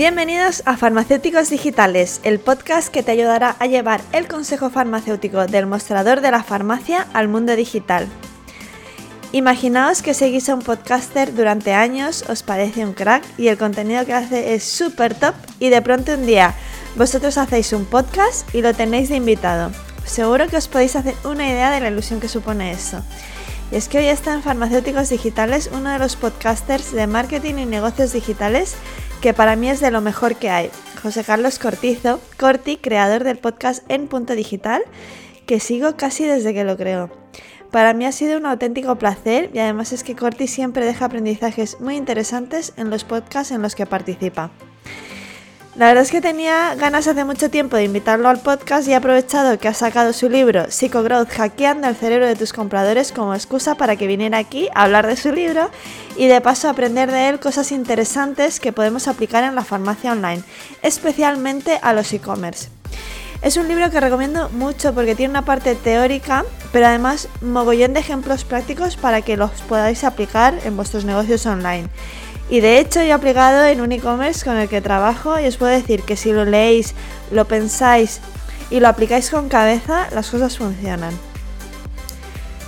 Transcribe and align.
Bienvenidos 0.00 0.62
a 0.64 0.78
Farmacéuticos 0.78 1.50
Digitales, 1.50 2.22
el 2.24 2.40
podcast 2.40 2.88
que 2.88 3.02
te 3.02 3.12
ayudará 3.12 3.54
a 3.58 3.66
llevar 3.66 4.00
el 4.12 4.28
consejo 4.28 4.70
farmacéutico 4.70 5.46
del 5.46 5.66
mostrador 5.66 6.22
de 6.22 6.30
la 6.30 6.42
farmacia 6.42 7.06
al 7.12 7.28
mundo 7.28 7.54
digital. 7.54 8.08
Imaginaos 9.32 10.00
que 10.00 10.14
seguís 10.14 10.48
a 10.48 10.54
un 10.54 10.62
podcaster 10.62 11.34
durante 11.34 11.74
años, 11.74 12.24
os 12.30 12.42
parece 12.42 12.82
un 12.82 12.94
crack 12.94 13.22
y 13.36 13.48
el 13.48 13.58
contenido 13.58 14.06
que 14.06 14.14
hace 14.14 14.54
es 14.54 14.64
súper 14.64 15.14
top 15.14 15.34
y 15.58 15.68
de 15.68 15.82
pronto 15.82 16.14
un 16.14 16.24
día 16.24 16.54
vosotros 16.96 17.36
hacéis 17.36 17.74
un 17.74 17.84
podcast 17.84 18.54
y 18.54 18.62
lo 18.62 18.72
tenéis 18.72 19.10
de 19.10 19.16
invitado. 19.16 19.70
Seguro 20.06 20.48
que 20.48 20.56
os 20.56 20.68
podéis 20.68 20.96
hacer 20.96 21.14
una 21.24 21.46
idea 21.46 21.70
de 21.70 21.80
la 21.80 21.90
ilusión 21.90 22.20
que 22.20 22.28
supone 22.28 22.70
eso. 22.70 23.02
Y 23.70 23.76
es 23.76 23.88
que 23.88 23.98
hoy 23.98 24.06
está 24.06 24.32
en 24.32 24.42
Farmacéuticos 24.42 25.10
Digitales 25.10 25.68
uno 25.74 25.90
de 25.90 25.98
los 25.98 26.16
podcasters 26.16 26.90
de 26.90 27.06
marketing 27.06 27.56
y 27.56 27.66
negocios 27.66 28.14
digitales 28.14 28.76
que 29.20 29.34
para 29.34 29.54
mí 29.54 29.68
es 29.68 29.80
de 29.80 29.90
lo 29.90 30.00
mejor 30.00 30.36
que 30.36 30.48
hay. 30.48 30.70
José 31.02 31.24
Carlos 31.24 31.58
Cortizo, 31.58 32.20
Corti, 32.38 32.78
creador 32.78 33.22
del 33.22 33.36
podcast 33.36 33.84
En 33.90 34.08
Punto 34.08 34.34
Digital, 34.34 34.82
que 35.46 35.60
sigo 35.60 35.96
casi 35.96 36.24
desde 36.24 36.54
que 36.54 36.64
lo 36.64 36.76
creó. 36.76 37.10
Para 37.70 37.92
mí 37.92 38.06
ha 38.06 38.12
sido 38.12 38.38
un 38.38 38.46
auténtico 38.46 38.96
placer 38.96 39.50
y 39.52 39.58
además 39.58 39.92
es 39.92 40.04
que 40.04 40.16
Corti 40.16 40.46
siempre 40.46 40.86
deja 40.86 41.04
aprendizajes 41.04 41.80
muy 41.80 41.96
interesantes 41.96 42.72
en 42.76 42.88
los 42.88 43.04
podcasts 43.04 43.52
en 43.52 43.62
los 43.62 43.74
que 43.74 43.86
participa. 43.86 44.50
La 45.80 45.86
verdad 45.86 46.02
es 46.02 46.10
que 46.10 46.20
tenía 46.20 46.74
ganas 46.74 47.06
hace 47.06 47.24
mucho 47.24 47.48
tiempo 47.48 47.74
de 47.74 47.84
invitarlo 47.84 48.28
al 48.28 48.42
podcast 48.42 48.86
y 48.86 48.92
he 48.92 48.94
aprovechado 48.94 49.58
que 49.58 49.66
ha 49.66 49.72
sacado 49.72 50.12
su 50.12 50.28
libro 50.28 50.66
Psychogrowth 50.66 51.30
Hackeando 51.30 51.88
el 51.88 51.96
cerebro 51.96 52.26
de 52.26 52.36
tus 52.36 52.52
compradores 52.52 53.12
como 53.12 53.34
excusa 53.34 53.76
para 53.76 53.96
que 53.96 54.06
viniera 54.06 54.36
aquí 54.36 54.68
a 54.74 54.82
hablar 54.82 55.06
de 55.06 55.16
su 55.16 55.32
libro 55.32 55.70
y 56.18 56.26
de 56.26 56.42
paso 56.42 56.68
aprender 56.68 57.10
de 57.10 57.30
él 57.30 57.40
cosas 57.40 57.72
interesantes 57.72 58.60
que 58.60 58.74
podemos 58.74 59.08
aplicar 59.08 59.42
en 59.42 59.54
la 59.54 59.64
farmacia 59.64 60.12
online, 60.12 60.42
especialmente 60.82 61.78
a 61.80 61.94
los 61.94 62.12
e-commerce. 62.12 62.68
Es 63.40 63.56
un 63.56 63.66
libro 63.66 63.90
que 63.90 64.00
recomiendo 64.00 64.50
mucho 64.50 64.92
porque 64.94 65.14
tiene 65.14 65.30
una 65.30 65.46
parte 65.46 65.74
teórica, 65.76 66.44
pero 66.72 66.88
además 66.88 67.26
mogollón 67.40 67.94
de 67.94 68.00
ejemplos 68.00 68.44
prácticos 68.44 68.98
para 68.98 69.22
que 69.22 69.38
los 69.38 69.50
podáis 69.62 70.04
aplicar 70.04 70.58
en 70.62 70.76
vuestros 70.76 71.06
negocios 71.06 71.46
online. 71.46 71.88
Y 72.50 72.60
de 72.60 72.80
hecho 72.80 73.00
yo 73.00 73.06
he 73.06 73.12
aplicado 73.12 73.64
en 73.64 73.80
un 73.80 73.92
e-commerce 73.92 74.44
con 74.44 74.56
el 74.56 74.68
que 74.68 74.80
trabajo 74.80 75.38
y 75.38 75.46
os 75.46 75.56
puedo 75.56 75.72
decir 75.72 76.02
que 76.02 76.16
si 76.16 76.32
lo 76.32 76.44
leéis, 76.44 76.94
lo 77.30 77.46
pensáis 77.46 78.20
y 78.70 78.80
lo 78.80 78.88
aplicáis 78.88 79.30
con 79.30 79.48
cabeza, 79.48 80.08
las 80.12 80.30
cosas 80.30 80.58
funcionan. 80.58 81.14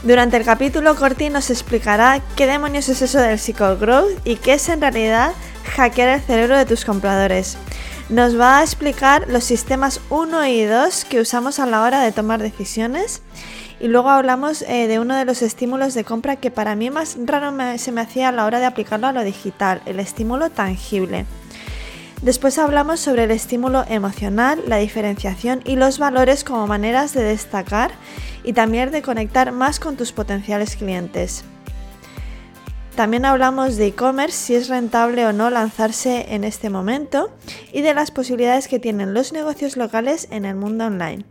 Durante 0.05 0.37
el 0.37 0.45
capítulo, 0.45 0.95
Corti 0.97 1.31
nos 1.31 1.51
explicará 1.51 2.21
qué 2.37 2.47
demonios 2.47 2.89
es 2.89 3.03
eso 3.03 3.19
del 3.19 3.39
Growth 3.79 4.19
y 4.25 4.37
qué 4.37 4.55
es 4.55 4.69
en 4.69 4.81
realidad 4.81 5.33
hackear 5.77 6.09
el 6.09 6.21
cerebro 6.21 6.57
de 6.57 6.67
tus 6.67 6.85
compradores. 6.85 7.57
Nos 8.09 8.39
va 8.39 8.59
a 8.59 8.63
explicar 8.63 9.27
los 9.29 9.45
sistemas 9.45 10.01
1 10.11 10.47
y 10.47 10.65
2 10.65 11.05
que 11.07 11.21
usamos 11.21 11.59
a 11.59 11.67
la 11.67 11.83
hora 11.83 12.03
de 12.03 12.13
tomar 12.13 12.43
decisiones 12.43 13.23
y 13.83 13.89
luego 13.89 14.11
hablamos 14.11 14.63
eh, 14.63 14.87
de 14.87 15.01
uno 15.01 15.17
de 15.17 15.25
los 15.25 15.43
estímulos 15.43 15.93
de 15.93 16.05
compra 16.05 16.37
que 16.37 16.53
para 16.53 16.77
mí 16.77 16.89
más 16.89 17.17
raro 17.27 17.53
se 17.79 17.91
me 17.91 18.01
hacía 18.01 18.29
a 18.29 18.33
la 18.33 18.47
hora 18.47 18.61
de 18.61 18.67
aplicarlo 18.67 19.09
a 19.09 19.13
lo 19.13 19.25
digital, 19.25 19.83
el 19.87 19.99
estímulo 19.99 20.51
tangible. 20.51 21.27
Después 22.23 22.59
hablamos 22.59 23.01
sobre 23.01 23.25
el 23.25 23.33
estímulo 23.33 23.85
emocional, 23.89 24.63
la 24.69 24.77
diferenciación 24.77 25.63
y 25.65 25.75
los 25.75 25.99
valores 25.99 26.45
como 26.45 26.69
maneras 26.69 27.13
de 27.13 27.25
destacar 27.25 27.91
y 28.45 28.53
también 28.53 28.93
de 28.93 29.03
conectar 29.03 29.51
más 29.51 29.81
con 29.81 29.97
tus 29.97 30.13
potenciales 30.13 30.77
clientes. 30.77 31.43
También 32.95 33.25
hablamos 33.25 33.77
de 33.77 33.89
e-commerce, 33.89 34.37
si 34.37 34.55
es 34.55 34.69
rentable 34.69 35.27
o 35.27 35.33
no 35.33 35.51
lanzarse 35.51 36.27
en 36.29 36.45
este 36.45 36.71
momento 36.71 37.33
y 37.73 37.81
de 37.81 37.95
las 37.95 38.13
posibilidades 38.13 38.69
que 38.69 38.79
tienen 38.79 39.13
los 39.13 39.33
negocios 39.33 39.77
locales 39.77 40.29
en 40.31 40.45
el 40.45 40.55
mundo 40.55 40.87
online. 40.87 41.25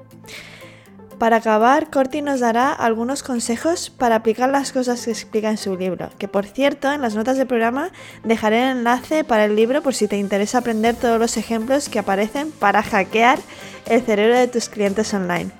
Para 1.21 1.35
acabar, 1.35 1.91
Corti 1.91 2.23
nos 2.23 2.39
dará 2.39 2.73
algunos 2.73 3.21
consejos 3.21 3.91
para 3.91 4.15
aplicar 4.15 4.49
las 4.49 4.71
cosas 4.71 5.05
que 5.05 5.11
explica 5.11 5.51
en 5.51 5.57
su 5.57 5.77
libro, 5.77 6.09
que 6.17 6.27
por 6.27 6.47
cierto 6.47 6.91
en 6.91 6.99
las 6.99 7.13
notas 7.13 7.37
del 7.37 7.45
programa 7.45 7.91
dejaré 8.23 8.63
el 8.63 8.77
enlace 8.79 9.23
para 9.23 9.45
el 9.45 9.55
libro 9.55 9.83
por 9.83 9.93
si 9.93 10.07
te 10.07 10.17
interesa 10.17 10.57
aprender 10.57 10.95
todos 10.95 11.19
los 11.19 11.37
ejemplos 11.37 11.89
que 11.89 11.99
aparecen 11.99 12.49
para 12.49 12.81
hackear 12.81 13.37
el 13.85 14.01
cerebro 14.01 14.35
de 14.35 14.47
tus 14.47 14.67
clientes 14.67 15.13
online. 15.13 15.51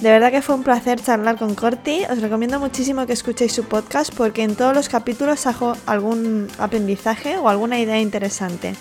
De 0.00 0.10
verdad 0.10 0.30
que 0.30 0.42
fue 0.42 0.54
un 0.54 0.64
placer 0.64 1.00
charlar 1.00 1.38
con 1.38 1.54
Corti. 1.54 2.02
Os 2.10 2.20
recomiendo 2.20 2.60
muchísimo 2.60 3.06
que 3.06 3.14
escuchéis 3.14 3.54
su 3.54 3.64
podcast 3.64 4.14
porque 4.14 4.42
en 4.42 4.54
todos 4.54 4.74
los 4.74 4.90
capítulos 4.90 5.46
hago 5.46 5.78
algún 5.86 6.48
aprendizaje 6.58 7.38
o 7.38 7.48
alguna 7.48 7.80
idea 7.80 7.98
interesante. 8.00 8.74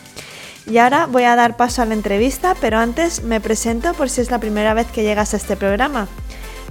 Y 0.66 0.78
ahora 0.78 1.08
voy 1.08 1.24
a 1.24 1.36
dar 1.36 1.58
paso 1.58 1.82
a 1.82 1.86
la 1.86 1.94
entrevista, 1.94 2.56
pero 2.60 2.78
antes 2.78 3.24
me 3.24 3.42
presento 3.42 3.94
por 3.94 4.10
si 4.10 4.22
es 4.22 4.32
la 4.32 4.40
primera 4.40 4.74
vez 4.74 4.88
que 4.88 5.04
llegas 5.04 5.34
a 5.34 5.38
este 5.38 5.58
programa. 5.58 6.08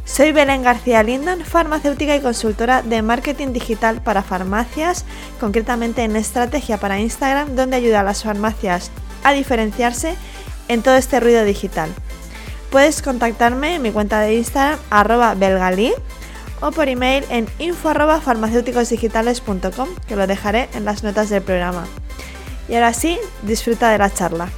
Soy 0.05 0.33
Belén 0.33 0.63
García 0.63 1.03
Lindon, 1.03 1.45
farmacéutica 1.45 2.17
y 2.17 2.21
consultora 2.21 2.83
de 2.83 3.03
marketing 3.03 3.53
digital 3.53 4.01
para 4.03 4.23
farmacias, 4.23 5.05
concretamente 5.39 6.03
en 6.03 6.17
estrategia 6.17 6.79
para 6.79 6.99
Instagram, 6.99 7.55
donde 7.55 7.77
ayuda 7.77 8.01
a 8.01 8.05
las 8.05 8.25
farmacias 8.25 8.91
a 9.23 9.33
diferenciarse 9.33 10.17
en 10.69 10.83
todo 10.83 10.97
este 10.97 11.21
ruido 11.21 11.45
digital. 11.45 11.91
Puedes 12.71 13.03
contactarme 13.03 13.77
en 13.77 13.83
mi 13.83 13.93
cuenta 13.93 14.21
de 14.21 14.35
Instagram 14.35 14.79
arroba 14.91 15.35
belgalí 15.35 15.93
o 16.61 16.71
por 16.73 16.89
email 16.89 17.25
en 17.29 17.47
info 17.59 17.91
arroba 17.91 18.21
que 20.09 20.17
lo 20.17 20.27
dejaré 20.27 20.69
en 20.75 20.85
las 20.85 21.03
notas 21.03 21.29
del 21.29 21.43
programa. 21.43 21.85
Y 22.73 22.75
ahora 22.75 22.95
sí, 22.95 23.19
disfruta 23.43 23.91
de 23.91 23.99
la 23.99 24.09
charla. 24.09 24.49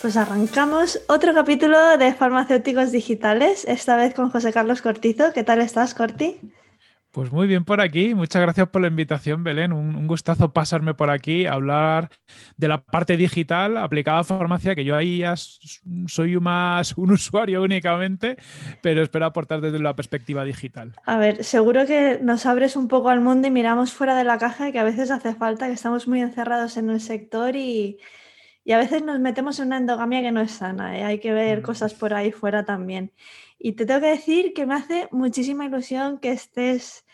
Pues 0.00 0.16
arrancamos 0.16 1.00
otro 1.08 1.34
capítulo 1.34 1.98
de 1.98 2.14
farmacéuticos 2.14 2.92
digitales, 2.92 3.64
esta 3.66 3.96
vez 3.96 4.14
con 4.14 4.30
José 4.30 4.52
Carlos 4.52 4.80
Cortizo. 4.80 5.32
¿Qué 5.32 5.42
tal 5.42 5.60
estás, 5.60 5.92
Corti? 5.92 6.38
Pues 7.16 7.32
muy 7.32 7.46
bien 7.46 7.64
por 7.64 7.80
aquí. 7.80 8.14
Muchas 8.14 8.42
gracias 8.42 8.68
por 8.68 8.82
la 8.82 8.88
invitación, 8.88 9.42
Belén. 9.42 9.72
Un, 9.72 10.06
gustazo 10.06 10.52
pasarme 10.52 10.92
por 10.92 11.08
aquí 11.08 11.46
a 11.46 11.54
hablar 11.54 12.10
de 12.58 12.68
la 12.68 12.82
parte 12.82 13.16
digital 13.16 13.78
aplicada 13.78 14.18
a 14.18 14.24
farmacia, 14.24 14.74
que 14.74 14.84
yo 14.84 14.94
ahí 14.94 15.20
ya 15.20 15.34
soy 15.34 16.38
más 16.38 16.92
un 16.98 17.12
usuario 17.12 17.62
únicamente, 17.62 18.36
pero 18.82 19.02
espero 19.02 19.24
aportar 19.24 19.62
desde 19.62 19.78
la 19.78 19.96
perspectiva 19.96 20.44
digital. 20.44 20.92
A 21.06 21.16
ver, 21.16 21.42
seguro 21.42 21.86
que 21.86 22.18
nos 22.20 22.44
abres 22.44 22.76
un 22.76 22.86
poco 22.86 23.08
al 23.08 23.22
mundo 23.22 23.48
y 23.48 23.50
miramos 23.50 23.94
fuera 23.94 24.14
de 24.14 24.24
la 24.24 24.36
caja, 24.36 24.70
que 24.70 24.78
a 24.78 24.84
veces 24.84 25.10
hace 25.10 25.34
falta, 25.34 25.68
que 25.68 25.72
estamos 25.72 26.06
muy 26.06 26.20
encerrados 26.20 26.76
en 26.76 26.90
el 26.90 27.00
sector 27.00 27.56
y, 27.56 27.96
a 28.70 28.76
veces 28.76 29.02
nos 29.02 29.20
metemos 29.20 29.58
en 29.58 29.68
una 29.68 29.78
endogamia 29.78 30.20
que 30.20 30.32
no 30.32 30.42
es 30.42 30.50
sana. 30.50 30.98
¿eh? 30.98 31.04
Hay 31.04 31.18
que 31.18 31.32
ver 31.32 31.60
mm. 31.60 31.62
cosas 31.62 31.94
por 31.94 32.12
ahí 32.12 32.30
fuera 32.30 32.66
también. 32.66 33.10
Y 33.58 33.72
te 33.72 33.86
tengo 33.86 34.00
que 34.00 34.08
decir 34.08 34.52
que 34.52 34.66
me 34.66 34.74
hace 34.74 35.08
muchísima 35.12 35.64
ilusión 35.64 36.18
que 36.18 36.32
estés 36.32 37.05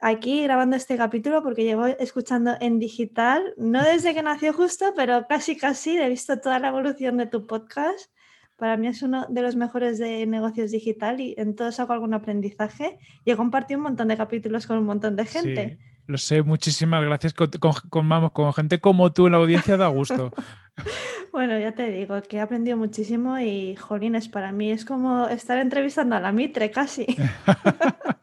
aquí 0.00 0.42
grabando 0.42 0.76
este 0.76 0.96
capítulo 0.96 1.42
porque 1.42 1.64
llevo 1.64 1.86
escuchando 1.86 2.56
en 2.60 2.78
digital, 2.78 3.54
no 3.56 3.82
desde 3.82 4.14
que 4.14 4.22
nació 4.22 4.52
justo, 4.52 4.92
pero 4.96 5.26
casi 5.28 5.56
casi 5.56 5.96
he 5.98 6.08
visto 6.08 6.40
toda 6.40 6.58
la 6.58 6.68
evolución 6.68 7.16
de 7.16 7.26
tu 7.26 7.46
podcast. 7.46 8.10
Para 8.56 8.76
mí 8.76 8.88
es 8.88 9.02
uno 9.02 9.26
de 9.28 9.42
los 9.42 9.56
mejores 9.56 9.98
de 9.98 10.26
negocios 10.26 10.70
digital 10.70 11.20
y 11.20 11.34
en 11.38 11.54
todo 11.54 11.72
saco 11.72 11.92
algún 11.92 12.12
aprendizaje 12.12 12.98
y 13.24 13.30
he 13.30 13.36
compartido 13.36 13.78
un 13.78 13.84
montón 13.84 14.08
de 14.08 14.16
capítulos 14.16 14.66
con 14.66 14.78
un 14.78 14.84
montón 14.84 15.16
de 15.16 15.24
gente. 15.24 15.78
Sí, 15.78 15.90
lo 16.06 16.18
sé, 16.18 16.42
muchísimas 16.42 17.02
gracias. 17.04 17.32
Con, 17.34 18.08
vamos, 18.08 18.32
con 18.32 18.52
gente 18.52 18.80
como 18.80 19.12
tú 19.12 19.26
en 19.26 19.32
la 19.32 19.38
audiencia 19.38 19.76
da 19.76 19.88
gusto. 19.88 20.32
bueno, 21.32 21.58
ya 21.58 21.72
te 21.72 21.90
digo 21.90 22.20
que 22.22 22.38
he 22.38 22.40
aprendido 22.40 22.76
muchísimo 22.76 23.38
y, 23.38 23.76
jolines, 23.76 24.28
para 24.28 24.52
mí 24.52 24.72
es 24.72 24.84
como 24.84 25.28
estar 25.28 25.58
entrevistando 25.58 26.16
a 26.16 26.20
la 26.20 26.32
Mitre 26.32 26.70
casi. 26.70 27.06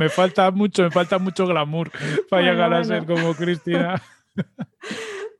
me 0.00 0.08
falta 0.08 0.50
mucho, 0.50 0.82
me 0.82 0.90
falta 0.90 1.18
mucho 1.18 1.46
glamour 1.46 1.90
para 2.30 2.42
llegar 2.42 2.72
a 2.72 2.82
ser 2.82 3.04
como 3.04 3.34
Cristina. 3.34 4.02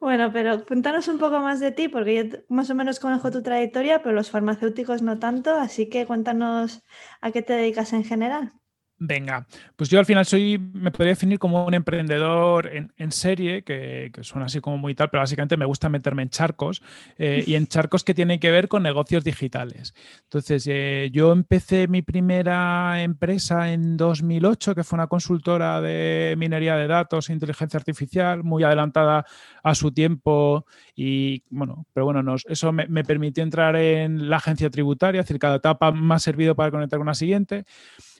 Bueno, 0.01 0.33
pero 0.33 0.65
cuéntanos 0.65 1.09
un 1.09 1.19
poco 1.19 1.41
más 1.41 1.61
de 1.61 1.73
ti, 1.73 1.89
porque 1.89 2.17
yo 2.17 2.39
más 2.49 2.71
o 2.71 2.75
menos 2.75 2.99
conozco 2.99 3.31
tu 3.31 3.43
trayectoria, 3.43 4.03
pero 4.03 4.15
los 4.15 4.31
farmacéuticos 4.31 5.03
no 5.03 5.19
tanto, 5.19 5.55
así 5.55 5.91
que 5.91 6.07
cuéntanos 6.07 6.83
a 7.21 7.31
qué 7.33 7.43
te 7.43 7.53
dedicas 7.53 7.93
en 7.93 8.05
general. 8.05 8.55
Venga, 9.03 9.47
pues 9.77 9.89
yo 9.89 9.99
al 9.99 10.05
final 10.05 10.27
soy, 10.27 10.59
me 10.59 10.91
podría 10.91 11.13
definir 11.13 11.39
como 11.39 11.65
un 11.65 11.73
emprendedor 11.73 12.71
en, 12.99 13.13
serie, 13.13 13.63
que, 13.63 14.13
suena 14.21 14.45
así 14.45 14.61
como 14.61 14.77
muy 14.77 14.95
tal, 14.95 15.09
pero 15.09 15.23
básicamente 15.23 15.57
me 15.57 15.65
gusta 15.65 15.89
meterme 15.89 16.21
en 16.21 16.29
charcos 16.29 16.83
eh, 17.17 17.43
y 17.47 17.55
en 17.55 17.67
charcos 17.67 18.05
que 18.05 18.13
tienen 18.13 18.39
que 18.39 18.51
ver 18.51 18.69
con 18.69 18.83
negocios 18.83 19.25
digitales. 19.25 19.95
Entonces, 20.25 20.67
eh, 20.67 21.09
yo 21.15 21.33
empecé 21.33 21.89
mi 21.89 22.03
primera 22.03 23.03
empresa 23.03 23.73
en 23.73 23.97
2008, 23.97 24.75
que 24.75 24.85
fue 24.85 24.99
una 24.99 25.07
consultora 25.07 25.81
de 25.81 26.35
minería 26.37 26.77
de 26.77 26.87
datos 26.87 27.31
e 27.31 27.33
inteligencia 27.33 27.79
artificial, 27.79 28.45
muy 28.45 28.65
adelantada 28.65 29.25
a 29.63 29.75
su 29.75 29.93
tiempo 29.93 30.67
y 30.95 31.43
bueno, 31.49 31.87
pero 31.95 32.05
bueno, 32.05 32.37
eso 32.47 32.71
me, 32.71 32.87
me 32.87 33.03
permitió 33.05 33.43
entrar 33.43 33.77
en 33.77 34.29
la 34.29 34.37
agencia 34.37 34.69
tributaria, 34.69 35.23
es 35.23 35.27
decir, 35.27 35.41
cada 35.41 35.57
etapa 35.57 35.91
me 35.91 36.15
ha 36.15 36.19
servido 36.19 36.55
para 36.55 36.71
conectar 36.71 36.99
con 36.99 37.07
la 37.07 37.15
siguiente. 37.15 37.65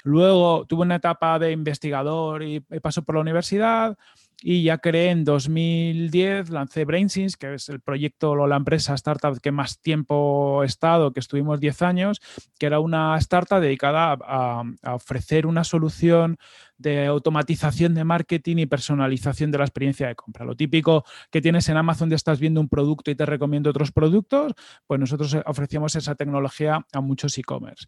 Luego 0.03 0.65
tuve 0.67 0.83
una 0.83 0.97
etapa 0.97 1.39
de 1.39 1.53
investigador 1.53 2.43
y, 2.43 2.61
pasó 2.83 3.03
por 3.03 3.17
la 3.17 3.21
universidad 3.21 3.97
y 4.43 4.63
ya 4.63 4.79
creé 4.79 5.11
en 5.11 5.25
2010, 5.25 6.49
lancé 6.51 6.87
BrainSins, 6.87 7.37
que 7.37 7.55
es 7.55 7.69
el 7.69 7.81
proyecto 7.81 8.31
o 8.31 8.47
la 8.47 8.57
empresa 8.57 8.95
startup 8.95 9.39
que 9.41 9.53
más 9.53 9.81
tiempo 9.81 10.63
he 10.63 10.67
estado, 10.67 11.13
que 11.13 11.21
estuvimos 11.21 11.61
10 11.61 11.83
años, 11.83 12.21
que 12.59 12.67
era 12.67 12.81
una 12.81 13.17
startup 13.19 13.61
dedicada 13.61 14.17
a, 14.21 14.63
a 14.83 14.95
ofrecer 14.95 15.47
una 15.47 15.65
solución 15.65 16.39
de 16.81 17.07
automatización 17.07 17.95
de 17.95 18.05
marketing 18.05 18.57
y 18.59 18.67
personalización 18.67 19.51
de 19.51 19.59
la 19.59 19.65
experiencia 19.65 20.09
de 20.09 20.15
compra. 20.15 20.45
Lo 20.45 20.57
típico 20.57 21.05
que 21.31 21.41
tienes 21.41 21.69
en 21.69 21.77
Amazon 21.77 22.09
de 22.09 22.17
estás 22.17 22.41
viendo 22.41 22.61
un 22.61 22.69
producto 22.69 23.11
y 23.11 23.15
te 23.15 23.27
recomiendo 23.27 23.71
otros 23.71 23.93
productos, 23.93 24.55
pues 24.87 24.99
nosotros 24.99 25.37
ofrecíamos 25.47 25.95
esa 25.97 26.15
tecnología 26.15 26.87
a 26.93 27.01
muchos 27.01 27.37
e-commerce. 27.39 27.87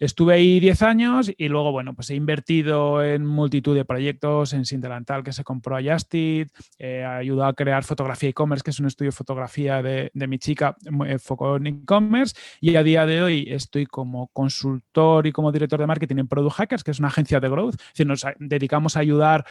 Estuve 0.00 0.32
ahí 0.32 0.60
10 0.60 0.82
años 0.82 1.30
y 1.36 1.48
luego, 1.48 1.72
bueno, 1.72 1.94
pues 1.94 2.08
he 2.08 2.14
invertido 2.14 3.04
en 3.04 3.26
multitud 3.26 3.76
de 3.76 3.84
proyectos, 3.84 4.54
en 4.54 4.64
Sindelantal, 4.64 5.22
que 5.22 5.34
se 5.34 5.44
compró 5.44 5.76
a 5.76 5.82
Justit, 5.82 6.48
he 6.78 7.04
ayudado 7.04 7.50
a 7.50 7.52
crear 7.52 7.84
Fotografía 7.84 8.30
e-commerce, 8.30 8.64
que 8.64 8.70
es 8.70 8.80
un 8.80 8.86
estudio 8.86 9.10
de 9.10 9.16
fotografía 9.16 9.82
de, 9.82 10.10
mi 10.14 10.38
chica, 10.38 10.74
foco 11.18 11.56
en 11.56 11.66
e-commerce, 11.66 12.34
y 12.62 12.76
a 12.76 12.82
día 12.82 13.04
de 13.04 13.20
hoy 13.20 13.46
estoy 13.50 13.84
como 13.84 14.28
consultor 14.28 15.26
y 15.26 15.32
como 15.32 15.52
director 15.52 15.78
de 15.78 15.86
marketing 15.86 16.16
en 16.16 16.28
Product 16.28 16.56
Hackers, 16.56 16.82
que 16.82 16.92
es 16.92 16.98
una 16.98 17.08
agencia 17.08 17.38
de 17.38 17.50
growth, 17.50 17.74
es 17.74 17.88
decir, 17.88 18.06
nos 18.06 18.24
dedicamos 18.38 18.96
a 18.96 19.00
ayudar 19.00 19.44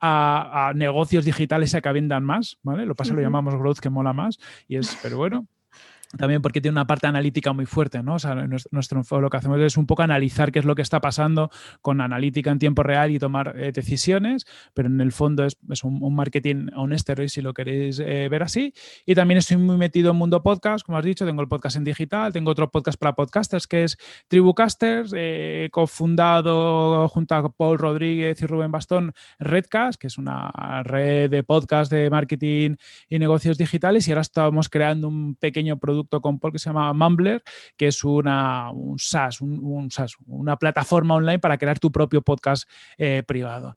a, 0.00 0.72
negocios 0.74 1.24
digitales 1.24 1.74
a 1.74 1.80
que 1.80 1.92
vendan 1.92 2.24
más, 2.24 2.58
¿vale? 2.62 2.86
Lo 2.86 2.94
pasa, 2.94 3.14
lo 3.14 3.20
llamamos 3.20 3.54
growth, 3.54 3.78
que 3.78 3.90
mola 3.90 4.12
más, 4.12 4.38
y 4.68 4.76
es, 4.76 4.98
pero 5.02 5.16
bueno, 5.16 5.46
también 6.16 6.40
porque 6.40 6.60
tiene 6.60 6.74
una 6.74 6.86
parte 6.86 7.06
analítica 7.06 7.52
muy 7.52 7.66
fuerte, 7.66 8.02
¿no? 8.02 8.14
O 8.14 8.18
sea, 8.18 8.34
nuestro, 8.70 9.20
lo 9.20 9.30
que 9.30 9.36
hacemos 9.36 9.60
es 9.60 9.76
un 9.76 9.86
poco 9.86 10.02
analizar 10.02 10.52
qué 10.52 10.60
es 10.60 10.64
lo 10.64 10.74
que 10.74 10.82
está 10.82 11.00
pasando 11.00 11.50
con 11.82 12.00
analítica 12.00 12.50
en 12.50 12.58
tiempo 12.58 12.82
real 12.82 13.10
y 13.10 13.18
tomar 13.18 13.54
eh, 13.56 13.72
decisiones, 13.72 14.46
pero 14.72 14.88
en 14.88 15.00
el 15.00 15.10
fondo 15.12 15.44
es, 15.44 15.56
un, 15.82 16.14
marketing 16.14 16.68
honesto, 16.76 17.14
si 17.26 17.42
lo 17.42 17.52
queréis 17.52 17.98
eh, 17.98 18.28
ver 18.28 18.42
así. 18.44 18.72
Y 19.04 19.14
también 19.14 19.38
estoy 19.38 19.56
muy 19.56 19.76
metido 19.76 20.12
en 20.12 20.16
mundo 20.16 20.42
podcast, 20.42 20.86
como 20.86 20.98
has 20.98 21.04
dicho, 21.04 21.26
tengo 21.26 21.42
el 21.42 21.48
podcast 21.48 21.76
en 21.76 21.84
digital, 21.84 22.32
tengo 22.32 22.52
otro 22.52 22.70
podcast 22.70 22.98
para 22.98 23.14
podcasters 23.14 23.66
que 23.66 23.84
es 23.84 23.98
Tribucasters, 24.28 25.12
eh, 25.16 25.68
cofundado 25.72 27.08
junto 27.08 27.34
a 27.34 27.48
Paul 27.50 27.78
Rodríguez 27.78 28.40
y 28.40 28.46
Rubén 28.46 28.70
Bastón 28.70 29.12
Redcast, 29.38 30.00
que 30.00 30.06
es 30.06 30.18
una 30.18 30.82
red 30.84 31.30
de 31.30 31.42
podcast 31.42 31.90
de 31.90 32.10
marketing 32.10 32.76
y 33.08 33.18
negocios 33.18 33.58
digitales, 33.58 34.06
y 34.06 34.12
ahora 34.12 34.22
estamos 34.22 34.68
creando 34.68 35.08
un 35.08 35.34
pequeño 35.34 35.78
producto 35.78 35.95
con 36.04 36.38
Paul 36.38 36.52
que 36.52 36.58
se 36.58 36.70
llama 36.70 36.92
Mumbler, 36.92 37.42
que 37.76 37.88
es 37.88 38.04
una, 38.04 38.70
un 38.70 38.98
SaaS, 38.98 39.40
un, 39.40 39.88
una 40.26 40.56
plataforma 40.56 41.14
online 41.14 41.38
para 41.38 41.58
crear 41.58 41.78
tu 41.78 41.90
propio 41.90 42.22
podcast 42.22 42.68
eh, 42.98 43.22
privado. 43.26 43.76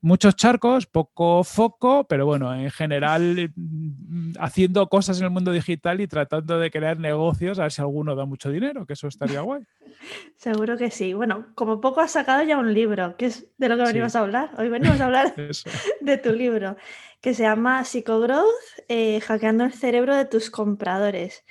muchos 0.00 0.36
charcos, 0.36 0.86
poco 0.86 1.44
foco, 1.44 2.04
pero 2.08 2.26
bueno, 2.26 2.54
en 2.54 2.70
general 2.70 3.52
mm, 3.56 4.32
haciendo 4.38 4.88
cosas 4.88 5.18
en 5.18 5.24
el 5.24 5.30
mundo 5.30 5.52
digital 5.52 6.00
y 6.00 6.06
tratando 6.06 6.58
de 6.58 6.70
crear 6.70 6.98
negocios, 6.98 7.58
a 7.58 7.62
ver 7.62 7.72
si 7.72 7.80
alguno 7.80 8.14
da 8.14 8.24
mucho 8.24 8.50
dinero, 8.50 8.86
que 8.86 8.94
eso 8.94 9.08
estaría 9.08 9.40
guay. 9.40 9.62
Seguro 10.36 10.76
que 10.76 10.90
sí. 10.90 11.12
Bueno, 11.14 11.46
como 11.54 11.80
poco 11.80 12.00
has 12.00 12.12
sacado 12.12 12.42
ya 12.42 12.58
un 12.58 12.74
libro, 12.74 13.16
que 13.16 13.26
es 13.26 13.46
de 13.58 13.68
lo 13.68 13.76
que 13.76 13.84
venimos 13.84 14.16
a 14.16 14.20
hablar. 14.20 14.50
Hoy 14.58 14.68
venimos 14.68 15.00
a 15.00 15.06
hablar 15.06 15.34
de 16.00 16.18
tu 16.18 16.32
libro 16.32 16.76
que 17.22 17.34
se 17.34 17.44
llama 17.44 17.84
Psychogrowth, 17.84 18.44
eh, 18.88 19.20
hackeando 19.20 19.62
el 19.62 19.72
cerebro 19.72 20.16
de 20.16 20.24
tus 20.24 20.50
compradores. 20.50 21.44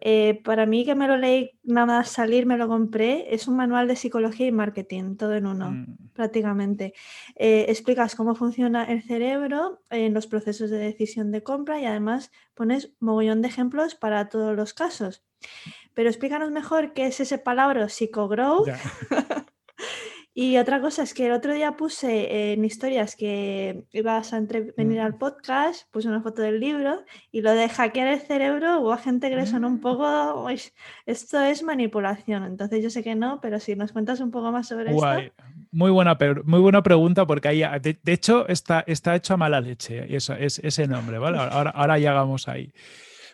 Eh, 0.00 0.40
para 0.42 0.64
mí 0.64 0.86
que 0.86 0.94
me 0.94 1.06
lo 1.06 1.18
leí 1.18 1.58
nada 1.62 1.86
más 1.86 2.08
salir, 2.08 2.46
me 2.46 2.56
lo 2.56 2.68
compré, 2.68 3.32
es 3.34 3.46
un 3.46 3.54
manual 3.54 3.86
de 3.86 3.96
psicología 3.96 4.46
y 4.46 4.52
marketing, 4.52 5.16
todo 5.16 5.34
en 5.34 5.46
uno, 5.46 5.72
mm. 5.72 6.12
prácticamente. 6.14 6.94
Eh, 7.36 7.66
explicas 7.68 8.14
cómo 8.14 8.34
funciona 8.34 8.84
el 8.84 9.02
cerebro 9.02 9.82
en 9.90 10.14
los 10.14 10.26
procesos 10.26 10.70
de 10.70 10.78
decisión 10.78 11.30
de 11.32 11.42
compra 11.42 11.78
y 11.78 11.84
además 11.84 12.32
pones 12.54 12.94
mogollón 12.98 13.42
de 13.42 13.48
ejemplos 13.48 13.94
para 13.94 14.30
todos 14.30 14.56
los 14.56 14.72
casos. 14.72 15.22
Pero 15.92 16.08
explícanos 16.08 16.50
mejor 16.50 16.94
qué 16.94 17.04
es 17.06 17.20
ese 17.20 17.36
palabra 17.36 17.90
psicogrowth. 17.90 18.70
Y 20.32 20.58
otra 20.58 20.80
cosa 20.80 21.02
es 21.02 21.12
que 21.12 21.26
el 21.26 21.32
otro 21.32 21.52
día 21.52 21.72
puse 21.72 22.52
en 22.52 22.64
historias 22.64 23.16
que 23.16 23.82
ibas 23.90 24.32
a 24.32 24.40
venir 24.76 25.00
al 25.00 25.18
podcast, 25.18 25.90
puse 25.90 26.06
una 26.06 26.22
foto 26.22 26.40
del 26.40 26.60
libro 26.60 27.04
y 27.32 27.40
lo 27.40 27.50
de 27.50 27.68
hackear 27.68 28.06
el 28.06 28.20
cerebro, 28.20 28.80
hubo 28.80 28.96
gente 28.96 29.28
que 29.28 29.34
le 29.34 29.46
sonó 29.46 29.66
un 29.66 29.80
poco, 29.80 30.06
ah. 30.06 30.54
esto 31.06 31.40
es 31.40 31.62
manipulación. 31.64 32.44
Entonces 32.44 32.82
yo 32.82 32.90
sé 32.90 33.02
que 33.02 33.16
no, 33.16 33.40
pero 33.40 33.58
si 33.58 33.74
nos 33.74 33.90
cuentas 33.90 34.20
un 34.20 34.30
poco 34.30 34.52
más 34.52 34.68
sobre 34.68 34.92
esto. 34.92 35.34
Muy 35.72 35.90
buena, 35.90 36.16
muy 36.44 36.60
buena 36.60 36.82
pregunta 36.82 37.26
porque 37.26 37.48
ahí, 37.48 37.62
de, 37.80 37.98
hecho, 38.06 38.46
está, 38.46 38.84
está 38.86 39.16
hecho 39.16 39.34
a 39.34 39.36
mala 39.36 39.60
leche 39.60 40.14
eso, 40.14 40.34
es, 40.34 40.60
ese 40.60 40.86
nombre, 40.86 41.18
¿vale? 41.18 41.38
Ahora, 41.38 41.70
ahora 41.70 41.98
llegamos 41.98 42.46
ahí. 42.46 42.72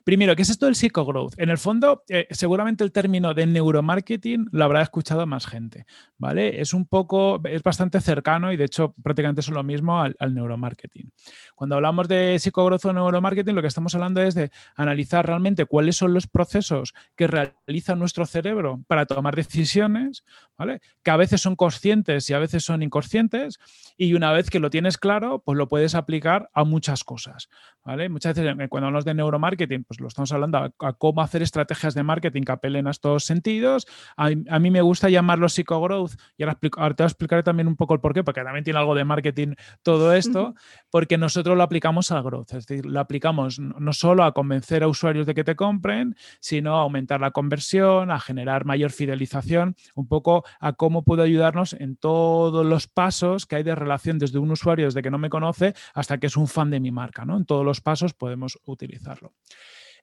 Primero, 0.06 0.36
¿qué 0.36 0.42
es 0.42 0.50
esto 0.50 0.66
del 0.66 0.76
psychogrowth? 0.76 1.34
En 1.36 1.50
el 1.50 1.58
fondo, 1.58 2.04
eh, 2.08 2.28
seguramente 2.30 2.84
el 2.84 2.92
término 2.92 3.34
de 3.34 3.44
neuromarketing 3.44 4.46
lo 4.52 4.64
habrá 4.64 4.80
escuchado 4.80 5.26
más 5.26 5.48
gente, 5.48 5.84
¿vale? 6.16 6.60
Es 6.60 6.74
un 6.74 6.86
poco, 6.86 7.40
es 7.42 7.60
bastante 7.64 8.00
cercano 8.00 8.52
y 8.52 8.56
de 8.56 8.66
hecho 8.66 8.94
prácticamente 9.02 9.40
es 9.40 9.48
lo 9.48 9.64
mismo 9.64 10.00
al, 10.00 10.14
neuromarketing. 10.32 11.10
Cuando 11.56 11.74
hablamos 11.74 12.06
de 12.06 12.38
psychogrowth 12.38 12.84
o 12.84 12.92
neuromarketing, 12.92 13.56
lo 13.56 13.62
que 13.62 13.66
estamos 13.66 13.96
hablando 13.96 14.22
es 14.22 14.36
de 14.36 14.52
analizar 14.76 15.26
realmente 15.26 15.66
cuáles 15.66 15.96
son 15.96 16.14
los 16.14 16.28
procesos 16.28 16.94
que 17.16 17.26
realiza 17.26 17.96
nuestro 17.96 18.26
cerebro 18.26 18.84
para 18.86 19.06
tomar 19.06 19.34
decisiones, 19.34 20.22
¿vale? 20.56 20.80
Que 21.02 21.10
a 21.10 21.16
veces 21.16 21.40
son 21.40 21.56
conscientes 21.56 22.28
y 22.30 22.34
a 22.34 22.38
veces 22.38 22.64
son 22.64 22.82
inconscientes 22.82 23.58
y 23.96 24.14
una 24.14 24.32
vez 24.32 24.50
que 24.50 24.58
lo 24.58 24.70
tienes 24.70 24.98
claro, 24.98 25.42
pues 25.44 25.56
lo 25.56 25.68
puedes 25.68 25.94
aplicar 25.94 26.50
a 26.52 26.64
muchas 26.64 27.04
cosas, 27.04 27.48
¿vale? 27.84 28.08
Muchas 28.08 28.34
veces 28.34 28.54
eh, 28.58 28.68
cuando 28.68 28.86
hablamos 28.88 29.04
de 29.04 29.14
neuromarketing, 29.14 29.84
pues 29.84 30.00
lo 30.00 30.08
estamos 30.08 30.32
hablando 30.32 30.58
a, 30.58 30.92
cómo 30.94 31.22
hacer 31.22 31.42
estrategias 31.42 31.94
de 31.94 32.02
marketing 32.02 32.42
que 32.42 32.52
apelen 32.52 32.86
a 32.86 32.90
estos 32.90 33.24
sentidos. 33.24 33.86
A, 34.16 34.30
mí 34.58 34.70
me 34.70 34.80
gusta 34.80 35.08
llamarlo 35.08 35.48
psicogrowth 35.48 36.12
y 36.36 36.42
ahora, 36.42 36.58
te 36.60 36.68
voy 36.68 36.94
a 36.98 37.04
explicar 37.04 37.42
también 37.42 37.68
un 37.68 37.76
poco 37.76 37.94
el 37.94 38.00
porqué, 38.00 38.24
porque 38.24 38.42
también 38.42 38.64
tiene 38.64 38.78
algo 38.78 38.94
de 38.94 39.04
marketing 39.04 39.54
todo 39.82 40.12
esto, 40.12 40.54
porque 40.90 41.18
nosotros 41.18 41.56
lo 41.56 41.62
aplicamos 41.62 42.10
al 42.12 42.22
growth, 42.22 42.54
es 42.54 42.66
decir, 42.66 42.86
lo 42.86 43.00
aplicamos 43.00 43.58
no 43.58 43.92
solo 43.92 44.24
a 44.24 44.32
convencer 44.32 44.82
a 44.82 44.88
usuarios 44.88 45.26
de 45.26 45.34
que 45.34 45.44
te 45.44 45.56
compren, 45.56 46.16
sino 46.40 46.76
a 46.76 46.82
aumentar 46.82 47.20
la 47.20 47.30
conversión, 47.30 48.10
a 48.10 48.20
generar 48.20 48.64
mayor 48.64 48.90
fidelización, 48.90 49.76
un 49.94 50.08
poco 50.08 50.44
a 50.60 50.72
cómo 50.72 51.02
puedo 51.02 51.22
ayudarnos 51.22 51.72
en 51.74 51.96
todos 51.96 52.64
los 52.64 52.86
pasos 52.86 53.46
que 53.46 53.56
hay 53.56 53.62
de 53.62 53.74
relación 53.74 54.18
desde 54.18 54.38
un 54.38 54.50
usuario, 54.50 54.86
desde 54.86 55.02
que 55.02 55.10
no 55.10 55.18
me 55.18 55.30
conoce 55.30 55.74
hasta 55.94 56.18
que 56.18 56.26
es 56.26 56.36
un 56.36 56.48
fan 56.48 56.70
de 56.70 56.80
mi 56.80 56.90
marca, 56.90 57.24
¿no? 57.24 57.36
En 57.36 57.44
todos 57.44 57.64
los 57.64 57.80
pasos 57.80 58.14
podemos 58.14 58.58
utilizarlo. 58.64 59.34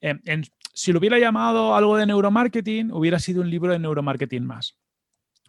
Em, 0.01 0.19
si 0.73 0.91
lo 0.91 0.99
hubiera 0.99 1.17
llamado 1.17 1.75
algo 1.75 1.95
de 1.95 2.05
neuromarketing, 2.05 2.91
hubiera 2.91 3.19
sido 3.19 3.41
un 3.41 3.49
libro 3.49 3.71
de 3.71 3.79
neuromarketing 3.79 4.45
más. 4.45 4.77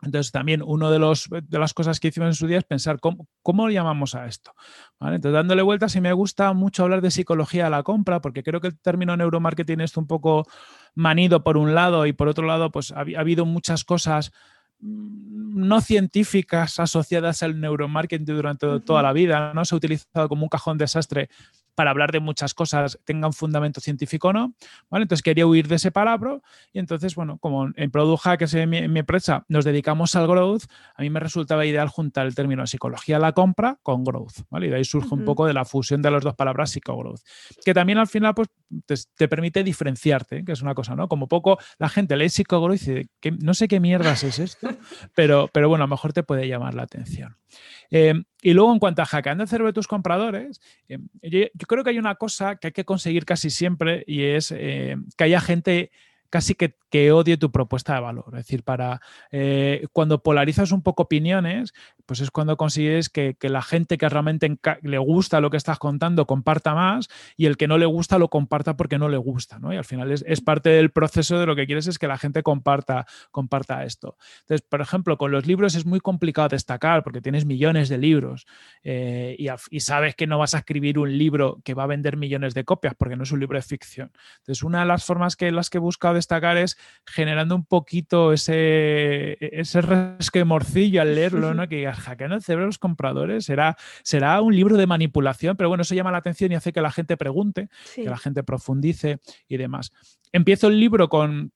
Entonces, 0.03 0.33
también 0.33 0.63
una 0.63 0.91
de, 0.91 0.99
de 1.43 1.59
las 1.59 1.73
cosas 1.73 1.99
que 1.99 2.09
hicimos 2.09 2.29
en 2.29 2.35
su 2.35 2.47
día 2.47 2.59
es 2.59 2.65
pensar 2.65 3.01
cómo, 3.01 3.27
cómo 3.43 3.69
llamamos 3.71 4.15
a 4.15 4.27
esto. 4.27 4.55
Entonces, 5.01 5.33
dándole 5.33 5.63
vueltas, 5.63 5.97
y 5.97 6.01
me 6.01 6.13
gusta 6.13 6.53
mucho 6.53 6.83
hablar 6.83 7.01
de 7.01 7.11
psicología 7.11 7.67
a 7.67 7.71
la 7.71 7.83
compra, 7.83 8.21
porque 8.21 8.43
creo 8.43 8.61
que 8.61 8.69
el 8.69 8.79
término 8.79 9.17
neuromarketing 9.17 9.81
es 9.81 9.97
un 9.97 10.07
poco 10.07 10.47
manido 10.95 11.43
por 11.43 11.57
un 11.57 11.75
lado 11.75 12.07
y 12.07 12.13
por 12.13 12.29
otro 12.29 12.47
lado, 12.47 12.71
pues 12.71 12.93
ha, 12.93 13.01
habido 13.01 13.47
muchas 13.47 13.85
cosas 13.85 14.33
no 14.85 15.81
científicas 15.81 16.79
asociadas 16.79 17.43
al 17.43 17.61
neuromarketing 17.61 18.26
durante 18.26 18.81
toda 18.81 19.03
la 19.03 19.12
vida, 19.12 19.53
¿no? 19.55 19.64
Se 19.64 19.75
ha 19.75 19.79
utilizado 19.79 20.29
como 20.29 20.43
un 20.43 20.49
cajón 20.49 20.76
desastre 20.79 21.29
para 21.75 21.91
hablar 21.91 22.12
de 22.12 22.21
muchas 22.21 22.55
cosas 22.55 22.99
tengan 23.05 23.33
fundamento 23.33 23.81
científico 23.81 24.29
o 24.29 24.33
no. 24.33 24.55
¿vale? 24.91 25.03
Entonces 25.03 25.23
quería 25.23 25.47
huir 25.47 25.69
de 25.69 25.76
ese 25.76 25.91
palabra 25.91 26.41
y 26.73 26.79
entonces, 26.79 27.14
bueno, 27.14 27.38
como 27.38 27.69
en 27.75 27.91
Product 27.91 28.23
Hackers, 28.23 28.55
en 28.55 28.71
mi, 28.71 28.79
en 28.79 28.93
mi 28.93 29.00
empresa, 29.00 29.45
nos 29.49 29.64
dedicamos 29.64 30.14
al 30.17 30.26
growth, 30.26 30.64
a 30.95 31.03
mí 31.03 31.11
me 31.11 31.21
resultaba 31.21 31.67
ideal 31.67 31.88
juntar 31.88 32.26
el 32.26 32.35
término 32.35 32.67
psicología 32.67 33.17
a 33.17 33.21
la 33.21 33.33
compra 33.33 33.79
con 33.83 34.05
growth. 34.05 34.43
¿vale? 34.50 34.67
Y 34.69 34.71
de 34.71 34.76
ahí 34.76 34.85
surge 34.85 35.14
un 35.14 35.25
poco 35.25 35.47
de 35.47 35.53
la 35.53 35.64
fusión 35.64 36.03
de 36.03 36.11
las 36.11 36.23
dos 36.23 36.35
palabras 36.35 36.71
psico-growth, 36.71 37.21
que 37.64 37.75
también 37.75 37.99
al 37.99 38.07
final 38.07 38.35
pues, 38.35 38.49
te, 39.17 39.29
permite 39.29 39.64
diferenciarte, 39.64 40.45
que 40.45 40.53
es 40.53 40.62
una 40.62 40.75
cosa, 40.75 40.95
¿no? 40.95 41.09
Como 41.09 41.29
poco 41.29 41.59
la 41.79 41.88
gente 41.88 42.17
lee 42.17 42.29
psico-growth 42.29 42.75
y 42.75 42.93
dice, 42.93 43.09
no 43.41 43.55
sé 43.55 43.69
qué 43.69 43.81
mierdas 43.81 44.25
es 44.25 44.38
esto, 44.38 44.69
Pero, 45.14 45.49
pero 45.52 45.69
bueno, 45.69 45.85
a 45.85 45.87
lo 45.87 45.90
mejor 45.93 46.12
te 46.12 46.23
puede 46.23 46.49
llamar 46.49 46.75
la 46.75 46.83
atención. 46.83 47.37
Eh, 47.90 48.14
y 48.43 48.52
luego, 48.52 48.73
en 48.73 48.78
cuanto 48.78 49.02
a 49.02 49.07
hackeando 49.07 49.43
el 49.43 49.49
cerebro 49.49 49.69
de 49.69 49.75
tus 49.75 49.87
compradores, 49.87 50.61
eh, 50.88 50.99
yo, 51.23 51.66
creo 51.66 51.85
que 51.85 51.90
hay 51.90 51.99
una 51.99 52.16
cosa 52.16 52.57
que 52.57 52.69
hay 52.69 52.73
que 52.73 52.85
conseguir 52.85 53.25
casi 53.25 53.50
siempre 53.50 54.04
y 54.07 54.23
es 54.25 54.49
que 54.49 54.97
haya 55.19 55.40
gente 55.40 55.90
casi 56.31 56.54
que, 56.54 56.76
que, 56.95 57.11
odie 57.11 57.37
tu 57.37 57.51
propuesta 57.51 57.95
de 57.95 58.01
valor. 58.01 58.27
Es 58.29 58.47
decir, 58.47 58.63
para 58.63 59.01
eh, 59.33 59.87
cuando 59.93 60.23
polarizas 60.23 60.71
un 60.71 60.83
poco 60.83 61.03
opiniones, 61.03 61.75
pues 62.07 62.21
es 62.21 62.31
cuando 62.31 62.57
consigues 62.57 63.09
que, 63.09 63.37
la 63.41 63.63
gente 63.63 63.99
que 63.99 64.09
realmente 64.09 64.59
le 64.83 64.99
gusta 64.99 65.41
lo 65.41 65.51
que 65.51 65.57
estás 65.57 65.81
contando 65.81 66.25
comparta 66.27 66.73
más 66.73 67.09
y 67.37 67.47
el 67.47 67.57
que 67.57 67.67
no 67.67 67.79
le 67.79 67.87
gusta 67.87 68.19
lo 68.19 68.29
comparta 68.29 68.77
porque 68.77 68.97
no 68.97 69.09
le 69.09 69.17
gusta. 69.17 69.59
¿no? 69.59 69.73
Y 69.73 69.77
al 69.77 69.85
final 69.85 70.13
es, 70.13 70.41
parte 70.41 70.71
del 70.71 70.93
proceso 70.93 71.39
de 71.41 71.47
lo 71.47 71.57
que 71.57 71.67
quieres 71.67 71.89
es 71.89 71.99
que 71.99 72.07
la 72.07 72.17
gente 72.17 72.45
comparta, 72.45 73.07
comparta 73.33 73.83
esto. 73.85 74.17
Entonces, 74.43 74.65
por 74.69 74.81
ejemplo, 74.81 75.19
con 75.19 75.33
los 75.33 75.47
libros 75.47 75.75
es 75.75 75.87
muy 75.87 75.99
complicado 75.99 76.49
destacar 76.51 77.03
porque 77.03 77.21
tienes 77.21 77.45
millones 77.45 77.89
de 77.89 77.99
libros 77.99 78.47
eh, 78.85 79.35
y, 79.37 79.49
y 79.71 79.81
sabes 79.81 80.15
que 80.15 80.29
no 80.29 80.39
vas 80.39 80.55
a 80.55 80.59
escribir 80.59 81.01
un 81.01 81.19
libro 81.19 81.61
que 81.65 81.75
va 81.75 81.85
a 81.85 81.89
vender 81.89 82.17
millones 82.17 82.55
de 82.55 82.65
copias 82.65 82.95
porque 82.97 83.17
no 83.17 83.25
es 83.25 83.33
un 83.33 83.41
libro 83.41 83.59
de 83.59 83.63
ficción. 83.63 84.13
Entonces, 84.39 84.63
una 84.63 84.81
de 84.81 84.87
las 84.87 85.05
formas 85.05 85.35
que 85.35 85.51
las 85.51 85.71
que 85.71 85.79
he 85.79 85.81
buscado 85.81 86.15
destacar 86.15 86.57
es 86.57 86.79
generando 87.07 87.55
un 87.55 87.64
poquito 87.64 88.33
ese, 88.33 89.37
ese 89.41 89.81
resquemorcillo 89.81 91.03
al 91.03 91.14
leerlo, 91.14 91.55
¿no? 91.55 91.69
que 91.69 91.91
hackeando 91.91 92.37
el 92.37 92.43
cerebro 92.43 92.64
de 92.64 92.69
los 92.69 92.79
compradores 92.79 93.45
será, 93.45 93.76
será 94.03 94.41
un 94.41 94.55
libro 94.55 94.76
de 94.76 94.87
manipulación, 94.87 95.57
pero 95.57 95.69
bueno, 95.69 95.83
eso 95.83 95.95
llama 95.95 96.12
la 96.12 96.19
atención 96.19 96.53
y 96.53 96.55
hace 96.55 96.73
que 96.73 96.81
la 96.81 96.91
gente 96.91 97.17
pregunte, 97.17 97.69
que 97.95 98.05
la 98.05 98.19
gente 98.19 98.43
profundice 98.43 99.19
y 99.49 99.57
demás. 99.57 99.93
Empiezo 100.33 100.69
el 100.69 100.81
libro 100.81 101.09
con 101.09 101.53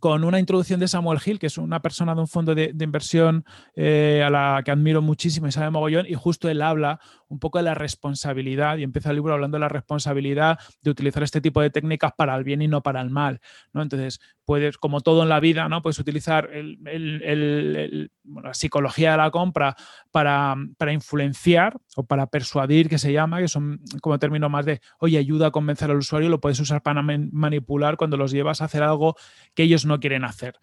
con 0.00 0.24
una 0.24 0.38
introducción 0.38 0.80
de 0.80 0.88
Samuel 0.88 1.20
Hill, 1.24 1.38
que 1.38 1.46
es 1.46 1.58
una 1.58 1.82
persona 1.82 2.14
de 2.14 2.20
un 2.20 2.28
fondo 2.28 2.54
de, 2.54 2.74
inversión 2.80 3.44
eh, 3.76 4.22
a 4.24 4.30
la 4.30 4.62
que 4.64 4.70
admiro 4.70 5.02
muchísimo 5.02 5.46
y 5.46 5.52
sabe 5.52 5.70
mogollón, 5.70 6.06
y 6.06 6.14
justo 6.14 6.48
él 6.48 6.62
habla 6.62 7.00
un 7.32 7.38
poco 7.38 7.58
de 7.58 7.64
la 7.64 7.74
responsabilidad, 7.74 8.76
y 8.76 8.82
empieza 8.82 9.10
el 9.10 9.16
libro 9.16 9.32
hablando 9.32 9.56
de 9.56 9.60
la 9.60 9.70
responsabilidad 9.70 10.58
de 10.82 10.90
utilizar 10.90 11.22
este 11.22 11.40
tipo 11.40 11.62
de 11.62 11.70
técnicas 11.70 12.12
para 12.16 12.36
el 12.36 12.44
bien 12.44 12.60
y 12.60 12.68
no 12.68 12.82
para 12.82 13.00
el 13.00 13.08
mal. 13.08 13.40
¿no? 13.72 13.80
Entonces, 13.80 14.20
puedes, 14.44 14.76
como 14.76 15.00
todo 15.00 15.22
en 15.22 15.30
la 15.30 15.40
vida, 15.40 15.66
¿no? 15.68 15.80
puedes 15.80 15.98
utilizar 15.98 16.50
la 16.52 18.52
psicología 18.52 19.12
de 19.12 19.16
la 19.16 19.30
compra 19.30 19.74
para, 20.10 20.56
influenciar 20.92 21.78
o 21.96 22.04
para 22.04 22.26
persuadir, 22.26 22.90
que 22.90 22.98
se 22.98 23.12
llama, 23.12 23.40
que 23.40 23.48
son 23.48 23.80
como 24.02 24.18
término 24.18 24.50
más 24.50 24.66
de, 24.66 24.82
oye, 24.98 25.16
ayuda 25.16 25.46
a 25.46 25.50
convencer 25.50 25.90
al 25.90 25.96
usuario, 25.96 26.28
lo 26.28 26.40
puedes 26.40 26.60
usar 26.60 26.82
para 26.82 27.02
manipular 27.02 27.96
cuando 27.96 28.18
los 28.18 28.30
llevas 28.30 28.60
a 28.60 28.66
hacer 28.66 28.82
algo 28.82 29.16
que 29.54 29.62
ellos 29.62 29.86
no 29.86 30.00
quieren 30.00 30.24
hacer. 30.24 30.56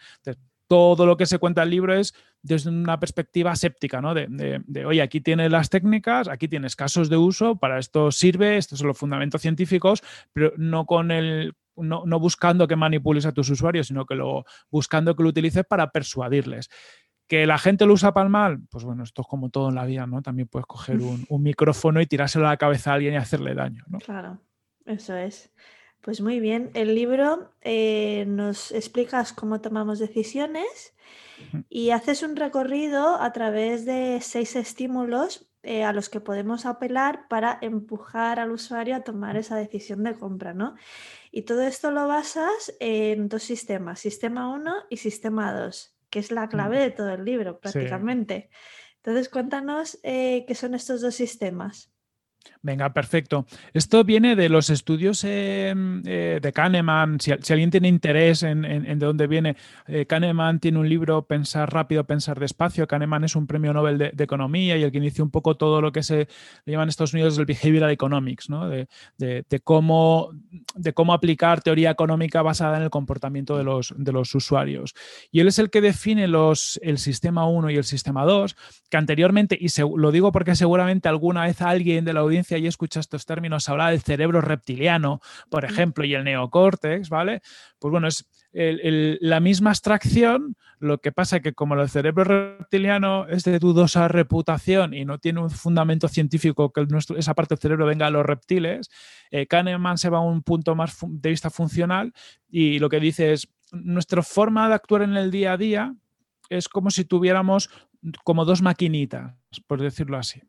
Todo 0.70 1.08
lo 1.08 1.18
que 1.18 1.26
se 1.26 1.40
cuenta 1.40 1.64
en 1.64 1.68
el 1.68 1.72
libro 1.72 1.96
es 1.96 2.14
desde 2.44 2.70
una 2.70 3.00
perspectiva 3.00 3.56
séptica, 3.56 4.02
¿no? 4.02 4.14
De, 4.14 4.62
oye, 4.86 5.02
aquí 5.02 5.20
tienes 5.20 5.52
las 5.52 5.70
técnicas, 5.72 6.28
aquí 6.28 6.48
tienes 6.48 6.76
casos 6.76 7.10
de 7.10 7.18
uso, 7.18 7.56
para 7.56 7.80
esto 7.80 8.12
sirve, 8.12 8.56
estos 8.58 8.80
son 8.80 8.88
los 8.88 8.98
fundamentos 8.98 9.42
científicos, 9.42 10.04
pero 10.32 10.54
no 10.58 10.86
con 10.86 11.10
el 11.10 11.56
no, 11.76 12.20
buscando 12.20 12.68
que 12.68 12.76
manipules 12.76 13.26
a 13.26 13.32
tus 13.32 13.50
usuarios, 13.50 13.88
sino 13.88 14.06
que 14.06 14.14
lo 14.14 14.46
buscando 14.70 15.16
que 15.16 15.24
lo 15.24 15.30
utilices 15.30 15.66
para 15.66 15.92
persuadirles. 15.92 16.70
¿Que 17.28 17.48
la 17.48 17.58
gente 17.58 17.86
lo 17.86 17.94
usa 17.94 18.14
para 18.14 18.26
el 18.26 18.30
mal? 18.30 18.60
Pues 18.70 18.84
bueno, 18.84 19.04
esto 19.04 19.24
es 19.24 19.28
como 19.28 19.50
todo 19.50 19.70
en 19.70 19.76
la 19.76 19.86
vida, 19.86 20.06
¿no? 20.06 20.22
También 20.22 20.48
puedes 20.48 20.68
coger 20.68 21.00
un, 21.30 21.44
micrófono 21.44 22.00
y 22.00 22.06
tirárselo 22.06 22.46
a 22.46 22.52
la 22.52 22.58
cabeza 22.58 22.92
a 22.92 22.94
alguien 22.96 23.16
y 23.16 23.18
hacerle 23.18 23.56
daño, 23.56 23.84
¿no? 23.88 23.98
Claro, 23.98 24.40
eso 24.86 25.16
es. 25.16 25.52
Pues 26.02 26.22
muy 26.22 26.40
bien, 26.40 26.72
el 26.76 26.96
libro 26.96 27.52
eh, 27.62 28.26
nos 28.28 28.72
explicas 28.72 29.34
cómo 29.34 29.60
tomamos 29.60 30.00
decisiones 30.00 30.94
y 31.70 31.90
haces 31.92 32.24
un 32.24 32.36
recorrido 32.36 33.16
a 33.22 33.34
través 33.34 33.86
de 33.86 34.20
seis 34.22 34.56
estímulos 34.56 35.50
eh, 35.62 35.84
a 35.84 35.92
los 35.92 36.08
que 36.08 36.22
podemos 36.22 36.66
apelar 36.66 37.28
para 37.28 37.58
empujar 37.62 38.40
al 38.40 38.52
usuario 38.52 38.96
a 38.96 39.02
tomar 39.02 39.36
esa 39.36 39.58
decisión 39.58 40.04
de 40.04 40.18
compra, 40.18 40.54
¿no? 40.54 40.76
Y 41.32 41.42
todo 41.42 41.64
esto 41.64 41.92
lo 41.92 42.08
basas 42.08 42.74
en 42.80 43.28
dos 43.28 43.44
sistemas, 43.44 44.00
sistema 44.00 44.50
1 44.54 44.74
y 44.90 44.98
sistema 44.98 45.54
2, 45.54 45.98
que 46.10 46.20
es 46.20 46.32
la 46.32 46.48
clave 46.48 46.80
de 46.80 46.92
todo 46.92 47.10
el 47.10 47.26
libro 47.26 47.60
prácticamente. 47.60 48.50
Entonces, 48.98 49.28
cuéntanos 49.28 50.00
eh, 50.04 50.46
qué 50.48 50.56
son 50.56 50.76
estos 50.76 51.02
dos 51.02 51.16
sistemas. 51.16 51.92
Venga, 52.62 52.92
perfecto. 52.94 53.46
Esto 53.74 54.04
viene 54.04 54.36
de 54.36 54.50
los 54.50 54.70
estudios 54.70 55.24
em, 55.24 56.02
eh, 56.06 56.40
de 56.42 56.52
Kahneman. 56.52 57.20
Si, 57.22 57.32
alguien 57.32 57.72
tiene 57.72 57.88
interés 57.88 58.44
en, 58.44 58.64
de 58.64 59.06
dónde 59.06 59.28
viene, 59.28 59.56
eh, 59.88 60.06
Kahneman 60.06 60.60
tiene 60.60 60.80
un 60.80 60.90
libro 60.90 61.26
Pensar 61.26 61.72
rápido, 61.72 62.04
pensar 62.04 62.38
despacio. 62.38 62.86
Kahneman 62.86 63.24
es 63.24 63.38
un 63.38 63.48
premio 63.48 63.72
Nobel 63.72 63.98
de, 63.98 64.14
Economía 64.20 64.76
y 64.78 64.84
el 64.84 64.92
que 64.92 64.98
inició 64.98 65.24
un 65.24 65.32
poco 65.32 65.56
todo 65.56 65.80
lo 65.82 65.94
que 65.94 66.04
se 66.04 66.28
le 66.66 66.72
llama 66.72 66.84
en 66.84 66.90
Estados 66.90 67.14
Unidos 67.14 67.38
el 67.38 67.46
behavioral 67.46 67.92
economics, 67.92 68.50
¿no? 68.50 68.68
de, 68.68 68.88
cómo, 69.64 70.32
de 70.76 70.94
cómo 70.94 71.14
aplicar 71.14 71.62
teoría 71.62 71.92
económica 71.92 72.42
basada 72.42 72.78
en 72.78 72.84
el 72.84 72.90
comportamiento 72.90 73.58
de 73.58 73.64
los, 73.64 73.94
de 73.98 74.12
los 74.12 74.36
usuarios. 74.36 74.94
Y 75.32 75.40
él 75.40 75.48
es 75.48 75.60
el 75.60 75.70
que 75.70 75.82
define 75.82 76.28
los, 76.28 76.80
el 76.84 76.98
sistema 76.98 77.48
1 77.48 77.70
y 77.72 77.78
el 77.78 77.86
sistema 77.86 78.26
2, 78.26 78.56
que 78.90 78.98
anteriormente, 78.98 79.58
y 79.60 79.68
lo 79.96 80.12
digo 80.12 80.32
porque 80.32 80.56
seguramente 80.56 81.08
alguna 81.08 81.46
vez 81.46 81.62
alguien 81.62 82.06
de 82.06 82.14
la 82.14 82.24
audiencia 82.30 82.58
ya 82.58 82.70
escucha 82.70 83.00
estos 83.00 83.26
términos, 83.26 83.68
habla 83.70 83.90
del 83.90 84.02
cerebro 84.02 84.42
reptiliano, 84.42 85.20
por 85.50 85.66
ejemplo, 85.66 86.06
y 86.06 86.16
el 86.16 86.24
neocórtex, 86.24 87.10
¿vale? 87.10 87.42
Pues 87.80 87.92
bueno, 87.92 88.08
es 88.08 88.26
la 88.52 89.40
misma 89.40 89.72
abstracción, 89.72 90.56
lo 90.80 91.00
que 91.00 91.12
pasa 91.12 91.38
es 91.38 91.44
que 91.44 91.54
como 91.54 91.76
el 91.76 91.90
cerebro 91.90 92.24
reptiliano 92.24 93.28
es 93.28 93.44
de 93.44 93.60
dudosa 93.60 94.08
reputación 94.08 94.94
y 94.94 95.06
no 95.06 95.20
tiene 95.20 95.42
un 95.42 95.50
fundamento 95.50 96.08
científico 96.08 96.72
que 96.72 96.88
esa 97.18 97.34
parte 97.34 97.56
del 97.56 97.62
cerebro 97.62 97.86
venga 97.86 98.08
a 98.08 98.12
los 98.12 98.26
reptiles, 98.26 98.90
eh, 99.30 99.46
Kahneman 99.46 99.98
se 99.98 100.10
va 100.10 100.20
a 100.20 100.22
un 100.22 100.42
punto 100.42 100.76
más 100.76 100.98
de 101.08 101.30
vista 101.30 101.50
funcional 101.50 102.14
y 102.50 102.80
lo 102.80 102.90
que 102.90 103.00
dice 103.00 103.34
es, 103.34 103.50
nuestra 103.72 104.24
forma 104.24 104.68
de 104.68 104.74
actuar 104.74 105.04
en 105.04 105.16
el 105.16 105.30
día 105.30 105.54
a 105.54 105.58
día 105.58 105.96
es 106.50 106.68
como 106.68 106.90
si 106.90 107.06
tuviéramos 107.06 107.70
como 108.24 108.46
dos 108.46 108.62
maquinitas, 108.62 109.36
por 109.68 109.82
decirlo 109.82 110.18
así. 110.18 110.42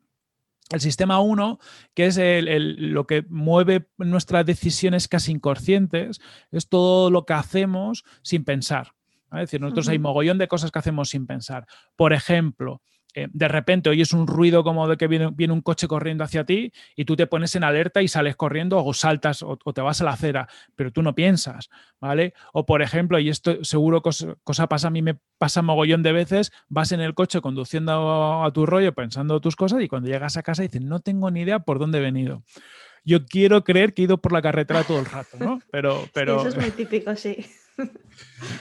El 0.71 0.79
sistema 0.79 1.19
1, 1.19 1.59
que 1.93 2.05
es 2.05 2.17
lo 2.17 3.05
que 3.05 3.25
mueve 3.29 3.87
nuestras 3.97 4.45
decisiones 4.45 5.07
casi 5.07 5.33
inconscientes, 5.33 6.21
es 6.51 6.69
todo 6.69 7.11
lo 7.11 7.25
que 7.25 7.33
hacemos 7.33 8.05
sin 8.21 8.45
pensar. 8.45 8.93
Es 9.33 9.39
decir, 9.41 9.61
nosotros 9.61 9.87
hay 9.89 9.99
mogollón 9.99 10.37
de 10.37 10.47
cosas 10.47 10.71
que 10.71 10.79
hacemos 10.79 11.09
sin 11.09 11.27
pensar. 11.27 11.65
Por 11.95 12.13
ejemplo, 12.13 12.81
eh, 13.13 13.27
de 13.31 13.47
repente 13.47 13.89
oyes 13.89 14.13
un 14.13 14.27
ruido 14.27 14.63
como 14.63 14.87
de 14.87 14.97
que 14.97 15.07
viene, 15.07 15.29
viene, 15.33 15.53
un 15.53 15.61
coche 15.61 15.87
corriendo 15.87 16.23
hacia 16.23 16.45
ti 16.45 16.71
y 16.95 17.05
tú 17.05 17.15
te 17.15 17.27
pones 17.27 17.55
en 17.55 17.63
alerta 17.63 18.01
y 18.01 18.07
sales 18.07 18.35
corriendo 18.35 18.83
o 18.83 18.93
saltas 18.93 19.43
o, 19.43 19.57
te 19.57 19.81
vas 19.81 20.01
a 20.01 20.05
la 20.05 20.11
acera, 20.11 20.47
pero 20.75 20.91
tú 20.91 21.01
no 21.01 21.13
piensas, 21.13 21.69
¿vale? 21.99 22.33
O 22.53 22.65
por 22.65 22.81
ejemplo, 22.81 23.19
y 23.19 23.29
esto 23.29 23.63
seguro 23.63 24.01
cosa, 24.01 24.35
cosa 24.43 24.67
pasa, 24.67 24.87
a 24.87 24.91
mí 24.91 25.01
me 25.01 25.17
pasa 25.37 25.61
mogollón 25.61 26.03
de 26.03 26.13
veces, 26.13 26.51
vas 26.69 26.91
en 26.91 27.01
el 27.01 27.13
coche 27.13 27.41
conduciendo 27.41 28.43
a, 28.43 28.51
tu 28.53 28.65
rollo, 28.65 28.93
pensando 28.93 29.41
tus 29.41 29.55
cosas 29.55 29.81
y 29.81 29.87
cuando 29.87 30.09
llegas 30.09 30.37
a 30.37 30.43
casa 30.43 30.63
dices, 30.63 30.81
no 30.81 30.99
tengo 30.99 31.31
ni 31.31 31.41
idea 31.41 31.59
por 31.59 31.79
dónde 31.79 31.99
he 31.99 32.01
venido 32.01 32.43
yo 33.03 33.25
quiero 33.25 33.63
creer 33.63 33.95
que 33.95 34.03
he 34.03 34.05
ido 34.05 34.19
por 34.19 34.31
la 34.31 34.43
carretera 34.43 34.83
todo 34.83 34.99
el 34.99 35.05
rato, 35.05 35.35
¿no? 35.39 35.59
Pero, 35.71 36.07
pero... 36.13 36.39
eso 36.39 36.49
es 36.49 36.57
muy 36.57 36.71
típico, 36.71 37.15
sí. 37.15 37.37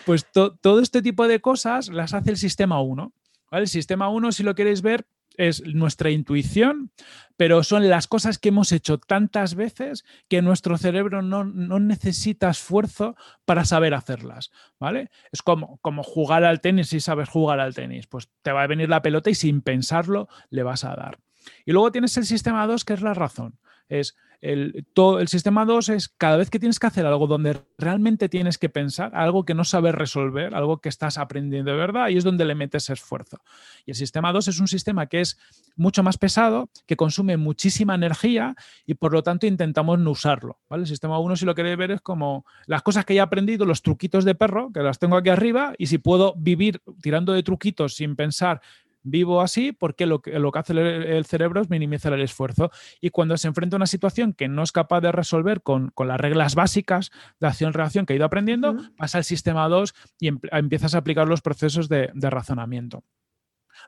Pues 0.07 0.25
todo 0.33 0.80
este 0.80 1.02
tipo 1.02 1.28
de 1.28 1.40
cosas 1.40 1.88
las 1.88 2.14
hace 2.14 2.30
el 2.30 2.37
sistema 2.37 2.80
1. 2.80 3.12
El 3.50 3.69
sistema 3.69 4.09
1, 4.09 4.33
si 4.33 4.42
lo 4.42 4.54
queréis 4.54 4.83
ver, 4.83 5.07
es 5.37 5.64
nuestra 5.64 6.11
intuición, 6.11 6.90
pero 7.37 7.62
son 7.62 7.88
las 7.88 8.07
cosas 8.07 8.38
que 8.38 8.50
hemos 8.50 8.73
hecho 8.73 8.99
tantas 8.99 9.54
veces 9.54 10.04
que 10.28 10.42
nuestro 10.42 10.76
cerebro 10.76 11.23
no, 11.23 11.45
necesita 11.45 12.50
esfuerzo 12.50 13.16
para 13.45 13.64
saber 13.64 13.95
hacerlas, 13.95 14.50
¿vale? 14.78 15.11
Es 15.33 15.42
como, 15.42 15.78
como 15.78 16.02
jugar 16.02 16.45
al 16.45 16.61
tenis 16.61 16.88
si 16.88 17.00
sabes 17.00 17.28
jugar 17.28 17.61
al 17.61 17.75
tenis, 17.75 18.07
pues 18.07 18.28
te 18.42 18.52
va 18.52 18.62
a 18.62 18.66
venir 18.66 18.88
la 18.88 19.02
pelota 19.02 19.30
y 19.30 19.35
sin 19.35 19.62
pensarlo 19.62 20.28
le 20.50 20.62
vas 20.62 20.85
a 20.85 20.95
dar. 20.95 21.19
Y 21.64 21.73
luego 21.73 21.90
tienes 21.90 22.16
el 22.19 22.26
sistema 22.26 22.66
2, 22.66 22.85
que 22.85 22.92
es 22.92 23.02
la 23.02 23.14
razón. 23.14 23.59
Es 23.90 24.16
el, 24.40 24.87
todo, 24.94 25.20
el 25.20 25.28
sistema 25.28 25.66
2 25.66 25.90
es 25.90 26.09
cada 26.09 26.38
vez 26.38 26.49
que 26.49 26.59
tienes 26.59 26.78
que 26.78 26.87
hacer 26.87 27.04
algo 27.04 27.26
donde 27.26 27.61
realmente 27.76 28.30
tienes 28.30 28.56
que 28.56 28.70
pensar, 28.70 29.14
algo 29.14 29.44
que 29.44 29.52
no 29.52 29.64
sabes 29.64 29.94
resolver, 29.94 30.54
algo 30.54 30.80
que 30.80 30.88
estás 30.88 31.18
aprendiendo 31.18 31.70
de 31.70 31.76
verdad, 31.76 32.09
y 32.09 32.16
es 32.16 32.25
donde 32.25 32.47
le 32.47 32.54
metes 32.54 32.88
esfuerzo. 32.88 33.42
Y 33.85 33.90
el 33.90 33.97
sistema 33.97 34.32
2 34.32 34.49
es 34.49 34.61
un 34.61 34.68
sistema 34.68 35.06
que 35.06 35.20
es 35.20 35.38
mucho 35.76 36.02
más 36.02 36.16
pesado, 36.16 36.70
que 36.87 36.97
consume 36.97 37.37
muchísima 37.37 37.94
energía 37.94 38.56
y 38.87 38.94
por 38.94 39.12
lo 39.12 39.23
tanto 39.23 39.47
intentamos 39.47 39.99
no 39.99 40.12
usarlo. 40.12 40.59
¿vale? 40.70 40.85
El 40.85 40.88
sistema 40.88 41.18
1, 41.18 41.37
si 41.37 41.44
lo 41.44 41.54
queréis 41.54 41.76
ver, 41.76 41.90
es 41.90 42.00
como 42.00 42.47
las 42.66 42.82
cosas 42.82 43.04
que 43.04 43.14
ya 43.14 43.23
he 43.23 43.25
aprendido, 43.25 43.66
los 43.66 43.82
truquitos 43.82 44.25
de 44.25 44.35
perro, 44.35 44.70
que 44.73 44.80
las 44.80 44.99
tengo 44.99 45.16
aquí 45.16 45.28
arriba, 45.28 45.75
y 45.76 45.87
si 45.87 45.99
puedo 45.99 46.35
vivir 46.37 46.80
tirando 47.02 47.35
de 47.35 47.42
truquitos 47.42 47.94
sin 47.94 48.16
pensar 48.16 48.62
vivo 49.02 49.40
así 49.40 49.73
porque 49.73 50.07
lo 50.07 50.21
que, 50.21 50.38
lo 50.38 50.52
que 50.52 50.59
hace 50.59 50.73
el, 50.73 51.25
cerebro 51.26 51.61
es 51.61 51.71
minimizar 51.71 52.12
el 52.12 52.23
esfuerzo. 52.23 52.71
Y 53.00 53.11
cuando 53.11 53.37
se 53.37 53.49
enfrenta 53.49 53.76
a 53.76 53.78
una 53.78 53.87
situación 53.87 54.33
que 54.33 54.49
no 54.49 54.62
es 54.62 54.73
capaz 54.73 55.00
de 55.00 55.12
resolver 55.12 55.62
con, 55.62 55.92
las 55.97 56.21
reglas 56.21 56.54
básicas 56.54 57.11
de 57.38 57.47
acción-reacción 57.47 58.07
que 58.07 58.14
ha 58.14 58.16
ido 58.16 58.25
aprendiendo, 58.25 58.76
pasa 58.97 59.19
al 59.19 59.25
sistema 59.25 59.69
2 59.69 59.95
y 60.19 60.30
empiezas 60.52 60.95
a 60.95 60.99
aplicar 60.99 61.28
los 61.28 61.40
procesos 61.40 61.88
de 61.88 62.11
razonamiento. 62.14 63.04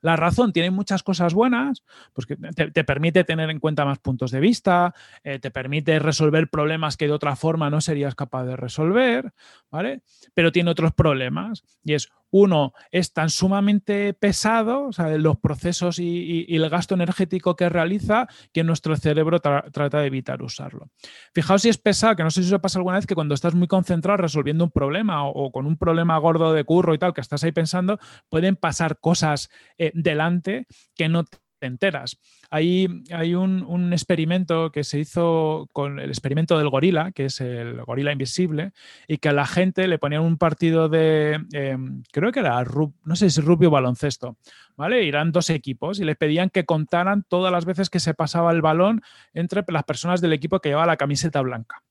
La 0.01 0.17
razón 0.17 0.53
tiene 0.53 0.71
muchas 0.71 1.03
cosas 1.03 1.35
buenas, 1.35 1.85
pues 2.13 2.27
que 2.27 2.37
te, 2.37 2.85
permite 2.85 3.25
tener 3.25 3.51
en 3.51 3.61
cuenta 3.61 3.85
más 3.85 3.99
puntos 3.99 4.31
de 4.31 4.41
vista, 4.41 4.95
eh, 5.23 5.39
te 5.39 5.51
permite 5.51 5.99
resolver 5.99 6.49
problemas 6.49 6.97
que 6.97 7.07
de 7.07 7.13
otra 7.13 7.37
forma 7.37 7.69
no 7.71 7.81
serías 7.81 8.15
capaz 8.15 8.45
de 8.45 8.57
resolver, 8.57 9.33
¿vale? 9.71 10.03
Pero 10.35 10.53
tiene 10.53 10.71
otros 10.71 10.93
problemas 10.93 11.65
y 11.85 11.95
es 11.95 12.09
uno 12.33 12.73
es 12.91 13.13
tan 13.13 13.31
sumamente 13.31 14.15
pesado, 14.15 14.89
o 14.89 14.93
sea, 14.93 15.09
los 15.19 15.39
procesos 15.39 15.99
y, 15.99 16.47
el 16.49 16.69
gasto 16.71 16.95
energético 16.95 17.55
que 17.55 17.69
realiza, 17.69 18.27
que 18.53 18.65
nuestro 18.65 18.97
cerebro 18.97 19.41
trata 19.41 20.01
de 20.01 20.07
evitar 20.07 20.43
usarlo. 20.43 20.91
Fijaos 21.35 21.63
si 21.63 21.69
es 21.69 21.79
pesado, 21.79 22.17
que 22.17 22.25
no 22.25 22.31
sé 22.31 22.43
si 22.43 22.53
os 22.53 22.61
pasa 22.61 22.79
alguna 22.79 22.97
vez 22.97 23.07
que 23.07 23.15
cuando 23.15 23.35
estás 23.35 23.55
muy 23.55 23.69
concentrado 23.69 24.17
resolviendo 24.17 24.65
un 24.65 24.71
problema 24.71 25.27
o, 25.27 25.53
con 25.53 25.67
un 25.67 25.77
problema 25.77 26.17
gordo 26.19 26.53
de 26.55 26.65
curro 26.65 26.95
y 26.95 26.99
tal, 26.99 27.13
que 27.13 27.21
estás 27.21 27.45
ahí 27.45 27.53
pensando, 27.53 27.99
pueden 28.31 28.57
pasar 28.57 28.99
cosas 28.99 29.51
eh, 29.77 29.93
delante 29.95 30.67
que 30.95 31.09
no 31.09 31.25
te 31.63 31.69
enteras. 31.69 32.19
Hay, 32.51 32.89
hay 33.13 33.37
un, 33.37 33.93
experimento 33.93 34.73
que 34.73 34.83
se 34.83 34.99
hizo 34.99 35.69
con 35.73 36.01
el 36.01 36.09
experimento 36.09 36.59
del 36.59 36.71
gorila, 36.71 37.13
que 37.13 37.27
es 37.27 37.41
el 37.41 37.85
gorila 37.85 38.11
invisible, 38.11 38.73
y 39.07 39.19
que 39.19 39.29
a 39.29 39.33
la 39.33 39.47
gente 39.47 39.87
le 39.87 40.01
ponían 40.01 40.23
un 40.23 40.39
partido 40.39 40.89
de, 40.89 41.41
em, 41.53 42.03
creo 42.11 42.33
que 42.33 42.41
era, 42.41 42.65
no 43.05 43.15
sé 43.15 43.31
si 43.31 43.41
rugby 43.41 43.67
o 43.67 43.71
baloncesto, 43.71 44.37
¿vale? 44.77 45.05
Irán 45.05 45.31
dos 45.31 45.51
equipos 45.51 46.01
y 46.01 46.05
le 46.05 46.17
pedían 46.17 46.51
que 46.51 46.65
contaran 46.65 47.23
todas 47.29 47.53
las 47.53 47.65
veces 47.65 47.91
que 47.91 48.01
se 48.01 48.13
pasaba 48.13 48.51
el 48.51 48.61
balón 48.61 49.01
entre 49.33 49.63
las 49.69 49.85
personas 49.85 50.21
del 50.21 50.33
equipo 50.33 50.59
que 50.59 50.71
llevaba 50.71 50.87
la 50.87 50.97
camiseta 50.97 51.41
blanca. 51.43 51.85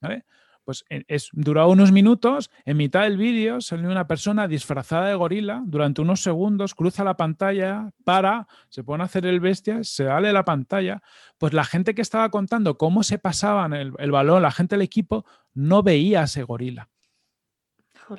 ¿Vale? 0.00 0.24
Pues 0.64 0.84
eh, 0.88 1.04
es, 1.08 1.28
duró 1.32 1.68
unos 1.68 1.92
minutos, 1.92 2.50
en 2.64 2.76
mitad 2.76 3.02
del 3.02 3.18
vídeo 3.18 3.60
salió 3.60 3.90
una 3.90 4.06
persona 4.06 4.48
disfrazada 4.48 5.08
de 5.08 5.14
gorila, 5.14 5.62
durante 5.66 6.00
unos 6.00 6.20
segundos 6.20 6.74
cruza 6.74 7.04
la 7.04 7.16
pantalla, 7.16 7.90
para, 8.04 8.46
se 8.70 8.82
pone 8.82 9.02
a 9.02 9.06
hacer 9.06 9.26
el 9.26 9.40
bestia, 9.40 9.84
se 9.84 10.06
sale 10.06 10.32
la 10.32 10.44
pantalla, 10.44 11.02
pues 11.38 11.52
la 11.52 11.64
gente 11.64 11.94
que 11.94 12.02
estaba 12.02 12.30
contando 12.30 12.78
cómo 12.78 13.02
se 13.02 13.18
pasaban 13.18 13.74
el, 13.74 13.92
el 13.98 14.10
balón, 14.10 14.42
la 14.42 14.50
gente 14.50 14.76
del 14.76 14.82
equipo, 14.82 15.24
no 15.52 15.82
veía 15.82 16.22
a 16.22 16.24
ese 16.24 16.42
gorila. 16.42 16.88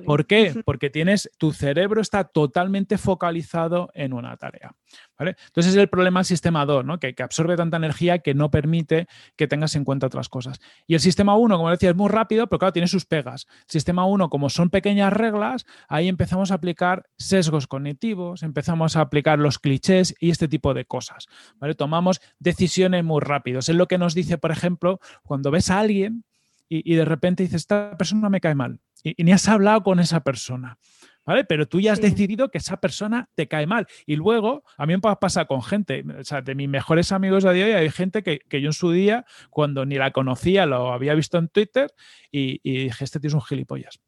¿Por 0.06 0.26
qué? 0.26 0.54
Porque 0.66 0.90
tienes, 0.90 1.30
tu 1.38 1.52
cerebro 1.52 2.02
está 2.02 2.24
totalmente 2.26 2.98
focalizado 2.98 3.90
en 3.94 4.14
una 4.14 4.38
tarea. 4.38 4.76
¿vale? 5.18 5.36
Entonces 5.48 5.74
es 5.74 5.78
el 5.80 5.90
problema 5.90 6.22
del 6.22 6.26
sistema 6.26 6.66
2, 6.66 6.86
¿no? 6.86 7.00
que, 7.00 7.16
absorbe 7.20 7.56
tanta 7.56 7.78
energía 7.78 8.20
que 8.20 8.34
no 8.34 8.52
permite 8.52 9.08
que 9.36 9.48
tengas 9.48 9.76
en 9.76 9.84
cuenta 9.84 10.08
otras 10.08 10.30
cosas. 10.30 10.60
Y 10.88 10.94
el 10.94 11.00
sistema 11.00 11.36
1, 11.36 11.58
como 11.58 11.70
decía, 11.70 11.90
es 11.90 11.96
muy 11.96 12.10
rápido, 12.10 12.48
pero 12.48 12.60
claro, 12.60 12.74
tiene 12.74 12.88
sus 12.88 13.06
pegas. 13.06 13.48
sistema 13.68 14.06
1, 14.06 14.30
como 14.30 14.50
son 14.50 14.70
pequeñas 14.70 15.14
reglas, 15.14 15.66
ahí 15.88 16.08
empezamos 16.08 16.52
a 16.52 16.56
aplicar 16.56 17.08
sesgos 17.18 17.68
cognitivos, 17.68 18.44
empezamos 18.44 18.96
a 18.96 19.02
aplicar 19.02 19.40
los 19.40 19.60
clichés 19.60 20.16
y 20.20 20.30
este 20.30 20.48
tipo 20.48 20.74
de 20.74 20.86
cosas. 20.86 21.28
¿vale? 21.58 21.76
Tomamos 21.76 22.22
decisiones 22.40 23.04
muy 23.04 23.22
rápidos. 23.22 23.70
Es 23.70 23.76
lo 23.76 23.88
que 23.88 23.98
nos 23.98 24.14
dice, 24.14 24.38
por 24.38 24.52
ejemplo, 24.52 25.00
cuando 25.24 25.52
ves 25.52 25.70
a 25.70 25.80
alguien 25.80 26.24
y, 26.68 26.92
y 26.92 26.96
de 26.96 27.06
repente 27.06 27.44
dices, 27.44 27.62
esta 27.62 27.98
persona 27.98 28.30
me 28.30 28.42
cae 28.42 28.56
mal 28.56 28.80
y, 29.06 29.24
ni 29.24 29.32
has 29.32 29.48
hablado 29.48 29.84
con 29.84 30.00
esa 30.00 30.22
persona. 30.22 30.78
¿Vale? 31.26 31.44
Pero 31.44 31.68
tú 31.68 31.80
ya 31.80 31.92
has 31.92 32.02
decidido 32.02 32.52
que 32.52 32.60
esa 32.60 32.80
persona 32.80 33.30
te 33.34 33.48
cae 33.48 33.66
mal. 33.66 33.88
Y 34.06 34.16
luego, 34.16 34.64
a 34.78 34.86
mí 34.86 34.94
me 34.94 35.00
pasa 35.00 35.46
con 35.46 35.64
gente, 35.64 36.04
o 36.20 36.24
sea, 36.24 36.44
de 36.44 36.54
mis 36.54 36.70
mejores 36.70 37.12
amigos 37.12 37.46
a 37.46 37.52
día 37.52 37.66
de 37.66 37.74
hoy, 37.74 37.82
hay 37.82 37.90
gente 37.90 38.22
que, 38.22 38.62
yo 38.62 38.68
en 38.68 38.74
su 38.74 38.92
día, 38.92 39.26
cuando 39.50 39.88
ni 39.88 39.96
la 39.96 40.12
conocía, 40.12 40.68
lo 40.68 40.94
había 40.94 41.16
visto 41.16 41.40
en 41.40 41.48
Twitter 41.48 41.92
y, 42.32 42.60
y 42.62 42.84
dije, 42.84 43.04
este 43.04 43.20
tío 43.20 43.30
es 43.30 43.34
un 43.34 43.42
gilipollas. 43.42 44.00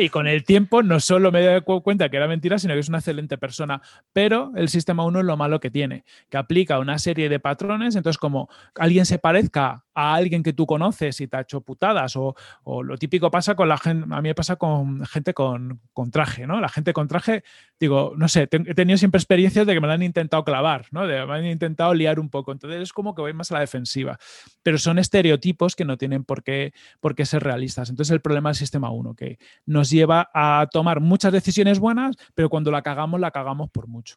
Y 0.00 0.08
con 0.08 0.26
el 0.26 0.44
tiempo 0.44 0.82
no 0.82 1.00
solo 1.00 1.32
me 1.32 1.42
dado 1.42 1.64
cuenta 1.82 2.08
que 2.08 2.16
era 2.16 2.28
mentira, 2.28 2.58
sino 2.58 2.74
que 2.74 2.80
es 2.80 2.88
una 2.88 2.98
excelente 2.98 3.38
persona. 3.38 3.82
Pero 4.12 4.52
el 4.56 4.68
sistema 4.68 5.04
1 5.04 5.20
es 5.20 5.24
lo 5.24 5.36
malo 5.36 5.60
que 5.60 5.70
tiene, 5.70 6.04
que 6.28 6.36
aplica 6.36 6.78
una 6.78 6.98
serie 6.98 7.28
de 7.28 7.40
patrones. 7.40 7.96
Entonces, 7.96 8.18
como 8.18 8.48
alguien 8.76 9.06
se 9.06 9.18
parezca 9.18 9.84
a 9.94 10.14
alguien 10.14 10.42
que 10.42 10.52
tú 10.52 10.66
conoces 10.66 11.20
y 11.20 11.26
te 11.26 11.36
ha 11.36 11.40
hecho 11.40 11.60
putadas, 11.60 12.14
o, 12.16 12.34
lo 12.82 12.96
típico 12.96 13.30
pasa 13.30 13.56
con 13.56 13.68
la 13.68 13.78
gente, 13.78 14.06
a 14.10 14.22
mí 14.22 14.28
me 14.28 14.34
pasa 14.34 14.56
con 14.56 15.04
gente 15.06 15.34
con, 15.34 15.80
traje, 16.12 16.46
¿no? 16.46 16.60
La 16.60 16.68
gente 16.68 16.92
con 16.92 17.08
traje, 17.08 17.42
digo, 17.80 18.12
no 18.16 18.28
sé, 18.28 18.42
he 18.42 18.74
tenido 18.74 18.96
siempre 18.96 19.18
experiencias 19.18 19.66
de 19.66 19.74
que 19.74 19.80
me 19.80 19.88
la 19.88 19.94
han 19.94 20.02
intentado 20.02 20.44
clavar, 20.44 20.86
¿no? 20.92 21.06
De, 21.06 21.26
me 21.26 21.34
han 21.34 21.46
intentado 21.46 21.94
liar 21.94 22.20
un 22.20 22.30
poco. 22.30 22.52
Entonces 22.52 22.80
es 22.80 22.92
como 22.92 23.14
que 23.14 23.22
voy 23.22 23.32
más 23.32 23.50
a 23.50 23.54
la 23.54 23.60
defensiva. 23.60 24.18
Pero 24.62 24.78
son 24.78 24.98
estereotipos 24.98 25.74
que 25.74 25.84
no 25.84 25.96
tienen 25.96 26.24
por 26.24 26.42
qué, 26.44 26.72
por 27.00 27.16
qué 27.16 27.26
ser 27.26 27.42
realistas. 27.42 27.90
Entonces 27.90 28.12
el 28.12 28.20
problema 28.20 28.50
del 28.50 28.56
sistema 28.56 28.90
1, 28.90 29.14
que 29.14 29.38
nos 29.66 29.90
lleva 29.90 30.28
a 30.34 30.66
tomar 30.70 31.00
muchas 31.00 31.32
decisiones 31.32 31.78
buenas, 31.78 32.16
pero 32.34 32.48
cuando 32.48 32.70
la 32.70 32.82
cagamos, 32.82 33.20
la 33.20 33.30
cagamos 33.30 33.70
por 33.70 33.88
mucho. 33.88 34.16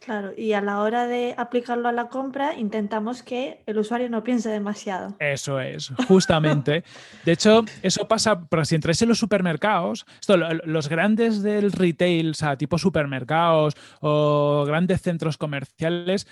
Claro, 0.00 0.32
y 0.36 0.52
a 0.52 0.60
la 0.60 0.80
hora 0.80 1.06
de 1.06 1.34
aplicarlo 1.38 1.88
a 1.88 1.92
la 1.92 2.08
compra, 2.08 2.54
intentamos 2.56 3.22
que 3.22 3.62
el 3.66 3.78
usuario 3.78 4.10
no 4.10 4.24
piense 4.24 4.50
demasiado. 4.50 5.14
Eso 5.20 5.60
es, 5.60 5.92
justamente. 6.08 6.82
De 7.24 7.32
hecho, 7.32 7.64
eso 7.80 8.06
pasa, 8.08 8.46
pero 8.48 8.64
si 8.64 8.74
entráis 8.74 9.00
en 9.02 9.08
los 9.08 9.18
supermercados, 9.18 10.04
esto, 10.20 10.36
los 10.36 10.88
grandes 10.88 11.42
del 11.42 11.70
retail, 11.70 12.30
o 12.30 12.34
sea, 12.34 12.56
tipo 12.56 12.76
supermercados 12.76 13.74
o 14.00 14.64
grandes 14.66 15.00
centros 15.00 15.38
comerciales, 15.38 16.26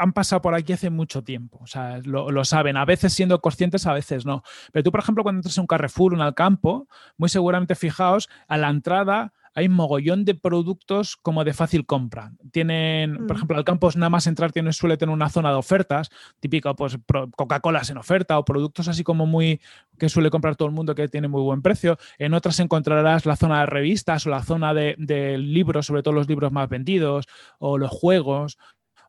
han 0.00 0.12
pasado 0.12 0.40
por 0.40 0.54
aquí 0.54 0.72
hace 0.72 0.88
mucho 0.88 1.22
tiempo, 1.22 1.58
o 1.60 1.66
sea, 1.66 1.98
lo, 2.04 2.30
lo, 2.30 2.44
saben, 2.44 2.76
a 2.76 2.86
veces 2.86 3.12
siendo 3.12 3.40
conscientes, 3.40 3.86
a 3.86 3.92
veces 3.92 4.24
no. 4.24 4.42
Pero 4.72 4.82
tú, 4.82 4.90
por 4.90 5.00
ejemplo, 5.00 5.22
cuando 5.22 5.40
entras 5.40 5.58
en 5.58 5.62
un 5.62 5.66
Carrefour, 5.66 6.14
un 6.14 6.22
Alcampo, 6.22 6.88
muy 7.18 7.28
seguramente 7.28 7.74
fijaos, 7.74 8.28
a 8.48 8.56
la 8.56 8.70
entrada 8.70 9.34
hay 9.54 9.66
un 9.66 9.74
mogollón 9.74 10.24
de 10.24 10.34
productos 10.34 11.16
como 11.16 11.44
de 11.44 11.52
fácil 11.52 11.86
compra. 11.86 12.32
Tienen, 12.52 13.16
por 13.26 13.32
mm. 13.32 13.36
ejemplo, 13.36 13.56
al 13.56 13.64
campus 13.64 13.96
nada 13.96 14.10
más 14.10 14.26
entrar 14.26 14.52
tiene, 14.52 14.72
suele 14.72 14.96
tener 14.96 15.12
una 15.12 15.28
zona 15.28 15.50
de 15.50 15.56
ofertas, 15.56 16.10
típico, 16.38 16.74
pues 16.76 16.98
Coca-Cola 17.36 17.82
en 17.88 17.98
oferta 17.98 18.38
o 18.38 18.44
productos 18.44 18.88
así 18.88 19.02
como 19.02 19.26
muy 19.26 19.60
que 19.98 20.08
suele 20.08 20.30
comprar 20.30 20.56
todo 20.56 20.68
el 20.68 20.74
mundo 20.74 20.94
que 20.94 21.08
tiene 21.08 21.28
muy 21.28 21.42
buen 21.42 21.62
precio. 21.62 21.98
En 22.18 22.34
otras 22.34 22.60
encontrarás 22.60 23.26
la 23.26 23.36
zona 23.36 23.60
de 23.60 23.66
revistas 23.66 24.26
o 24.26 24.30
la 24.30 24.42
zona 24.42 24.72
de, 24.72 24.94
de 24.98 25.36
libros, 25.38 25.86
sobre 25.86 26.02
todo 26.02 26.14
los 26.14 26.28
libros 26.28 26.52
más 26.52 26.68
vendidos 26.68 27.26
o 27.58 27.76
los 27.76 27.90
juegos 27.90 28.58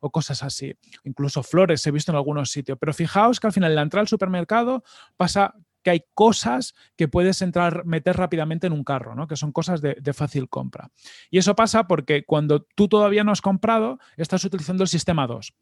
o 0.01 0.11
cosas 0.11 0.43
así. 0.43 0.75
Incluso 1.05 1.43
flores 1.43 1.87
he 1.87 1.91
visto 1.91 2.11
en 2.11 2.17
algunos 2.17 2.51
sitios. 2.51 2.77
Pero 2.77 2.93
fijaos 2.93 3.39
que 3.39 3.47
al 3.47 3.53
final, 3.53 3.73
la 3.73 3.83
entrada 3.83 4.01
al 4.01 4.07
supermercado 4.07 4.83
pasa 5.15 5.55
que 5.83 5.91
hay 5.91 6.03
cosas 6.13 6.75
que 6.95 7.07
puedes 7.07 7.41
entrar, 7.41 7.85
meter 7.85 8.17
rápidamente 8.17 8.67
en 8.67 8.73
un 8.73 8.83
carro, 8.83 9.15
¿no? 9.15 9.27
que 9.27 9.35
son 9.35 9.51
cosas 9.51 9.81
de, 9.81 10.13
fácil 10.13 10.49
compra. 10.49 10.91
Y 11.29 11.37
eso 11.37 11.55
pasa 11.55 11.87
porque 11.87 12.25
cuando 12.25 12.61
tú 12.75 12.87
todavía 12.87 13.23
no 13.23 13.31
has 13.31 13.41
comprado, 13.41 13.99
estás 14.17 14.43
utilizando 14.45 14.83
el 14.83 14.89
sistema 14.89 15.27
2. 15.27 15.53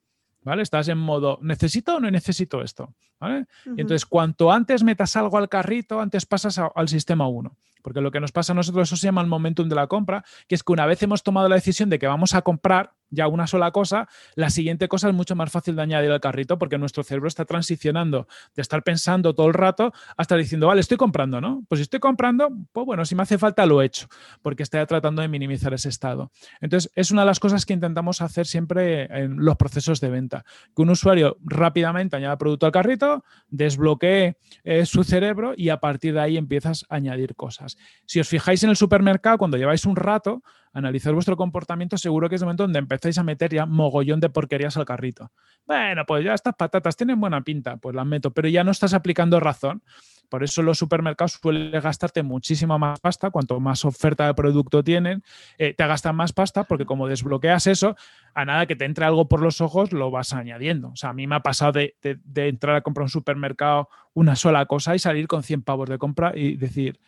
¿Vale? 0.41 0.61
Estás 0.61 0.87
en 0.87 0.97
modo, 0.97 1.37
¿necesito 1.41 1.97
o 1.97 1.99
no 1.99 2.09
necesito 2.09 2.61
esto? 2.61 2.95
¿Vale? 3.19 3.45
Y 3.65 3.81
entonces, 3.81 4.05
cuanto 4.05 4.53
antes 4.53 4.83
metas 4.83 5.17
algo 5.17 5.37
al 5.37 5.49
carrito, 5.49 5.99
antes 5.99 6.25
pasas 6.25 6.57
al 6.73 6.87
sistema 6.87 7.27
1. 7.27 7.57
Porque 7.81 7.99
lo 7.99 8.09
que 8.09 8.21
nos 8.21 8.31
pasa 8.31 8.53
a 8.53 8.55
nosotros, 8.55 8.87
eso 8.87 8.95
se 8.95 9.07
llama 9.07 9.19
el 9.19 9.27
momentum 9.27 9.67
de 9.67 9.75
la 9.75 9.87
compra, 9.87 10.23
que 10.47 10.55
es 10.55 10.63
que 10.63 10.71
una 10.71 10.85
vez 10.85 11.03
hemos 11.03 11.23
tomado 11.23 11.49
la 11.49 11.55
decisión 11.55 11.89
de 11.89 11.99
que 11.99 12.07
vamos 12.07 12.35
a 12.35 12.41
comprar, 12.41 12.93
ya 13.09 13.27
una 13.27 13.47
sola 13.47 13.71
cosa, 13.71 14.07
la 14.35 14.49
siguiente 14.49 14.87
cosa 14.87 15.09
es 15.09 15.13
mucho 15.13 15.35
más 15.35 15.51
fácil 15.51 15.75
de 15.75 15.81
añadir 15.81 16.11
al 16.11 16.19
carrito 16.19 16.57
porque 16.57 16.77
nuestro 16.77 17.03
cerebro 17.03 17.27
está 17.27 17.45
transicionando 17.45 18.27
de 18.55 18.61
estar 18.61 18.83
pensando 18.83 19.33
todo 19.33 19.47
el 19.47 19.53
rato 19.53 19.93
hasta 20.17 20.35
diciendo, 20.35 20.67
vale, 20.67 20.81
estoy 20.81 20.97
comprando, 20.97 21.41
¿no? 21.41 21.63
Pues 21.67 21.79
si 21.79 21.83
estoy 21.83 21.99
comprando, 21.99 22.49
pues 22.71 22.85
bueno, 22.85 23.05
si 23.05 23.15
me 23.15 23.23
hace 23.23 23.37
falta 23.37 23.65
lo 23.65 23.81
he 23.81 23.85
hecho, 23.85 24.07
porque 24.41 24.63
estoy 24.63 24.85
tratando 24.85 25.21
de 25.21 25.27
minimizar 25.27 25.73
ese 25.73 25.89
estado. 25.89 26.31
Entonces, 26.61 26.91
es 26.95 27.11
una 27.11 27.21
de 27.21 27.27
las 27.27 27.39
cosas 27.39 27.65
que 27.65 27.73
intentamos 27.73 28.21
hacer 28.21 28.45
siempre 28.45 29.03
en 29.05 29.43
los 29.43 29.55
procesos 29.57 29.99
de 29.99 30.09
venta, 30.09 30.45
que 30.75 30.81
un 30.81 30.89
usuario 30.89 31.37
rápidamente 31.41 32.15
añada 32.15 32.37
producto 32.37 32.65
al 32.65 32.71
carrito, 32.71 33.23
desbloquee 33.49 34.35
eh, 34.63 34.85
su 34.85 35.03
cerebro 35.03 35.53
y 35.55 35.69
a 35.69 35.77
partir 35.77 36.13
de 36.13 36.21
ahí 36.21 36.37
empiezas 36.37 36.85
a 36.89 36.95
añadir 36.95 37.35
cosas. 37.35 37.77
Si 38.05 38.19
os 38.19 38.27
fijáis 38.27 38.63
en 38.63 38.69
el 38.69 38.75
supermercado, 38.75 39.37
cuando 39.37 39.57
lleváis 39.57 39.85
un 39.85 39.95
rato, 39.95 40.43
analizar 40.73 41.13
vuestro 41.13 41.35
comportamiento, 41.37 41.97
seguro 41.97 42.29
que 42.29 42.35
es 42.35 42.41
el 42.41 42.45
momento 42.45 42.63
donde 42.63 42.79
empezáis 42.79 43.17
a 43.17 43.23
meter 43.23 43.53
ya 43.53 43.65
mogollón 43.65 44.19
de 44.19 44.29
porquerías 44.29 44.77
al 44.77 44.85
carrito. 44.85 45.31
Bueno, 45.65 46.05
pues 46.05 46.23
ya 46.23 46.33
estas 46.33 46.55
patatas 46.55 46.95
tienen 46.95 47.19
buena 47.19 47.41
pinta, 47.41 47.77
pues 47.77 47.95
las 47.95 48.05
meto, 48.05 48.31
pero 48.31 48.47
ya 48.47 48.63
no 48.63 48.71
estás 48.71 48.93
aplicando 48.93 49.39
razón. 49.39 49.83
Por 50.29 50.43
eso 50.43 50.61
los 50.61 50.77
supermercados 50.77 51.39
suelen 51.41 51.71
gastarte 51.81 52.21
muchísima 52.21 52.77
más 52.77 52.99
pasta, 52.99 53.31
cuanto 53.31 53.59
más 53.59 53.83
oferta 53.83 54.27
de 54.27 54.35
producto 54.35 54.83
tienen, 54.83 55.23
eh, 55.57 55.73
te 55.73 55.87
gastan 55.87 56.15
más 56.15 56.33
pasta 56.33 56.65
porque 56.65 56.85
como 56.85 57.07
desbloqueas 57.07 57.65
eso, 57.65 57.95
a 58.35 58.45
nada 58.45 58.67
que 58.67 58.75
te 58.75 58.85
entre 58.85 59.05
algo 59.05 59.27
por 59.27 59.41
los 59.41 59.59
ojos, 59.59 59.91
lo 59.91 60.11
vas 60.11 60.33
añadiendo. 60.33 60.89
O 60.89 60.95
sea, 60.95 61.09
a 61.09 61.13
mí 61.13 61.25
me 61.25 61.35
ha 61.35 61.39
pasado 61.39 61.73
de, 61.73 61.95
entrar 62.35 62.75
a 62.75 62.81
comprar 62.81 63.03
un 63.03 63.09
supermercado 63.09 63.89
una 64.13 64.35
sola 64.35 64.65
cosa 64.67 64.95
y 64.95 64.99
salir 64.99 65.27
con 65.27 65.43
100 65.43 65.63
pavos 65.63 65.89
de 65.89 65.97
compra 65.97 66.33
y 66.35 66.57
decir, 66.57 66.99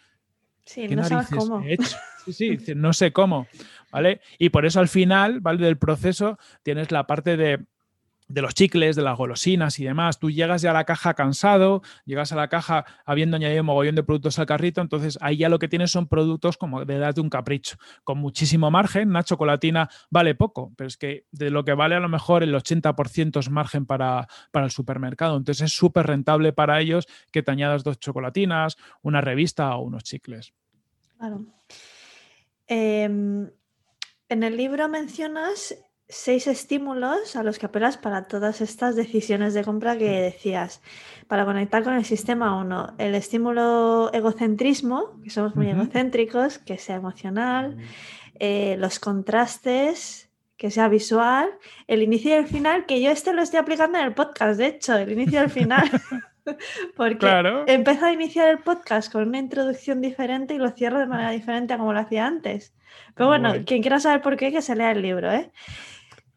Sí, 0.65 0.87
no 0.87 1.03
sabes 1.03 1.27
cómo. 1.29 1.63
Sí, 2.27 2.59
sí, 2.59 2.73
no 2.75 2.93
sé 2.93 3.11
cómo, 3.11 3.47
¿vale? 3.91 4.21
Y 4.37 4.49
por 4.49 4.67
eso 4.67 4.79
al 4.79 4.89
final, 4.89 5.39
¿vale? 5.39 5.65
Del 5.65 5.79
proceso 5.79 6.37
tienes 6.61 6.91
la 6.91 7.07
parte 7.07 7.35
de 7.35 7.65
de 8.31 8.41
los 8.41 8.53
chicles, 8.53 8.95
de 8.95 9.01
las 9.01 9.17
golosinas 9.17 9.79
y 9.79 9.83
demás. 9.83 10.19
Tú 10.19 10.31
llegas 10.31 10.61
ya 10.61 10.71
a 10.71 10.73
la 10.73 10.85
caja 10.85 11.13
cansado, 11.13 11.81
llegas 12.05 12.31
a 12.31 12.35
la 12.35 12.47
caja 12.47 12.85
habiendo 13.05 13.37
añadido 13.37 13.63
mogollón 13.63 13.95
de 13.95 14.03
productos 14.03 14.39
al 14.39 14.45
carrito, 14.45 14.81
entonces 14.81 15.17
ahí 15.21 15.37
ya 15.37 15.49
lo 15.49 15.59
que 15.59 15.67
tienes 15.67 15.91
son 15.91 16.07
productos 16.07 16.57
como 16.57 16.85
de 16.85 16.97
darte 16.97 17.21
un 17.21 17.29
capricho, 17.29 17.77
con 18.03 18.17
muchísimo 18.17 18.71
margen. 18.71 19.09
Una 19.09 19.23
chocolatina 19.23 19.89
vale 20.09 20.35
poco, 20.35 20.73
pero 20.75 20.87
es 20.87 20.97
que 20.97 21.25
de 21.31 21.49
lo 21.49 21.63
que 21.63 21.73
vale 21.73 21.95
a 21.95 21.99
lo 21.99 22.09
mejor 22.09 22.43
el 22.43 22.53
80% 22.53 23.39
es 23.39 23.49
margen 23.49 23.85
para, 23.85 24.27
para 24.51 24.65
el 24.65 24.71
supermercado. 24.71 25.37
Entonces 25.37 25.65
es 25.65 25.73
súper 25.73 26.07
rentable 26.07 26.53
para 26.53 26.79
ellos 26.79 27.07
que 27.31 27.43
te 27.43 27.51
añadas 27.51 27.83
dos 27.83 27.99
chocolatinas, 27.99 28.77
una 29.01 29.21
revista 29.21 29.75
o 29.75 29.83
unos 29.83 30.03
chicles. 30.03 30.53
Claro. 31.17 31.45
Em, 32.67 33.49
en 34.29 34.43
el 34.43 34.57
libro 34.57 34.87
mencionas 34.87 35.75
seis 36.11 36.45
estímulos 36.45 37.35
a 37.35 37.43
los 37.43 37.57
que 37.57 37.65
apelas 37.65 37.97
para 37.97 38.27
todas 38.27 38.61
estas 38.61 38.95
decisiones 38.95 39.53
de 39.53 39.63
compra 39.63 39.97
que 39.97 40.09
mm. 40.09 40.21
decías. 40.21 40.81
Para 41.27 41.45
conectar 41.45 41.83
con 41.83 41.93
el 41.93 42.05
sistema 42.05 42.57
1, 42.57 42.95
el 42.97 43.15
estímulo 43.15 44.11
egocentrismo, 44.13 45.19
que 45.23 45.29
somos 45.29 45.55
muy 45.55 45.69
egocéntricos, 45.69 46.59
que 46.59 46.77
sea 46.77 46.97
emocional, 46.97 47.77
eh, 48.39 48.75
los 48.77 48.99
contrastes, 48.99 50.29
que 50.57 50.69
sea 50.69 50.89
visual, 50.89 51.49
el 51.87 52.03
inicio 52.03 52.31
y 52.31 52.33
el 52.33 52.47
final, 52.47 52.85
que 52.85 53.01
yo 53.01 53.09
este 53.09 53.33
lo 53.33 53.41
estoy 53.41 53.59
aplicando 53.59 53.97
en 53.97 54.05
el 54.05 54.13
podcast, 54.13 54.59
de 54.59 54.67
hecho, 54.67 54.95
el 54.95 55.11
inicio 55.11 55.39
y 55.39 55.43
el 55.43 55.49
final. 55.49 55.89
Porque 56.95 57.17
claro. 57.17 57.65
empezó 57.67 58.05
a 58.05 58.11
iniciar 58.11 58.49
el 58.49 58.59
podcast 58.59 59.11
con 59.11 59.27
una 59.27 59.37
introducción 59.37 60.01
diferente 60.01 60.53
y 60.53 60.57
lo 60.57 60.69
cierro 60.71 60.99
de 60.99 61.07
manera 61.07 61.31
diferente 61.31 61.73
a 61.73 61.77
como 61.77 61.93
lo 61.93 61.99
hacía 61.99 62.25
antes. 62.25 62.73
Pero 63.15 63.27
bueno, 63.27 63.53
quien 63.65 63.81
quiera 63.81 63.99
saber 63.99 64.21
por 64.21 64.37
qué, 64.37 64.51
que 64.51 64.61
se 64.61 64.75
lea 64.75 64.91
el 64.91 65.01
libro, 65.01 65.31
¿eh? 65.31 65.51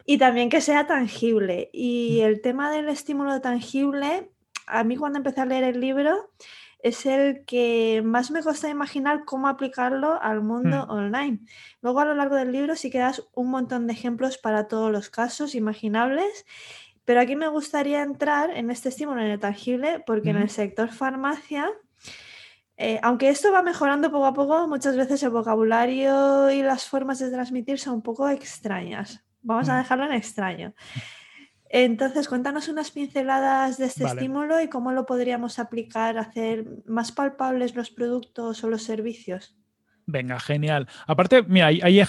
Y 0.06 0.18
también 0.18 0.50
que 0.50 0.60
sea 0.60 0.86
tangible. 0.86 1.70
Y 1.72 2.20
mm. 2.20 2.24
el 2.26 2.40
tema 2.40 2.70
del 2.70 2.88
estímulo 2.88 3.40
tangible, 3.40 4.30
a 4.66 4.84
mí 4.84 4.96
cuando 4.96 5.18
empecé 5.18 5.40
a 5.40 5.46
leer 5.46 5.64
el 5.64 5.80
libro, 5.80 6.30
es 6.84 7.06
el 7.06 7.46
que 7.46 8.02
más 8.04 8.30
me 8.30 8.42
costó 8.42 8.68
imaginar 8.68 9.24
cómo 9.24 9.48
aplicarlo 9.48 10.20
al 10.20 10.42
mundo 10.42 10.86
mm. 10.86 10.90
online. 10.90 11.38
Luego 11.80 12.00
a 12.00 12.04
lo 12.04 12.14
largo 12.14 12.36
del 12.36 12.52
libro 12.52 12.76
sí 12.76 12.90
que 12.90 12.98
das 12.98 13.26
un 13.32 13.50
montón 13.50 13.86
de 13.86 13.94
ejemplos 13.94 14.36
para 14.36 14.68
todos 14.68 14.92
los 14.92 15.08
casos 15.08 15.54
imaginables, 15.54 16.44
pero 17.06 17.20
aquí 17.20 17.36
me 17.36 17.48
gustaría 17.48 18.02
entrar 18.02 18.50
en 18.50 18.70
este 18.70 18.90
estímulo 18.90 19.22
en 19.22 19.30
el 19.30 19.40
tangible 19.40 20.02
porque 20.06 20.30
en 20.30 20.36
el 20.36 20.50
sector 20.50 20.90
farmacia, 20.90 21.70
eh, 22.76 23.00
aunque 23.02 23.30
esto 23.30 23.50
va 23.50 23.62
mejorando 23.62 24.10
poco 24.10 24.26
a 24.26 24.34
poco, 24.34 24.68
muchas 24.68 24.94
veces 24.94 25.22
el 25.22 25.30
vocabulario 25.30 26.50
y 26.50 26.62
las 26.62 26.86
formas 26.86 27.18
de 27.18 27.30
transmitir 27.30 27.78
son 27.78 27.94
un 27.94 28.02
poco 28.02 28.28
extrañas. 28.28 29.23
Vamos 29.44 29.68
a 29.68 29.74
mm. 29.74 29.78
dejarlo 29.78 30.04
en 30.06 30.12
extraño. 30.12 30.74
Entonces, 31.70 32.28
cuéntanos 32.28 32.68
unas 32.68 32.90
pinceladas 32.90 33.78
de 33.78 33.86
este 33.86 34.04
estímulo 34.04 34.60
y 34.60 34.68
cómo 34.68 34.92
lo 34.92 35.06
podríamos 35.06 35.58
aplicar, 35.58 36.18
hacer 36.18 36.66
más 36.86 37.10
palpables 37.10 37.74
los 37.74 37.90
productos 37.90 38.62
o 38.62 38.70
los 38.70 38.82
servicios. 38.82 39.56
Venga, 40.06 40.38
genial. 40.38 40.86
Aparte, 41.06 41.42
mira, 41.42 41.68
hay, 41.68 42.02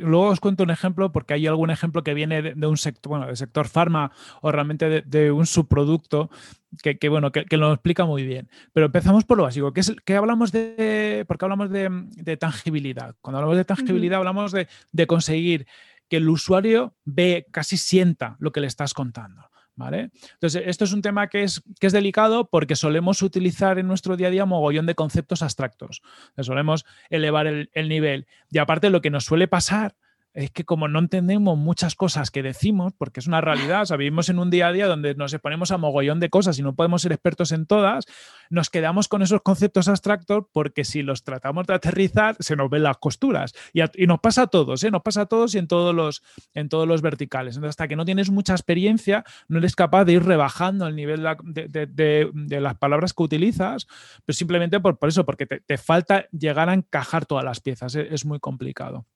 luego 0.00 0.28
os 0.28 0.40
cuento 0.40 0.62
un 0.62 0.70
ejemplo 0.70 1.10
porque 1.10 1.34
hay 1.34 1.46
algún 1.46 1.70
ejemplo 1.70 2.04
que 2.04 2.14
viene 2.14 2.40
de, 2.40 2.66
un 2.66 2.76
sector, 2.76 3.10
bueno, 3.10 3.26
del 3.26 3.36
sector 3.36 3.66
farma 3.66 4.12
o 4.42 4.52
realmente 4.52 5.02
de, 5.02 5.32
un 5.32 5.44
subproducto 5.44 6.30
que, 6.82 7.08
bueno, 7.08 7.32
que, 7.32 7.56
lo 7.56 7.72
explica 7.72 8.06
muy 8.06 8.24
bien. 8.24 8.48
Pero 8.72 8.86
empezamos 8.86 9.24
por 9.24 9.36
lo 9.36 9.42
básico, 9.42 9.72
que 9.72 9.80
es 9.80 9.92
que 10.04 10.16
hablamos 10.16 10.52
de, 10.52 11.24
porque 11.26 11.44
hablamos 11.44 11.68
de, 11.70 12.36
tangibilidad. 12.38 13.16
Cuando 13.20 13.38
hablamos 13.38 13.56
de 13.56 13.64
tangibilidad, 13.64 14.18
hablamos 14.18 14.52
de 14.52 15.06
conseguir 15.06 15.66
que 16.08 16.16
el 16.18 16.28
usuario 16.28 16.94
ve, 17.04 17.46
casi 17.50 17.76
sienta 17.76 18.36
lo 18.38 18.52
que 18.52 18.60
le 18.60 18.66
estás 18.66 18.94
contando. 18.94 19.48
¿Vale? 19.74 20.10
Entonces, 20.34 20.64
esto 20.66 20.84
es 20.84 20.92
un 20.92 21.00
tema 21.00 21.28
que 21.28 21.44
es, 21.44 21.62
que 21.80 21.86
es 21.86 21.94
delicado 21.94 22.50
porque 22.50 22.76
solemos 22.76 23.22
utilizar 23.22 23.78
en 23.78 23.88
nuestro 23.88 24.18
día 24.18 24.28
a 24.28 24.30
día 24.30 24.44
mogollón 24.44 24.84
de 24.84 24.94
conceptos 24.94 25.42
abstractos. 25.42 26.02
Solemos 26.38 26.84
elevar 27.08 27.46
el, 27.46 27.70
el 27.72 27.88
nivel. 27.88 28.26
Y 28.50 28.58
aparte, 28.58 28.90
lo 28.90 29.00
que 29.00 29.08
nos 29.08 29.24
suele 29.24 29.48
pasar 29.48 29.96
es 30.34 30.50
que 30.50 30.64
como 30.64 30.88
no 30.88 30.98
entendemos 30.98 31.58
muchas 31.58 31.94
cosas 31.94 32.30
que 32.30 32.42
decimos, 32.42 32.92
porque 32.96 33.20
es 33.20 33.26
una 33.26 33.40
realidad, 33.40 33.90
o 33.90 33.96
vivimos 33.96 34.28
en 34.28 34.38
un 34.38 34.50
día 34.50 34.68
a 34.68 34.72
día 34.72 34.86
donde 34.86 35.14
nos 35.14 35.32
exponemos 35.32 35.70
a 35.70 35.78
mogollón 35.78 36.20
de 36.20 36.30
cosas 36.30 36.58
y 36.58 36.62
no 36.62 36.74
podemos 36.74 37.02
ser 37.02 37.12
expertos 37.12 37.52
en 37.52 37.66
todas, 37.66 38.06
nos 38.48 38.70
quedamos 38.70 39.08
con 39.08 39.22
esos 39.22 39.42
conceptos 39.42 39.88
abstractos 39.88 40.44
porque 40.52 40.84
si 40.84 41.02
los 41.02 41.22
tratamos 41.22 41.66
de 41.66 41.74
aterrizar 41.74 42.36
se 42.38 42.56
nos 42.56 42.70
ven 42.70 42.82
las 42.82 42.98
costuras. 42.98 43.54
Y, 43.72 43.82
nos 44.06 44.20
pasa 44.20 44.42
a 44.42 44.46
todos, 44.46 44.82
¿eh? 44.84 44.90
nos 44.90 45.02
pasa 45.02 45.22
a 45.22 45.26
todos 45.26 45.54
y 45.54 45.58
en 45.58 45.68
todos, 45.68 45.94
los, 45.94 46.22
en 46.54 46.68
todos 46.68 46.88
los 46.88 47.02
verticales. 47.02 47.58
Hasta 47.58 47.88
que 47.88 47.96
no 47.96 48.04
tienes 48.04 48.30
mucha 48.30 48.54
experiencia, 48.54 49.24
no 49.48 49.58
eres 49.58 49.76
capaz 49.76 50.04
de 50.04 50.14
ir 50.14 50.24
rebajando 50.24 50.86
el 50.86 50.96
nivel 50.96 51.26
de, 51.44 52.60
las 52.60 52.76
palabras 52.76 53.12
que 53.12 53.22
utilizas, 53.22 53.86
pero 54.24 54.34
simplemente 54.34 54.80
por, 54.80 54.98
por 54.98 55.08
eso, 55.08 55.24
porque 55.24 55.46
te, 55.46 55.78
falta 55.78 56.26
llegar 56.30 56.68
a 56.68 56.74
encajar 56.74 57.26
todas 57.26 57.44
las 57.44 57.60
piezas. 57.60 57.94
¿eh? 57.94 58.08
es 58.10 58.24
muy 58.24 58.38
complicado. 58.38 59.06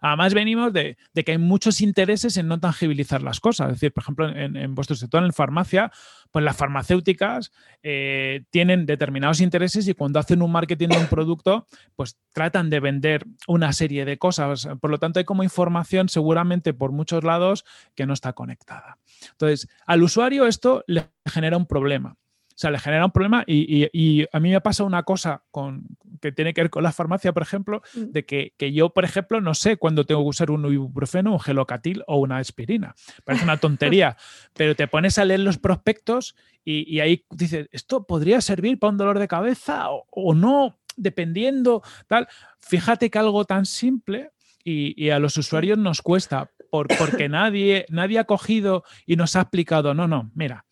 Además, 0.00 0.34
venimos 0.34 0.72
de, 0.72 0.96
que 1.14 1.32
hay 1.32 1.38
muchos 1.38 1.80
intereses 1.80 2.36
en 2.36 2.48
no 2.48 2.60
tangibilizar 2.60 3.22
las 3.22 3.40
cosas. 3.40 3.68
Es 3.68 3.74
decir, 3.74 3.92
por 3.92 4.02
ejemplo, 4.02 4.28
en, 4.28 4.74
vuestro 4.74 4.96
sector, 4.96 5.22
en 5.22 5.32
farmacia, 5.32 5.90
pues 6.30 6.44
las 6.44 6.56
farmacéuticas 6.56 7.52
eh, 7.82 8.44
tienen 8.50 8.86
determinados 8.86 9.40
intereses 9.40 9.86
y 9.88 9.94
cuando 9.94 10.18
hacen 10.18 10.42
un 10.42 10.52
marketing 10.52 10.88
de 10.88 10.98
un 10.98 11.06
producto, 11.06 11.66
pues 11.96 12.18
tratan 12.32 12.70
de 12.70 12.80
vender 12.80 13.26
una 13.46 13.72
serie 13.72 14.04
de 14.04 14.18
cosas. 14.18 14.68
Por 14.80 14.90
lo 14.90 14.98
tanto, 14.98 15.18
hay 15.18 15.24
como 15.24 15.42
información 15.42 16.08
seguramente 16.08 16.74
por 16.74 16.92
muchos 16.92 17.24
lados 17.24 17.64
que 17.94 18.06
no 18.06 18.14
está 18.14 18.32
conectada. 18.32 18.98
Entonces, 19.32 19.68
al 19.86 20.02
usuario 20.02 20.46
esto 20.46 20.84
le 20.86 21.08
genera 21.26 21.56
un 21.56 21.66
problema. 21.66 22.16
O 22.58 22.60
sea, 22.60 22.72
le 22.72 22.80
genera 22.80 23.04
un 23.04 23.12
problema 23.12 23.44
y, 23.46 24.26
a 24.32 24.40
mí 24.40 24.50
me 24.50 24.60
pasa 24.60 24.82
una 24.82 25.04
cosa 25.04 25.44
con, 25.52 25.86
que 26.20 26.32
tiene 26.32 26.52
que 26.52 26.62
ver 26.62 26.70
con 26.70 26.82
la 26.82 26.90
farmacia, 26.90 27.32
por 27.32 27.44
ejemplo, 27.44 27.82
mm. 27.94 28.06
de 28.06 28.26
que, 28.26 28.72
yo, 28.72 28.90
por 28.90 29.04
ejemplo, 29.04 29.40
no 29.40 29.54
sé 29.54 29.76
cuándo 29.76 30.04
tengo 30.04 30.22
que 30.22 30.30
usar 30.30 30.50
un 30.50 30.66
ibuprofeno, 30.66 31.34
un 31.34 31.38
gelocatil 31.38 32.02
o 32.08 32.16
una 32.16 32.38
aspirina. 32.38 32.96
Parece 33.22 33.44
una 33.44 33.58
tontería, 33.58 34.16
pero 34.54 34.74
te 34.74 34.88
pones 34.88 35.18
a 35.18 35.24
leer 35.24 35.38
los 35.38 35.56
prospectos 35.58 36.34
y, 36.64 36.98
ahí 36.98 37.24
dices, 37.30 37.68
¿esto 37.70 38.08
podría 38.08 38.40
servir 38.40 38.76
para 38.80 38.90
un 38.90 38.98
dolor 38.98 39.20
de 39.20 39.28
cabeza 39.28 39.86
o, 39.90 40.34
no? 40.34 40.80
Dependiendo, 40.96 41.84
tal. 42.08 42.26
Fíjate 42.58 43.08
que 43.08 43.20
algo 43.20 43.44
tan 43.44 43.66
simple 43.66 44.32
y, 44.64 45.10
a 45.10 45.20
los 45.20 45.36
usuarios 45.36 45.78
nos 45.78 46.02
cuesta 46.02 46.50
porque 46.70 47.28
nadie, 47.28 47.86
nadie 47.88 48.18
ha 48.18 48.24
cogido 48.24 48.82
y 49.06 49.14
nos 49.14 49.36
ha 49.36 49.42
explicado, 49.42 49.94
no, 49.94 50.08
no, 50.08 50.32
mira, 50.34 50.64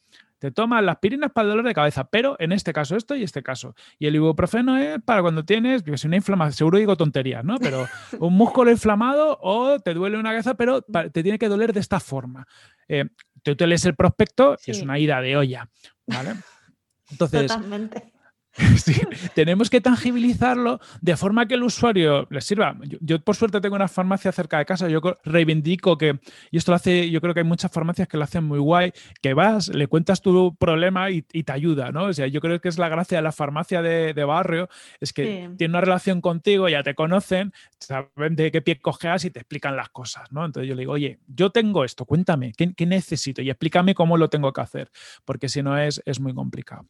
te 0.47 0.53
tomas 0.53 0.81
las 0.85 0.95
aspirinas 0.95 1.33
para 1.33 1.47
el 1.47 1.51
dolor 1.51 1.67
de 1.67 1.75
cabeza, 1.75 2.09
pero 2.09 2.37
en 2.39 2.53
este 2.53 2.73
caso 2.73 2.95
esto 2.95 3.17
y 3.17 3.25
este 3.25 3.43
caso. 3.43 3.75
Y 3.99 4.07
el 4.07 4.15
ibuprofeno 4.15 4.79
es 4.79 5.03
para 5.03 5.21
cuando 5.21 5.45
tienes, 5.45 5.83
yo 5.83 5.95
una 6.05 6.15
inflamación, 6.15 6.53
seguro 6.53 6.79
digo 6.79 6.97
tonterías, 6.97 7.45
¿no? 7.45 7.59
Pero 7.59 7.89
un 8.21 8.35
músculo 8.35 8.71
inflamado 8.71 9.41
o 9.43 9.81
te 9.81 9.93
duele 9.93 10.19
una 10.19 10.31
cabeza, 10.31 10.55
pero 10.55 10.83
te 10.83 11.23
tiene 11.25 11.37
que 11.37 11.49
doler 11.49 11.73
de 11.73 11.81
esta 11.81 11.99
forma. 11.99 12.47
Eh, 12.87 13.07
tú 13.43 13.57
te 13.57 13.67
lees 13.67 13.85
el 13.87 13.97
prospecto 13.97 14.57
y 14.65 14.71
es 14.71 14.83
una 14.83 15.01
ida 15.01 15.21
de 15.21 15.37
olla, 15.37 15.69
¿vale? 16.07 16.35
Entonces, 17.11 17.49
Totalmente. 17.49 18.13
tenemos 19.35 19.71
que 19.71 19.81
tangibilizarlo 19.81 20.81
de 21.01 21.17
forma 21.17 21.47
que 21.47 21.55
el 21.55 21.63
usuario 21.63 22.27
le 22.31 22.41
sirva. 22.41 22.77
Yo, 23.01 23.21
por 23.21 23.37
suerte 23.37 23.61
tengo 23.61 23.77
una 23.77 23.89
farmacia 23.89 24.33
cerca 24.33 24.59
de 24.59 24.65
casa, 24.65 24.89
yo 24.89 25.01
reivindico 25.25 25.99
que, 25.99 26.19
y 26.51 26.57
esto 26.57 26.73
lo 26.73 26.77
hace, 26.77 27.11
yo 27.11 27.21
creo 27.21 27.35
que 27.35 27.41
hay 27.41 27.47
muchas 27.47 27.71
farmacias 27.71 28.09
que 28.09 28.17
lo 28.17 28.25
hacen 28.25 28.45
muy 28.45 28.59
guay, 28.59 28.93
que 29.21 29.35
vas, 29.35 29.69
le 29.69 29.87
cuentas 29.87 30.21
tu 30.21 30.55
problema 30.57 31.11
y, 31.11 31.23
te 31.23 31.53
ayuda, 31.53 31.93
¿no? 31.93 32.05
O 32.05 32.13
sea, 32.13 32.27
yo 32.27 32.41
creo 32.41 32.61
que 32.61 32.69
es 32.69 32.79
la 32.79 32.89
gracia 32.89 33.19
de 33.19 33.23
la 33.23 33.33
farmacia 33.33 33.83
de, 33.83 34.25
barrio, 34.25 34.69
es 35.01 35.13
que 35.13 35.49
tiene 35.57 35.73
una 35.73 35.81
relación 35.81 36.21
contigo, 36.21 36.69
ya 36.69 36.83
te 36.83 36.95
conocen, 36.95 37.53
saben 37.79 38.35
de 38.35 38.51
qué 38.51 38.63
pie 38.63 38.81
cojeas 38.81 39.25
y 39.25 39.31
te 39.31 39.39
explican 39.39 39.77
las 39.77 39.91
cosas, 39.91 40.33
¿no? 40.33 40.45
Entonces 40.45 40.69
yo 40.69 40.75
le 40.75 40.81
digo, 40.81 40.93
oye, 40.93 41.21
yo 41.29 41.51
tengo 41.51 41.85
esto, 41.85 42.05
cuéntame, 42.05 42.53
¿qué, 42.57 42.75
qué 42.75 42.87
necesito? 42.87 43.43
Y 43.43 43.51
explícame 43.51 43.95
cómo 43.95 44.17
lo 44.17 44.29
tengo 44.29 44.53
que 44.53 44.61
hacer, 44.61 44.91
porque 45.25 45.49
si 45.49 45.63
no 45.63 45.79
es, 45.79 46.03
es 46.05 46.19
muy 46.19 46.35
complicado. 46.35 46.87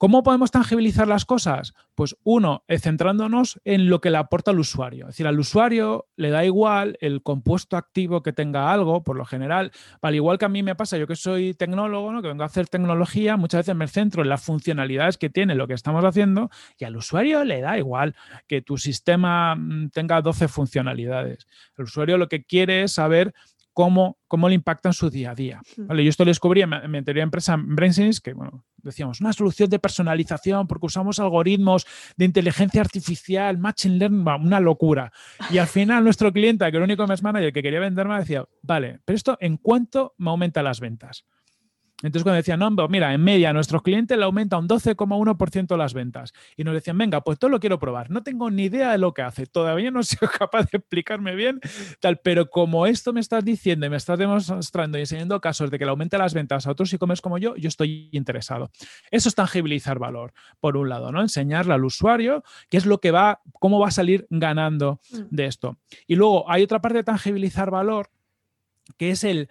¿Cómo 0.00 0.22
podemos 0.22 0.50
tangibilizar 0.50 1.06
las 1.06 1.26
cosas? 1.26 1.74
Pues 1.94 2.16
uno, 2.24 2.64
eh, 2.68 2.78
centrándonos 2.78 3.60
en 3.64 3.90
lo 3.90 4.00
que 4.00 4.08
le 4.08 4.16
aporta 4.16 4.50
al 4.50 4.58
usuario. 4.58 5.04
Es 5.04 5.08
decir, 5.08 5.26
al 5.26 5.38
usuario 5.38 6.06
le 6.16 6.30
da 6.30 6.42
igual 6.42 6.96
el 7.02 7.22
compuesto 7.22 7.76
activo 7.76 8.22
que 8.22 8.32
tenga 8.32 8.72
algo, 8.72 9.02
por 9.02 9.16
lo 9.16 9.26
general, 9.26 9.72
al 10.00 10.14
igual 10.14 10.38
que 10.38 10.46
a 10.46 10.48
mí 10.48 10.62
me 10.62 10.74
pasa, 10.74 10.96
yo 10.96 11.06
que 11.06 11.16
soy 11.16 11.52
tecnólogo, 11.52 12.12
¿no? 12.12 12.22
que 12.22 12.28
vengo 12.28 12.44
a 12.44 12.46
hacer 12.46 12.66
tecnología, 12.66 13.36
muchas 13.36 13.66
veces 13.66 13.76
me 13.76 13.88
centro 13.88 14.22
en 14.22 14.30
las 14.30 14.42
funcionalidades 14.42 15.18
que 15.18 15.28
tiene 15.28 15.54
lo 15.54 15.68
que 15.68 15.74
estamos 15.74 16.02
haciendo 16.02 16.48
y 16.78 16.86
al 16.86 16.96
usuario 16.96 17.44
le 17.44 17.60
da 17.60 17.76
igual 17.76 18.16
que 18.46 18.62
tu 18.62 18.78
sistema 18.78 19.54
mm, 19.54 19.90
tenga 19.90 20.22
12 20.22 20.48
funcionalidades. 20.48 21.46
El 21.76 21.84
usuario 21.84 22.16
lo 22.16 22.30
que 22.30 22.42
quiere 22.42 22.84
es 22.84 22.92
saber 22.92 23.34
cómo, 23.72 24.18
cómo 24.26 24.48
le 24.48 24.54
impacta 24.54 24.88
en 24.88 24.92
su 24.92 25.10
día 25.10 25.30
a 25.30 25.34
día. 25.34 25.60
¿vale? 25.76 26.04
Yo 26.04 26.10
esto 26.10 26.24
lo 26.24 26.30
descubrí 26.30 26.62
en 26.62 26.70
mi 26.90 26.98
anterior 26.98 27.22
empresa 27.22 27.56
BrainSense, 27.58 28.20
que 28.22 28.32
bueno, 28.32 28.64
decíamos, 28.76 29.20
una 29.20 29.32
solución 29.32 29.70
de 29.70 29.78
personalización 29.78 30.66
porque 30.66 30.86
usamos 30.86 31.18
algoritmos 31.18 31.86
de 32.16 32.24
inteligencia 32.24 32.80
artificial, 32.80 33.58
machine 33.58 33.96
learning, 33.96 34.26
una 34.42 34.60
locura. 34.60 35.12
Y 35.50 35.58
al 35.58 35.66
final 35.66 36.04
nuestro 36.04 36.32
cliente, 36.32 36.64
que 36.64 36.68
era 36.68 36.78
el 36.78 36.84
único 36.84 37.06
mes 37.06 37.22
manager 37.22 37.52
que 37.52 37.62
quería 37.62 37.80
venderme, 37.80 38.18
decía, 38.18 38.44
vale, 38.62 39.00
pero 39.04 39.16
esto 39.16 39.36
en 39.40 39.56
cuánto 39.56 40.14
me 40.18 40.30
aumenta 40.30 40.62
las 40.62 40.80
ventas. 40.80 41.24
Entonces, 42.02 42.22
cuando 42.22 42.36
decían, 42.36 42.60
no, 42.60 42.70
mira, 42.88 43.12
en 43.12 43.22
media 43.22 43.52
nuestros 43.52 43.82
clientes 43.82 44.16
le 44.16 44.24
aumenta 44.24 44.58
un 44.58 44.68
12,1% 44.68 45.76
las 45.76 45.94
ventas. 45.94 46.32
Y 46.56 46.64
nos 46.64 46.74
decían, 46.74 46.96
venga, 46.96 47.20
pues 47.22 47.38
todo 47.38 47.50
lo 47.50 47.60
quiero 47.60 47.78
probar. 47.78 48.10
No 48.10 48.22
tengo 48.22 48.50
ni 48.50 48.64
idea 48.64 48.92
de 48.92 48.98
lo 48.98 49.12
que 49.12 49.22
hace. 49.22 49.46
Todavía 49.46 49.90
no 49.90 50.02
soy 50.02 50.28
capaz 50.28 50.70
de 50.70 50.78
explicarme 50.78 51.34
bien, 51.34 51.60
tal, 52.00 52.18
pero 52.18 52.48
como 52.48 52.86
esto 52.86 53.12
me 53.12 53.20
estás 53.20 53.44
diciendo 53.44 53.86
y 53.86 53.90
me 53.90 53.96
estás 53.96 54.18
demostrando 54.18 54.98
y 54.98 55.02
enseñando 55.02 55.40
casos 55.40 55.70
de 55.70 55.78
que 55.78 55.84
le 55.84 55.90
aumenta 55.90 56.18
las 56.18 56.34
ventas 56.34 56.66
a 56.66 56.70
otros 56.70 56.92
e-commerce 56.92 57.22
como 57.22 57.38
yo, 57.38 57.54
yo 57.56 57.68
estoy 57.68 58.08
interesado. 58.12 58.70
Eso 59.10 59.28
es 59.28 59.34
tangibilizar 59.34 59.98
valor, 59.98 60.32
por 60.60 60.76
un 60.76 60.88
lado, 60.88 61.12
¿no? 61.12 61.20
Enseñarle 61.20 61.74
al 61.74 61.84
usuario 61.84 62.42
qué 62.68 62.76
es 62.76 62.86
lo 62.86 63.00
que 63.00 63.10
va, 63.10 63.40
cómo 63.58 63.78
va 63.78 63.88
a 63.88 63.92
salir 63.92 64.26
ganando 64.30 65.00
mm. 65.10 65.16
de 65.30 65.46
esto. 65.46 65.78
Y 66.06 66.16
luego 66.16 66.50
hay 66.50 66.62
otra 66.62 66.80
parte 66.80 66.98
de 66.98 67.04
tangibilizar 67.04 67.70
valor, 67.70 68.10
que 68.96 69.10
es 69.10 69.24
el 69.24 69.48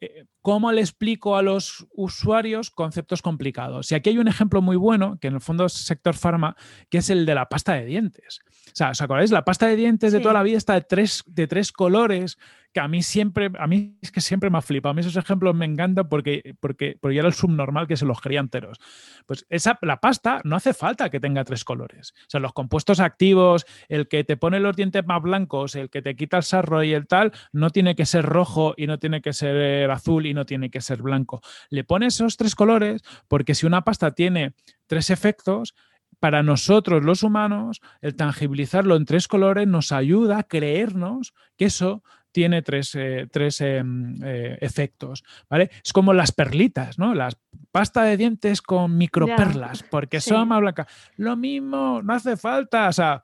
eh, 0.00 0.26
¿Cómo 0.42 0.72
le 0.72 0.80
explico 0.80 1.36
a 1.36 1.42
los 1.42 1.86
usuarios 1.92 2.70
conceptos 2.70 3.20
complicados? 3.20 3.92
Y 3.92 3.94
aquí 3.94 4.10
hay 4.10 4.18
un 4.18 4.28
ejemplo 4.28 4.62
muy 4.62 4.76
bueno, 4.76 5.18
que 5.20 5.28
en 5.28 5.34
el 5.34 5.40
fondo 5.40 5.66
es 5.66 5.74
sector 5.74 6.14
farma, 6.14 6.56
que 6.88 6.98
es 6.98 7.10
el 7.10 7.26
de 7.26 7.34
la 7.34 7.48
pasta 7.48 7.74
de 7.74 7.84
dientes. 7.84 8.40
O 8.68 8.70
sea, 8.74 8.90
¿os 8.90 9.02
acordáis? 9.02 9.30
La 9.30 9.44
pasta 9.44 9.66
de 9.66 9.76
dientes 9.76 10.12
de 10.12 10.20
toda 10.20 10.34
la 10.34 10.42
vida 10.42 10.56
está 10.56 10.74
de 10.74 10.80
tres, 10.82 11.22
de 11.26 11.46
tres 11.46 11.72
colores, 11.72 12.38
que 12.72 12.80
a 12.80 12.88
mí 12.88 13.02
siempre, 13.02 13.50
a 13.58 13.66
mí 13.66 13.98
es 14.00 14.12
que 14.12 14.20
siempre 14.20 14.48
me 14.48 14.58
ha 14.58 14.62
flipado. 14.62 14.90
A 14.90 14.94
mí 14.94 15.00
esos 15.00 15.16
ejemplos 15.16 15.54
me 15.54 15.64
encantan 15.64 16.08
porque, 16.08 16.54
porque, 16.60 16.96
porque 17.00 17.18
era 17.18 17.26
el 17.26 17.34
subnormal 17.34 17.88
que 17.88 17.96
se 17.96 18.04
los 18.04 18.20
quería 18.20 18.40
enteros. 18.40 18.78
Pues 19.26 19.44
esa, 19.48 19.78
la 19.82 19.98
pasta 19.98 20.40
no 20.44 20.56
hace 20.56 20.72
falta 20.72 21.10
que 21.10 21.18
tenga 21.18 21.44
tres 21.44 21.64
colores. 21.64 22.12
O 22.12 22.30
sea, 22.30 22.40
los 22.40 22.52
compuestos 22.52 23.00
activos, 23.00 23.66
el 23.88 24.08
que 24.08 24.22
te 24.24 24.36
pone 24.36 24.60
los 24.60 24.76
dientes 24.76 25.04
más 25.04 25.20
blancos, 25.20 25.74
el 25.74 25.90
que 25.90 26.02
te 26.02 26.14
quita 26.14 26.36
el 26.36 26.42
sarro 26.44 26.84
y 26.84 26.92
el 26.94 27.06
tal, 27.06 27.32
no 27.52 27.70
tiene 27.70 27.96
que 27.96 28.06
ser 28.06 28.24
rojo 28.24 28.74
y 28.76 28.86
no 28.86 28.98
tiene 28.98 29.20
que 29.20 29.32
ser 29.32 29.90
azul 29.90 30.26
y 30.26 30.34
no 30.34 30.46
tiene 30.46 30.70
que 30.70 30.80
ser 30.80 31.02
blanco. 31.02 31.40
Le 31.70 31.82
pones 31.82 32.14
esos 32.14 32.36
tres 32.36 32.54
colores 32.54 33.02
porque 33.26 33.54
si 33.54 33.66
una 33.66 33.82
pasta 33.82 34.12
tiene 34.12 34.54
tres 34.86 35.10
efectos, 35.10 35.74
para 36.20 36.42
nosotros 36.42 37.02
los 37.02 37.22
humanos, 37.22 37.80
el 38.02 38.14
tangibilizarlo 38.14 38.94
en 38.94 39.06
tres 39.06 39.26
colores 39.26 39.66
nos 39.66 39.90
ayuda 39.90 40.38
a 40.38 40.42
creernos 40.42 41.32
que 41.56 41.64
eso 41.64 42.04
tiene 42.32 42.62
tres, 42.62 42.94
eh, 42.94 43.28
em, 43.60 44.16
eh, 44.22 44.58
efectos, 44.60 45.24
¿vale? 45.48 45.70
Es 45.84 45.92
como 45.92 46.12
las 46.12 46.32
perlitas, 46.32 46.98
¿no? 46.98 47.14
Las 47.14 47.36
pasta 47.72 48.02
de 48.04 48.16
dientes 48.16 48.62
con 48.62 48.96
microperlas, 48.96 49.82
porque 49.84 50.20
son 50.20 50.48
más 50.48 50.60
blancas. 50.60 50.86
Lo 51.16 51.36
mismo, 51.36 52.02
no 52.02 52.14
hace 52.14 52.36
falta, 52.36 52.88
o 52.88 52.92
sea, 52.92 53.22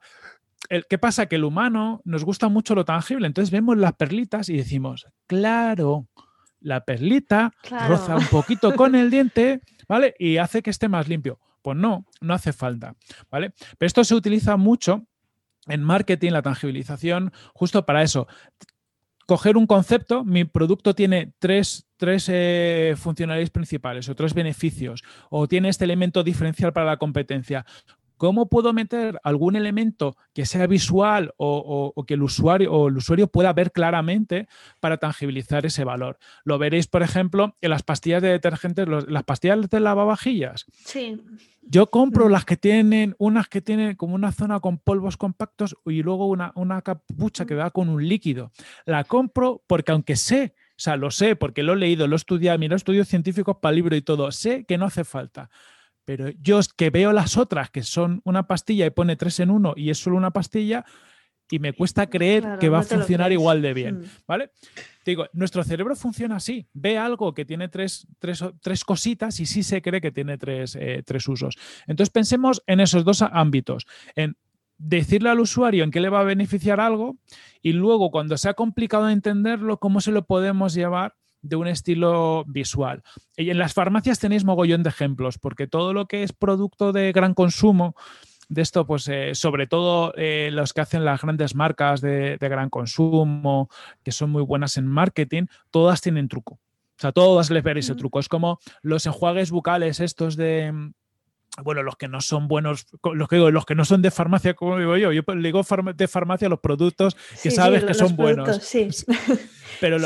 ¿qué 0.89 0.97
pasa? 0.97 1.27
Que 1.27 1.35
el 1.35 1.43
humano 1.43 2.01
nos 2.05 2.23
gusta 2.23 2.49
mucho 2.49 2.75
lo 2.75 2.85
tangible, 2.85 3.27
entonces 3.27 3.51
vemos 3.51 3.77
las 3.77 3.93
perlitas 3.93 4.49
y 4.49 4.57
decimos, 4.57 5.07
claro, 5.27 6.07
la 6.59 6.83
perlita 6.83 7.53
roza 7.87 8.15
un 8.15 8.27
poquito 8.27 8.75
con 8.75 8.95
el 8.95 9.09
diente, 9.09 9.61
¿vale? 9.87 10.15
Y 10.19 10.37
hace 10.37 10.61
que 10.61 10.69
esté 10.69 10.89
más 10.89 11.07
limpio. 11.07 11.39
Pues 11.61 11.77
no, 11.77 12.05
no 12.21 12.33
hace 12.33 12.53
falta, 12.53 12.95
¿vale? 13.29 13.53
Pero 13.77 13.87
esto 13.87 14.03
se 14.03 14.15
utiliza 14.15 14.55
mucho 14.57 15.05
en 15.67 15.83
marketing, 15.83 16.31
la 16.31 16.41
tangibilización, 16.41 17.33
justo 17.53 17.85
para 17.85 18.03
eso. 18.03 18.27
Coger 19.27 19.57
un 19.57 19.67
concepto, 19.67 20.23
mi 20.23 20.45
producto 20.45 20.95
tiene 20.95 21.33
tres, 21.37 21.85
tres 21.97 22.29
eh, 22.29 22.95
funcionalidades 22.97 23.49
principales 23.49 24.07
o 24.07 24.15
tres 24.15 24.33
beneficios, 24.33 25.03
o 25.29 25.49
tiene 25.49 25.67
este 25.67 25.83
elemento 25.83 26.23
diferencial 26.23 26.71
para 26.71 26.85
la 26.85 26.95
competencia. 26.95 27.65
¿Cómo 28.17 28.49
puedo 28.49 28.73
meter 28.73 29.19
algún 29.23 29.55
elemento 29.55 30.17
que 30.33 30.45
sea 30.45 30.67
visual 30.67 31.33
o, 31.37 31.93
que 32.07 32.15
el 32.15 32.23
usuario, 32.23 32.73
o 32.73 32.87
el 32.87 32.97
usuario 32.97 33.27
pueda 33.27 33.53
ver 33.53 33.71
claramente 33.71 34.47
para 34.79 34.97
tangibilizar 34.97 35.65
ese 35.65 35.83
valor? 35.83 36.17
Lo 36.43 36.57
veréis, 36.57 36.87
por 36.87 37.03
ejemplo, 37.03 37.55
en 37.61 37.69
las 37.69 37.83
pastillas 37.83 38.21
de 38.21 38.29
detergentes, 38.29 38.87
las 38.87 39.23
pastillas 39.23 39.69
de 39.69 39.79
lavavajillas. 39.79 40.65
Sí. 40.83 41.21
Yo 41.61 41.87
compro 41.87 42.27
mm. 42.27 42.31
las 42.31 42.45
que 42.45 42.57
tienen, 42.57 43.15
unas 43.19 43.47
que 43.47 43.61
tienen 43.61 43.95
como 43.95 44.15
una 44.15 44.31
zona 44.31 44.59
con 44.59 44.77
polvos 44.77 45.17
compactos 45.17 45.75
y 45.85 46.01
luego 46.01 46.27
una, 46.27 46.51
una 46.55 46.81
capucha 46.81 47.45
que 47.45 47.55
va 47.55 47.71
con 47.71 47.89
un 47.89 48.07
líquido. 48.07 48.51
La 48.85 49.03
compro 49.03 49.61
porque 49.67 49.91
aunque 49.91 50.15
sé 50.15 50.53
o 50.77 50.79
sea, 50.79 50.95
lo 50.95 51.09
sé 51.09 51.35
porque 51.35 51.63
lo 51.63 51.73
he 51.73 51.77
leído, 51.77 52.05
lo 52.05 52.15
he 52.15 52.17
estudiado, 52.17 52.59
mira, 52.59 52.75
estudios 52.75 53.07
científicos 53.07 53.57
para 53.59 53.73
libro 53.73 53.95
y 53.95 54.03
todo. 54.03 54.31
Sé 54.31 54.63
que 54.65 54.77
no 54.77 54.85
hace 54.85 55.03
falta. 55.03 55.49
Pero 56.07 56.29
yo 56.41 56.59
es 56.59 56.69
que 56.69 56.89
veo 56.89 57.11
las 57.11 57.35
otras, 57.35 57.69
que 57.69 57.83
son 57.83 58.21
una 58.23 58.47
pastilla 58.47 58.85
y 58.85 58.91
pone 58.91 59.17
tres 59.17 59.41
en 59.41 59.51
uno 59.51 59.73
y 59.75 59.89
es 59.89 59.97
solo 59.97 60.15
una 60.15 60.31
pastilla, 60.31 60.85
y 61.51 61.59
me 61.59 61.73
cuesta 61.73 62.09
creer 62.09 62.59
que 62.61 62.69
va 62.69 62.79
a 62.79 62.83
funcionar 62.83 63.33
igual 63.33 63.61
de 63.61 63.73
bien. 63.73 63.99
Mm. 63.99 64.03
¿Vale? 64.25 64.51
Te 65.03 65.11
digo, 65.11 65.27
nuestro 65.33 65.65
cerebro 65.65 65.97
funciona 65.97 66.37
así. 66.37 66.65
Ve 66.71 66.97
algo 66.97 67.33
que 67.33 67.43
tiene 67.43 67.67
tres, 67.67 68.07
tres, 68.19 68.85
cositas 68.85 69.41
y 69.41 69.45
sí 69.45 69.63
se 69.63 69.81
cree 69.81 69.99
que 69.99 70.13
tiene 70.13 70.37
tres, 70.37 70.77
eh, 70.79 71.03
tres 71.05 71.27
usos. 71.27 71.57
Entonces 71.87 72.09
pensemos 72.09 72.63
en 72.67 72.79
esos 72.79 73.03
dos 73.03 73.21
ámbitos. 73.21 73.85
En 74.15 74.37
decirle 74.77 75.29
al 75.29 75.41
usuario 75.41 75.83
en 75.83 75.91
qué 75.91 75.99
le 75.99 76.07
va 76.07 76.21
a 76.21 76.23
beneficiar 76.23 76.79
algo 76.79 77.17
y 77.61 77.73
luego 77.73 78.11
cuando 78.11 78.37
sea 78.37 78.53
complicado 78.53 79.09
entenderlo, 79.09 79.77
cómo 79.77 79.99
se 79.99 80.13
lo 80.13 80.25
podemos 80.25 80.73
llevar 80.73 81.15
de 81.41 81.55
un 81.55 81.67
estilo 81.67 82.43
visual. 82.47 83.03
Y 83.35 83.49
en 83.49 83.57
las 83.57 83.73
farmacias 83.73 84.19
tenéis 84.19 84.43
mogollón 84.43 84.83
de 84.83 84.89
ejemplos, 84.89 85.37
porque 85.37 85.67
todo 85.67 85.93
lo 85.93 86.07
que 86.07 86.23
es 86.23 86.33
producto 86.33 86.91
de 86.91 87.11
gran 87.11 87.33
consumo, 87.33 87.95
de 88.49 88.61
esto, 88.61 88.85
pues 88.87 89.07
eh, 89.09 89.35
sobre 89.35 89.67
todo 89.67 90.13
eh, 90.15 90.49
los 90.51 90.73
que 90.73 90.81
hacen 90.81 91.03
las 91.03 91.21
grandes 91.21 91.55
marcas 91.55 92.01
de, 92.01 92.37
gran 92.39 92.69
consumo, 92.69 93.69
que 94.03 94.11
son 94.11 94.29
muy 94.29 94.43
buenas 94.43 94.77
en 94.77 94.87
marketing, 94.87 95.47
todas 95.69 96.01
tienen 96.01 96.27
truco. 96.27 96.53
O 96.55 96.99
sea, 96.99 97.11
todas 97.11 97.51
les 97.51 97.61
veréis 97.61 97.89
el 97.89 97.97
truco. 97.97 98.19
Es 98.19 98.29
como 98.29 98.59
los 98.81 99.05
enjuagues 99.05 99.51
bucales 99.51 99.99
estos 99.99 100.35
de, 100.35 100.73
bueno, 101.63 101.83
los 101.83 101.95
que 101.95 102.07
no 102.07 102.21
son 102.21 102.47
buenos, 102.47 102.87
los 103.03 103.27
que, 103.27 103.37
los 103.37 103.65
que 103.65 103.75
no 103.75 103.85
son 103.85 104.01
de 104.01 104.11
farmacia, 104.11 104.53
como 104.53 104.77
digo 104.77 104.97
yo, 104.97 105.11
yo 105.11 105.23
digo 105.35 105.61
de 105.95 106.07
farmacia 106.07 106.49
los 106.49 106.59
productos 106.59 107.15
que 107.41 107.51
sabes 107.51 107.83
que 107.83 107.93
son 107.93 108.15
buenos. 108.15 108.57
Sí. 108.63 108.87
Pero 109.79 109.97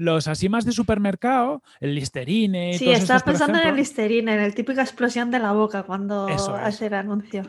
los 0.00 0.28
así 0.28 0.48
más 0.48 0.64
de 0.64 0.72
supermercado, 0.72 1.62
el 1.78 1.94
Listerine. 1.94 2.72
Sí, 2.72 2.90
estás 2.90 3.22
pensando 3.22 3.58
en 3.58 3.68
el 3.68 3.76
Listerine, 3.76 4.32
en 4.32 4.40
el 4.40 4.54
típica 4.54 4.80
explosión 4.80 5.30
de 5.30 5.38
la 5.38 5.52
boca 5.52 5.82
cuando 5.82 6.26
hace 6.26 6.86
el 6.86 6.94
anuncio. 6.94 7.42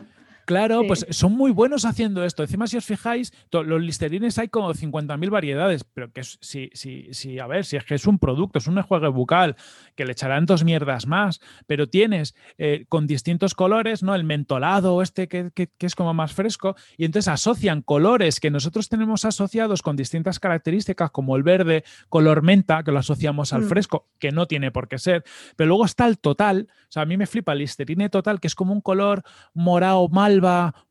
Claro, 0.44 0.82
pues 0.86 1.06
son 1.10 1.32
muy 1.32 1.50
buenos 1.50 1.84
haciendo 1.84 2.24
esto. 2.24 2.42
Encima, 2.42 2.66
si 2.66 2.76
os 2.76 2.84
fijáis, 2.84 3.32
los 3.50 3.80
listerines 3.80 4.38
hay 4.38 4.48
como 4.48 4.72
50.000 4.72 5.30
variedades, 5.30 5.84
pero 5.84 6.12
que 6.12 6.24
si, 6.24 6.70
si, 6.72 7.08
si, 7.12 7.38
a 7.38 7.46
ver, 7.46 7.64
si 7.64 7.76
es 7.76 7.84
que 7.84 7.94
es 7.94 8.06
un 8.06 8.18
producto, 8.18 8.58
es 8.58 8.66
un 8.66 8.78
enjuague 8.78 9.08
bucal, 9.08 9.56
que 9.94 10.04
le 10.04 10.12
echarán 10.12 10.46
dos 10.46 10.64
mierdas 10.64 11.06
más, 11.06 11.40
pero 11.66 11.88
tienes 11.88 12.34
eh, 12.58 12.86
con 12.88 13.06
distintos 13.06 13.54
colores, 13.54 14.02
¿no? 14.02 14.14
El 14.14 14.24
mentolado, 14.24 15.02
este 15.02 15.28
que, 15.28 15.52
es 15.78 15.94
como 15.94 16.14
más 16.14 16.32
fresco, 16.32 16.76
y 16.96 17.04
entonces 17.04 17.28
asocian 17.28 17.82
colores 17.82 18.40
que 18.40 18.50
nosotros 18.50 18.88
tenemos 18.88 19.24
asociados 19.24 19.82
con 19.82 19.96
distintas 19.96 20.40
características, 20.40 21.10
como 21.10 21.36
el 21.36 21.42
verde, 21.42 21.84
color 22.08 22.42
menta, 22.42 22.82
que 22.82 22.92
lo 22.92 22.98
asociamos 22.98 23.52
al 23.52 23.62
mm. 23.62 23.68
fresco, 23.68 24.08
que 24.18 24.32
no 24.32 24.46
tiene 24.46 24.70
por 24.70 24.88
qué 24.88 24.98
ser, 24.98 25.24
pero 25.56 25.68
luego 25.68 25.84
está 25.84 26.06
el 26.06 26.18
total, 26.18 26.68
o 26.70 26.92
sea, 26.92 27.02
a 27.02 27.06
mí 27.06 27.16
me 27.16 27.26
flipa 27.26 27.52
el 27.52 27.60
listerine 27.60 28.08
total, 28.08 28.40
que 28.40 28.46
es 28.46 28.54
como 28.54 28.72
un 28.72 28.80
color 28.80 29.22
morado 29.54 30.08
mal 30.08 30.31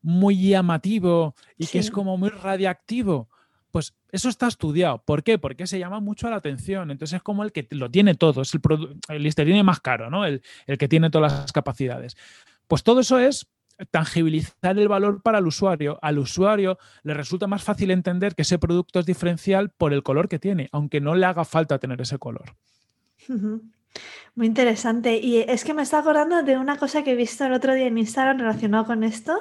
muy 0.02 0.48
llamativo 0.48 1.34
y 1.58 1.66
que 1.66 1.78
es 1.78 1.90
como 1.90 2.16
muy 2.16 2.28
radiactivo. 2.28 3.28
Pues 3.70 3.94
eso 4.10 4.28
está 4.28 4.48
estudiado. 4.48 5.02
¿Por 5.02 5.22
qué? 5.22 5.38
Porque 5.38 5.66
se 5.66 5.78
llama 5.78 5.98
mucho 6.00 6.28
la 6.28 6.36
atención. 6.36 6.90
Entonces 6.90 7.16
es 7.16 7.22
como 7.22 7.42
el 7.42 7.52
que 7.52 7.66
lo 7.70 7.90
tiene 7.90 8.14
todo. 8.14 8.42
Es 8.42 8.54
el, 8.54 8.60
el 9.08 9.22
Listerine 9.22 9.62
más 9.62 9.80
caro, 9.80 10.10
¿no? 10.10 10.26
El, 10.26 10.42
el 10.66 10.76
que 10.76 10.88
tiene 10.88 11.08
todas 11.08 11.32
las 11.32 11.52
capacidades. 11.52 12.16
Pues 12.68 12.82
todo 12.82 13.00
eso 13.00 13.18
es 13.18 13.46
tangibilizar 13.90 14.78
el 14.78 14.88
valor 14.88 15.22
para 15.22 15.38
el 15.38 15.46
usuario. 15.46 15.98
Al 16.02 16.18
usuario 16.18 16.78
le 17.02 17.14
resulta 17.14 17.46
más 17.46 17.62
fácil 17.62 17.90
entender 17.90 18.34
que 18.34 18.42
ese 18.42 18.58
producto 18.58 19.00
es 19.00 19.06
diferencial 19.06 19.70
por 19.70 19.92
el 19.92 20.02
color 20.02 20.28
que 20.28 20.38
tiene, 20.38 20.68
aunque 20.72 21.00
no 21.00 21.14
le 21.14 21.26
haga 21.26 21.44
falta 21.44 21.78
tener 21.78 22.00
ese 22.00 22.18
color. 22.18 22.54
Muy 24.34 24.46
interesante. 24.46 25.18
Y 25.18 25.40
es 25.40 25.64
que 25.64 25.74
me 25.74 25.82
está 25.82 25.98
acordando 25.98 26.42
de 26.42 26.56
una 26.56 26.76
cosa 26.78 27.02
que 27.04 27.12
he 27.12 27.16
visto 27.16 27.44
el 27.44 27.52
otro 27.52 27.74
día 27.74 27.86
en 27.86 27.98
Instagram 27.98 28.38
relacionado 28.38 28.86
con 28.86 29.04
esto, 29.04 29.38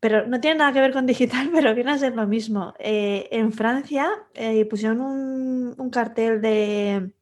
pero 0.00 0.26
no 0.26 0.40
tiene 0.40 0.58
nada 0.58 0.72
que 0.72 0.80
ver 0.80 0.92
con 0.92 1.06
digital, 1.06 1.50
pero 1.52 1.74
viene 1.74 1.92
a 1.92 1.98
ser 1.98 2.14
lo 2.14 2.26
mismo. 2.26 2.74
Eh, 2.78 3.28
en 3.32 3.52
Francia 3.52 4.10
eh, 4.34 4.64
pusieron 4.66 5.00
un, 5.00 5.90
cartel 5.90 6.40
de 6.42 7.12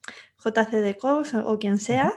JC 0.45 0.99
Cos 0.99 1.35
o, 1.35 1.59
quien 1.59 1.79
sea 1.79 2.13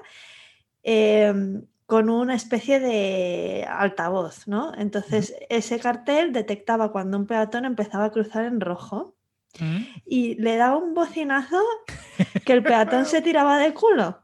em, 0.83 1.65
con 1.85 2.09
una 2.09 2.35
especie 2.35 2.79
de 2.79 3.65
altavoz, 3.69 4.47
¿no? 4.47 4.73
Entonces 4.75 5.35
ese 5.49 5.79
cartel 5.79 6.33
detectaba 6.33 6.91
cuando 6.91 7.17
un 7.17 7.27
peatón 7.27 7.65
empezaba 7.65 8.05
a 8.05 8.11
cruzar 8.11 8.45
en 8.45 8.59
rojo. 8.61 9.15
Mm. 9.59 9.77
y 10.05 10.35
le 10.35 10.55
daba 10.57 10.77
un 10.77 10.93
bocinazo 10.93 11.59
que 12.45 12.53
el 12.53 12.63
peatón 12.63 13.05
se 13.05 13.21
tiraba 13.21 13.57
de 13.57 13.73
culo. 13.73 14.19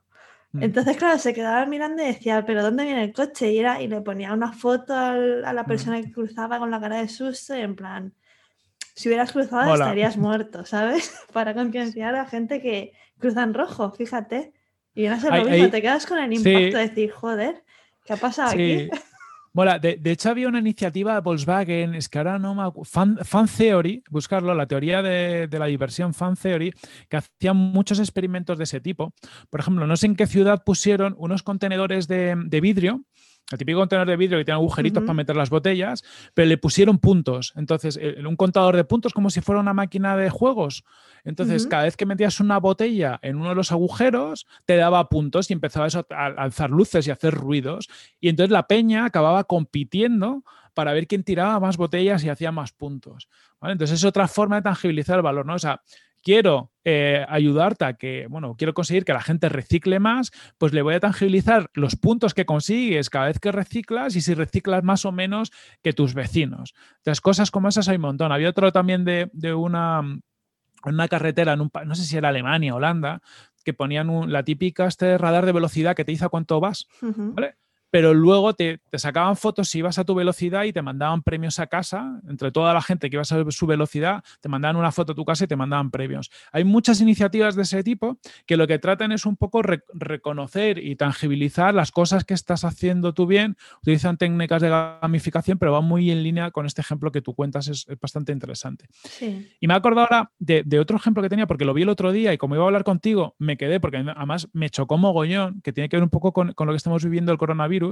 Mm. 0.51 0.63
Entonces, 0.63 0.97
claro, 0.97 1.17
se 1.19 1.33
quedaba 1.33 1.65
mirando 1.65 2.03
y 2.03 2.05
decía, 2.07 2.45
¿pero 2.45 2.61
dónde 2.63 2.83
viene 2.85 3.03
el 3.03 3.13
coche? 3.13 3.51
Y, 3.51 3.59
era, 3.59 3.81
y 3.81 3.87
le 3.87 4.01
ponía 4.01 4.33
una 4.33 4.53
foto 4.53 4.93
al- 4.95 5.43
a 5.43 5.51
la 5.53 5.63
Mm. 5.63 5.67
persona 5.67 6.01
que 6.01 6.11
cruzaba 6.11 6.59
con 6.59 6.69
la 6.71 6.79
cara 6.79 6.97
de 6.97 7.07
susto 7.07 7.55
y 7.57 7.61
en 7.61 7.75
plan, 7.75 8.13
si 8.93 9.09
hubieras 9.09 9.31
cruzado 9.31 9.71
Hola. 9.71 9.85
estarías 9.85 10.15
muerto, 10.17 10.65
¿sabes? 10.65 11.11
Para 11.33 11.53
concienciar 11.53 12.15
a 12.15 12.19
la 12.19 12.25
gente 12.27 12.61
que 12.61 12.93
cruza 13.19 13.43
en 13.43 13.53
rojo, 13.53 13.91
fíjate. 13.91 14.53
Y 14.93 15.01
viene 15.01 15.15
a 15.15 15.19
ser 15.19 15.33
lo 15.33 15.43
mismo, 15.43 15.69
te 15.69 15.81
quedas 15.81 16.05
con 16.05 16.17
el 16.19 16.29
Sí. 16.37 16.49
impacto 16.49 16.77
de 16.77 16.87
decir, 16.87 17.11
joder, 17.11 17.63
¿qué 18.05 18.13
ha 18.13 18.17
pasado 18.17 18.51
Sí. 18.51 18.87
aquí? 18.89 18.89
Mola, 19.55 19.79
de, 19.79 19.97
hecho 20.11 20.31
había 20.31 20.49
una 20.49 20.59
iniciativa 20.59 21.13
de 21.13 21.21
Volkswagen, 21.21 21.95
es 21.95 22.09
que 22.09 22.17
ahora 22.17 22.37
no 22.37 22.55
me 22.55 22.69
fan, 22.83 23.47
Theory, 23.47 24.03
buscarlo, 24.09 24.53
la 24.53 24.67
teoría 24.67 25.01
de, 25.01 25.47
la 25.49 25.67
diversión 25.67 26.13
Fan 26.13 26.35
Theory, 26.35 26.73
que 27.07 27.15
hacían 27.15 27.55
muchos 27.55 27.99
experimentos 27.99 28.57
de 28.57 28.65
ese 28.65 28.81
tipo. 28.81 29.13
Por 29.49 29.61
ejemplo, 29.61 29.87
no 29.87 29.95
sé 29.95 30.07
en 30.07 30.17
qué 30.17 30.27
ciudad 30.27 30.63
pusieron 30.65 31.15
unos 31.17 31.41
contenedores 31.41 32.09
de 32.09 32.59
vidrio, 32.61 33.05
el 33.51 33.57
típico 33.57 33.79
contenedor 33.79 34.07
de 34.07 34.17
vidrio 34.17 34.39
que 34.39 34.45
tiene 34.45 34.55
agujeritos 34.55 35.03
para 35.03 35.13
meter 35.13 35.35
las 35.35 35.51
botellas, 35.51 36.03
pero 36.33 36.47
le 36.47 36.57
pusieron 36.57 36.97
puntos. 36.97 37.53
Entonces, 37.55 37.99
un 38.25 38.35
contador 38.35 38.75
de 38.75 38.83
puntos 38.83 39.13
como 39.13 39.29
si 39.29 39.41
fuera 39.41 39.61
una 39.61 39.73
máquina 39.73 40.17
de 40.17 40.29
juegos. 40.31 40.83
Entonces, 41.23 41.67
cada 41.67 41.83
vez 41.83 41.95
que 41.95 42.05
metías 42.05 42.39
una 42.39 42.57
botella 42.59 43.19
en 43.21 43.35
uno 43.35 43.49
de 43.49 43.55
los 43.55 43.71
agujeros, 43.71 44.47
te 44.65 44.77
daba 44.77 45.09
puntos 45.09 45.49
y 45.49 45.53
empezaba 45.53 45.85
a 45.85 46.15
a 46.15 46.25
alzar 46.25 46.71
luces 46.71 47.07
y 47.07 47.11
a 47.11 47.13
hacer 47.13 47.33
ruidos. 47.33 47.87
Y 48.19 48.29
entonces 48.29 48.51
la 48.51 48.67
peña 48.67 49.05
acababa 49.05 49.43
compitiendo 49.43 50.43
para 50.73 50.93
ver 50.93 51.07
quién 51.07 51.23
tiraba 51.23 51.59
más 51.59 51.77
botellas 51.77 52.23
y 52.23 52.29
hacía 52.29 52.51
más 52.51 52.71
puntos. 52.71 53.29
¿vale? 53.59 53.73
Entonces 53.73 53.99
es 53.99 54.05
otra 54.05 54.27
forma 54.27 54.57
de 54.57 54.63
tangibilizar 54.63 55.17
el 55.17 55.23
valor, 55.23 55.45
¿no? 55.45 55.55
O 55.55 55.59
sea, 55.59 55.81
quiero 56.25 56.71
eh, 56.83 57.23
ayudarte 57.29 57.85
a 57.85 57.93
que, 57.93 58.25
bueno, 58.27 58.55
quiero 58.57 58.73
conseguir 58.73 59.05
que 59.05 59.13
la 59.13 59.21
gente 59.21 59.47
recicle 59.47 59.99
más, 59.99 60.31
pues 60.57 60.73
le 60.73 60.81
voy 60.81 60.95
a 60.95 60.99
tangibilizar 60.99 61.69
los 61.75 61.95
puntos 61.95 62.33
que 62.33 62.45
consigues 62.47 63.11
cada 63.11 63.27
vez 63.27 63.37
que 63.39 63.51
reciclas 63.51 64.15
y 64.15 64.21
si 64.21 64.33
reciclas 64.33 64.83
más 64.83 65.05
o 65.05 65.11
menos 65.11 65.51
que 65.83 65.93
tus 65.93 66.15
vecinos. 66.15 66.73
Entonces, 66.97 67.21
cosas 67.21 67.51
como 67.51 67.67
esas 67.69 67.87
hay 67.89 67.97
un 67.97 68.01
montón. 68.01 68.31
Había 68.31 68.49
otro 68.49 68.71
también 68.71 69.05
de, 69.05 69.29
de 69.33 69.53
una, 69.53 70.01
una 70.83 71.07
carretera, 71.07 71.53
en 71.53 71.61
un, 71.61 71.71
no 71.85 71.93
sé 71.95 72.03
si 72.03 72.17
era 72.17 72.29
Alemania, 72.29 72.73
Holanda, 72.73 73.21
que 73.63 73.73
ponían 73.73 74.09
un- 74.09 74.31
la 74.33 74.43
típica 74.43 74.87
este 74.87 75.17
radar 75.19 75.45
de 75.45 75.51
velocidad 75.51 75.95
que 75.95 76.05
te 76.05 76.11
dice 76.11 76.25
a 76.25 76.29
cuánto 76.29 76.59
vas. 76.59 76.87
¿vale? 77.35 77.55
Pero 77.95 78.13
luego 78.13 78.53
te, 78.53 78.81
te 78.89 78.99
sacaban 78.99 79.37
fotos 79.37 79.69
si 79.69 79.79
ibas 79.79 79.97
a 79.97 80.03
tu 80.03 80.13
velocidad 80.15 80.65
y 80.65 80.73
te 80.73 80.81
mandaban 80.81 81.23
premios 81.23 81.59
a 81.59 81.67
casa, 81.67 82.19
entre 82.27 82.51
toda 82.51 82.73
la 82.73 82.81
gente 82.81 83.09
que 83.09 83.15
iba 83.15 83.21
a 83.21 83.51
su 83.51 83.65
velocidad, 83.65 84.21
te 84.41 84.49
mandaban 84.49 84.75
una 84.75 84.91
foto 84.91 85.13
a 85.13 85.15
tu 85.15 85.23
casa 85.23 85.45
y 85.45 85.47
te 85.47 85.55
mandaban 85.55 85.91
premios. 85.91 86.29
Hay 86.51 86.65
muchas 86.65 86.99
iniciativas 86.99 87.55
de 87.55 87.61
ese 87.61 87.83
tipo 87.83 88.17
que 88.45 88.57
lo 88.57 88.67
que 88.67 88.79
tratan 88.79 89.13
es 89.13 89.25
un 89.25 89.37
poco 89.37 89.61
re- 89.61 89.85
reconocer 89.93 90.77
y 90.77 90.97
tangibilizar 90.97 91.73
las 91.73 91.93
cosas 91.93 92.25
que 92.25 92.33
estás 92.33 92.65
haciendo 92.65 93.13
tú 93.13 93.27
bien, 93.27 93.55
utilizan 93.81 94.17
técnicas 94.17 94.61
de 94.61 94.67
gamificación, 94.67 95.57
pero 95.57 95.71
van 95.71 95.85
muy 95.85 96.11
en 96.11 96.21
línea 96.21 96.51
con 96.51 96.65
este 96.65 96.81
ejemplo 96.81 97.13
que 97.13 97.21
tú 97.21 97.33
cuentas, 97.33 97.69
es, 97.69 97.85
es 97.87 97.97
bastante 97.97 98.33
interesante. 98.33 98.87
Sí. 98.91 99.55
Y 99.61 99.67
me 99.67 99.73
he 99.73 99.77
acordado 99.77 100.07
ahora 100.11 100.31
de, 100.37 100.63
de 100.65 100.81
otro 100.81 100.97
ejemplo 100.97 101.23
que 101.23 101.29
tenía, 101.29 101.47
porque 101.47 101.63
lo 101.63 101.73
vi 101.73 101.83
el 101.83 101.89
otro 101.89 102.11
día 102.11 102.33
y 102.33 102.37
como 102.37 102.55
iba 102.55 102.65
a 102.65 102.67
hablar 102.67 102.83
contigo, 102.83 103.35
me 103.39 103.55
quedé, 103.55 103.79
porque 103.79 103.99
además 103.99 104.49
me 104.51 104.69
chocó 104.69 104.97
mogollón, 104.97 105.61
que 105.61 105.71
tiene 105.71 105.87
que 105.87 105.95
ver 105.95 106.03
un 106.03 106.09
poco 106.09 106.33
con, 106.33 106.51
con 106.51 106.67
lo 106.67 106.73
que 106.73 106.77
estamos 106.77 107.01
viviendo 107.01 107.31
el 107.31 107.37
coronavirus. 107.37 107.84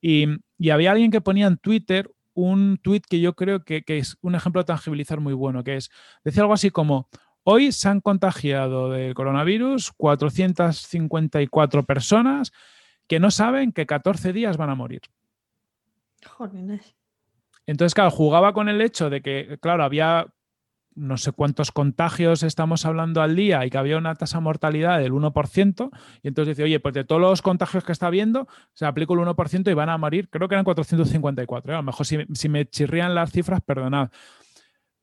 Y, 0.00 0.26
y 0.58 0.70
había 0.70 0.92
alguien 0.92 1.10
que 1.10 1.20
ponía 1.20 1.46
en 1.46 1.58
Twitter 1.58 2.10
un 2.34 2.78
tweet 2.78 3.02
que 3.08 3.20
yo 3.20 3.34
creo 3.34 3.64
que, 3.64 3.82
que 3.82 3.98
es 3.98 4.16
un 4.22 4.34
ejemplo 4.34 4.62
de 4.62 4.66
tangibilizar 4.66 5.20
muy 5.20 5.34
bueno, 5.34 5.62
que 5.62 5.76
es, 5.76 5.90
decía 6.24 6.42
algo 6.42 6.54
así 6.54 6.70
como, 6.70 7.08
hoy 7.44 7.72
se 7.72 7.88
han 7.88 8.00
contagiado 8.00 8.90
del 8.90 9.14
coronavirus 9.14 9.92
454 9.92 11.84
personas 11.84 12.52
que 13.06 13.20
no 13.20 13.30
saben 13.30 13.72
que 13.72 13.86
14 13.86 14.32
días 14.32 14.56
van 14.56 14.70
a 14.70 14.74
morir. 14.74 15.02
Entonces, 17.66 17.94
claro, 17.94 18.10
jugaba 18.10 18.52
con 18.52 18.68
el 18.68 18.80
hecho 18.80 19.10
de 19.10 19.22
que, 19.22 19.58
claro, 19.60 19.84
había 19.84 20.26
no 20.94 21.16
sé 21.16 21.32
cuántos 21.32 21.72
contagios 21.72 22.42
estamos 22.42 22.84
hablando 22.86 23.22
al 23.22 23.36
día 23.36 23.64
y 23.64 23.70
que 23.70 23.78
había 23.78 23.96
una 23.96 24.14
tasa 24.14 24.38
de 24.38 24.44
mortalidad 24.44 24.98
del 24.98 25.12
1%, 25.12 25.90
y 26.22 26.28
entonces 26.28 26.56
dice, 26.56 26.64
oye, 26.64 26.80
pues 26.80 26.94
de 26.94 27.04
todos 27.04 27.20
los 27.20 27.42
contagios 27.42 27.84
que 27.84 27.92
está 27.92 28.06
habiendo, 28.08 28.48
se 28.74 28.86
aplica 28.86 29.12
el 29.14 29.20
1% 29.20 29.70
y 29.70 29.74
van 29.74 29.88
a 29.88 29.98
morir, 29.98 30.28
creo 30.28 30.48
que 30.48 30.54
eran 30.54 30.64
454, 30.64 31.72
¿eh? 31.72 31.74
a 31.74 31.78
lo 31.78 31.82
mejor 31.82 32.06
si, 32.06 32.48
me 32.48 32.66
chirrían 32.66 33.14
las 33.14 33.30
cifras, 33.30 33.60
perdonad. 33.62 34.10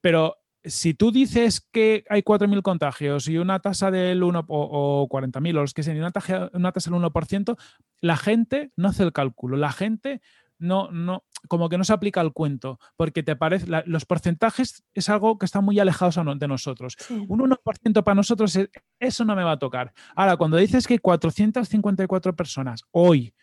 Pero 0.01 0.37
si 0.63 0.93
tú 0.93 1.11
dices 1.11 1.61
que 1.61 2.03
hay 2.09 2.21
4.000 2.21 2.61
contagios 2.61 3.27
y 3.27 3.37
una 3.37 3.59
tasa 3.59 3.91
del 3.91 4.23
1 4.23 4.45
o, 4.47 5.03
o 5.03 5.09
40.000 5.09 5.49
o 5.57 5.61
los 5.61 5.73
que 5.73 5.83
sean, 5.83 5.97
y 5.97 5.99
una 5.99 6.11
una 6.53 6.71
tasa 6.71 6.91
del 6.91 6.99
1%, 6.99 7.57
la 8.01 8.17
gente 8.17 8.71
no 8.75 8.89
hace 8.89 9.03
el 9.03 9.13
cálculo, 9.13 9.57
la 9.57 9.71
gente 9.71 10.21
no, 10.59 10.91
no, 10.91 11.23
como 11.47 11.69
que 11.69 11.77
no 11.77 11.83
se 11.83 11.93
aplica 11.93 12.21
el 12.21 12.33
cuento, 12.33 12.79
porque 12.97 13.23
te 13.23 13.35
parece, 13.35 13.67
la- 13.67 13.83
los 13.87 14.05
porcentajes 14.05 14.83
es 14.93 15.09
algo 15.09 15.37
que 15.37 15.45
está 15.45 15.61
muy 15.61 15.79
alejados 15.79 16.19
de 16.37 16.47
nosotros. 16.47 16.95
Sí. 16.99 17.25
Un 17.27 17.39
1% 17.41 18.03
para 18.03 18.15
nosotros, 18.15 18.55
es- 18.55 18.69
eso 18.99 19.25
no 19.25 19.35
me 19.35 19.43
va 19.43 19.53
a 19.53 19.59
tocar. 19.59 19.93
Ahora, 20.15 20.37
cuando 20.37 20.57
dices 20.57 20.85
que 20.85 20.99
454 20.99 22.35
personas 22.35 22.83
hoy 22.91 23.33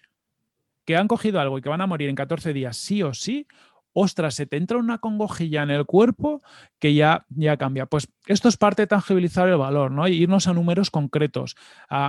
que 0.85 0.96
han 0.96 1.09
cogido 1.09 1.40
algo 1.40 1.59
y 1.59 1.62
que 1.62 1.68
van 1.68 1.81
a 1.81 1.87
morir 1.87 2.09
en 2.09 2.14
14 2.14 2.52
días, 2.52 2.76
sí 2.76 3.02
o 3.02 3.12
sí, 3.12 3.46
ostras, 3.92 4.35
se 4.35 4.44
te 4.46 4.59
entra 4.59 4.76
una 4.76 4.98
congojilla 4.98 5.62
en 5.62 5.70
el 5.70 5.87
cuerpo 5.87 6.42
que 6.79 6.94
ya, 6.94 7.24
ya 7.31 7.57
cambia. 7.57 7.87
Pues 7.87 8.09
esto 8.26 8.48
es 8.48 8.57
parte 8.59 8.83
de 8.83 8.87
tangibilizar 8.88 9.48
el 9.48 9.57
valor, 9.57 9.90
¿no? 9.90 10.07
Y 10.07 10.12
irnos 10.22 10.46
a 10.48 10.52
números 10.52 10.90
concretos 10.90 11.57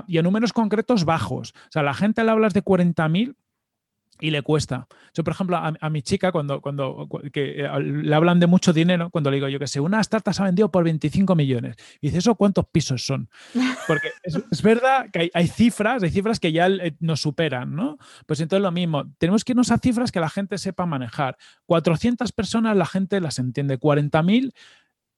y 0.07 0.17
a 0.17 0.21
números 0.21 0.51
concretos 0.51 1.05
bajos. 1.05 1.53
O 1.55 1.71
sea, 1.71 1.83
la 1.83 1.93
gente 1.93 2.23
le 2.25 2.31
hablas 2.31 2.53
de 2.53 2.61
40.000 2.61 3.35
y 4.19 4.31
le 4.31 4.41
cuesta. 4.41 4.87
Yo, 5.13 5.23
por 5.23 5.33
ejemplo, 5.33 5.57
a, 5.57 5.73
a 5.79 5.89
mi 5.89 6.01
chica, 6.01 6.31
cuando, 6.31 6.61
cuando 6.61 7.07
que, 7.31 7.61
eh, 7.61 7.79
le 7.79 8.15
hablan 8.15 8.39
de 8.39 8.47
mucho 8.47 8.73
dinero, 8.73 9.09
cuando 9.09 9.29
le 9.29 9.37
digo 9.37 9.47
yo 9.47 9.59
que 9.59 9.67
sé, 9.67 9.79
una 9.79 10.01
startup 10.01 10.33
se 10.33 10.41
ha 10.41 10.45
vendido 10.45 10.71
por 10.71 10.83
25 10.83 11.35
millones. 11.35 11.75
Y 12.01 12.07
dice, 12.07 12.19
¿eso 12.19 12.35
cuántos 12.35 12.65
pisos 12.67 13.05
son? 13.05 13.29
Porque 13.87 14.09
es, 14.23 14.39
es 14.51 14.61
verdad 14.61 15.09
que 15.11 15.19
hay, 15.19 15.31
hay 15.33 15.47
cifras, 15.47 16.03
hay 16.03 16.09
cifras 16.09 16.39
que 16.39 16.51
ya 16.51 16.67
eh, 16.67 16.95
nos 16.99 17.21
superan, 17.21 17.75
¿no? 17.75 17.97
Pues 18.25 18.39
entonces 18.39 18.63
lo 18.63 18.71
mismo, 18.71 19.05
tenemos 19.17 19.43
que 19.43 19.53
irnos 19.53 19.71
a 19.71 19.77
cifras 19.77 20.11
que 20.11 20.19
la 20.19 20.29
gente 20.29 20.57
sepa 20.57 20.85
manejar. 20.85 21.37
400 21.65 22.31
personas 22.31 22.75
la 22.75 22.85
gente 22.85 23.21
las 23.21 23.39
entiende, 23.39 23.79
40.000 23.79 24.53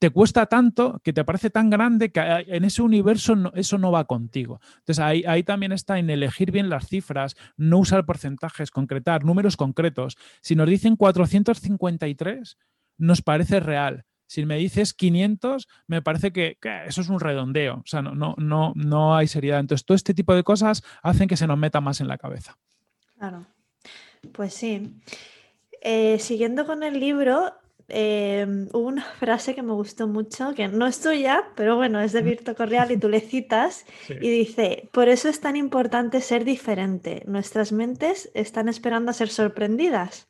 te 0.00 0.08
cuesta 0.08 0.46
tanto, 0.46 0.98
que 1.04 1.12
te 1.12 1.24
parece 1.24 1.50
tan 1.50 1.68
grande 1.68 2.10
que 2.10 2.20
en 2.20 2.64
ese 2.64 2.80
universo 2.80 3.36
eso 3.54 3.76
no 3.76 3.92
va 3.92 4.06
contigo. 4.06 4.58
Entonces 4.78 4.98
ahí, 4.98 5.22
ahí 5.28 5.42
también 5.42 5.72
está 5.72 5.98
en 5.98 6.08
elegir 6.08 6.50
bien 6.50 6.70
las 6.70 6.88
cifras, 6.88 7.36
no 7.58 7.78
usar 7.78 8.06
porcentajes, 8.06 8.70
concretar 8.70 9.26
números 9.26 9.58
concretos. 9.58 10.16
Si 10.40 10.56
nos 10.56 10.70
dicen 10.70 10.96
453, 10.96 12.56
nos 12.96 13.20
parece 13.20 13.60
real. 13.60 14.06
Si 14.26 14.46
me 14.46 14.56
dices 14.56 14.94
500, 14.94 15.68
me 15.86 16.00
parece 16.00 16.32
que, 16.32 16.56
que 16.62 16.84
eso 16.86 17.02
es 17.02 17.10
un 17.10 17.20
redondeo. 17.20 17.74
O 17.74 17.86
sea, 17.86 18.00
no, 18.00 18.14
no, 18.14 18.34
no, 18.38 18.72
no 18.76 19.14
hay 19.14 19.26
seriedad. 19.26 19.60
Entonces, 19.60 19.84
todo 19.84 19.96
este 19.96 20.14
tipo 20.14 20.34
de 20.34 20.44
cosas 20.44 20.82
hacen 21.02 21.28
que 21.28 21.36
se 21.36 21.46
nos 21.46 21.58
meta 21.58 21.82
más 21.82 22.00
en 22.00 22.08
la 22.08 22.16
cabeza. 22.16 22.56
Claro. 23.18 23.44
Pues 24.32 24.54
sí. 24.54 24.98
Eh, 25.82 26.18
siguiendo 26.20 26.64
con 26.64 26.82
el 26.82 27.00
libro, 27.00 27.52
eh, 27.90 28.46
hubo 28.72 28.86
una 28.88 29.04
frase 29.20 29.54
que 29.54 29.62
me 29.62 29.72
gustó 29.72 30.08
mucho, 30.08 30.54
que 30.54 30.68
no 30.68 30.86
es 30.86 31.00
tuya, 31.00 31.44
pero 31.56 31.76
bueno, 31.76 32.00
es 32.00 32.12
de 32.12 32.22
Virto 32.22 32.54
Correal 32.54 32.90
y 32.92 32.96
tú 32.96 33.08
le 33.08 33.20
citas, 33.20 33.84
Sí. 34.06 34.14
y 34.20 34.30
dice, 34.30 34.88
por 34.92 35.08
eso 35.08 35.28
es 35.28 35.40
tan 35.40 35.56
importante 35.56 36.20
ser 36.20 36.44
diferente. 36.44 37.22
Nuestras 37.26 37.72
mentes 37.72 38.30
están 38.34 38.68
esperando 38.68 39.10
a 39.10 39.14
ser 39.14 39.28
sorprendidas. 39.28 40.28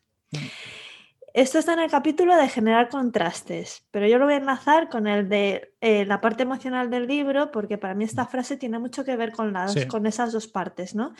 Mm. 1.33 1.39
Esto 1.39 1.59
está 1.59 1.73
en 1.73 1.79
el 1.79 1.89
capítulo 1.91 2.35
de 2.35 2.49
generar 2.49 2.89
contrastes, 2.89 3.85
pero 3.91 4.07
yo 4.07 4.17
lo 4.17 4.25
voy 4.25 4.35
a 4.35 4.37
enlazar 4.37 4.89
con 4.89 5.07
el 5.07 5.29
de 5.29 5.73
eh, 5.81 6.05
la 6.05 6.21
parte 6.21 6.43
emocional 6.43 6.89
del 6.89 7.07
libro, 7.07 7.51
porque 7.51 7.77
para 7.77 7.95
mí 7.95 8.03
esta 8.03 8.25
frase 8.25 8.57
tiene 8.57 8.79
mucho 8.79 9.03
que 9.03 9.15
ver 9.15 9.31
con, 9.31 9.53
las, 9.53 9.73
Sí. 9.73 9.87
con 9.87 10.05
esas 10.05 10.31
dos 10.31 10.47
partes, 10.47 10.95
¿no? 10.95 11.13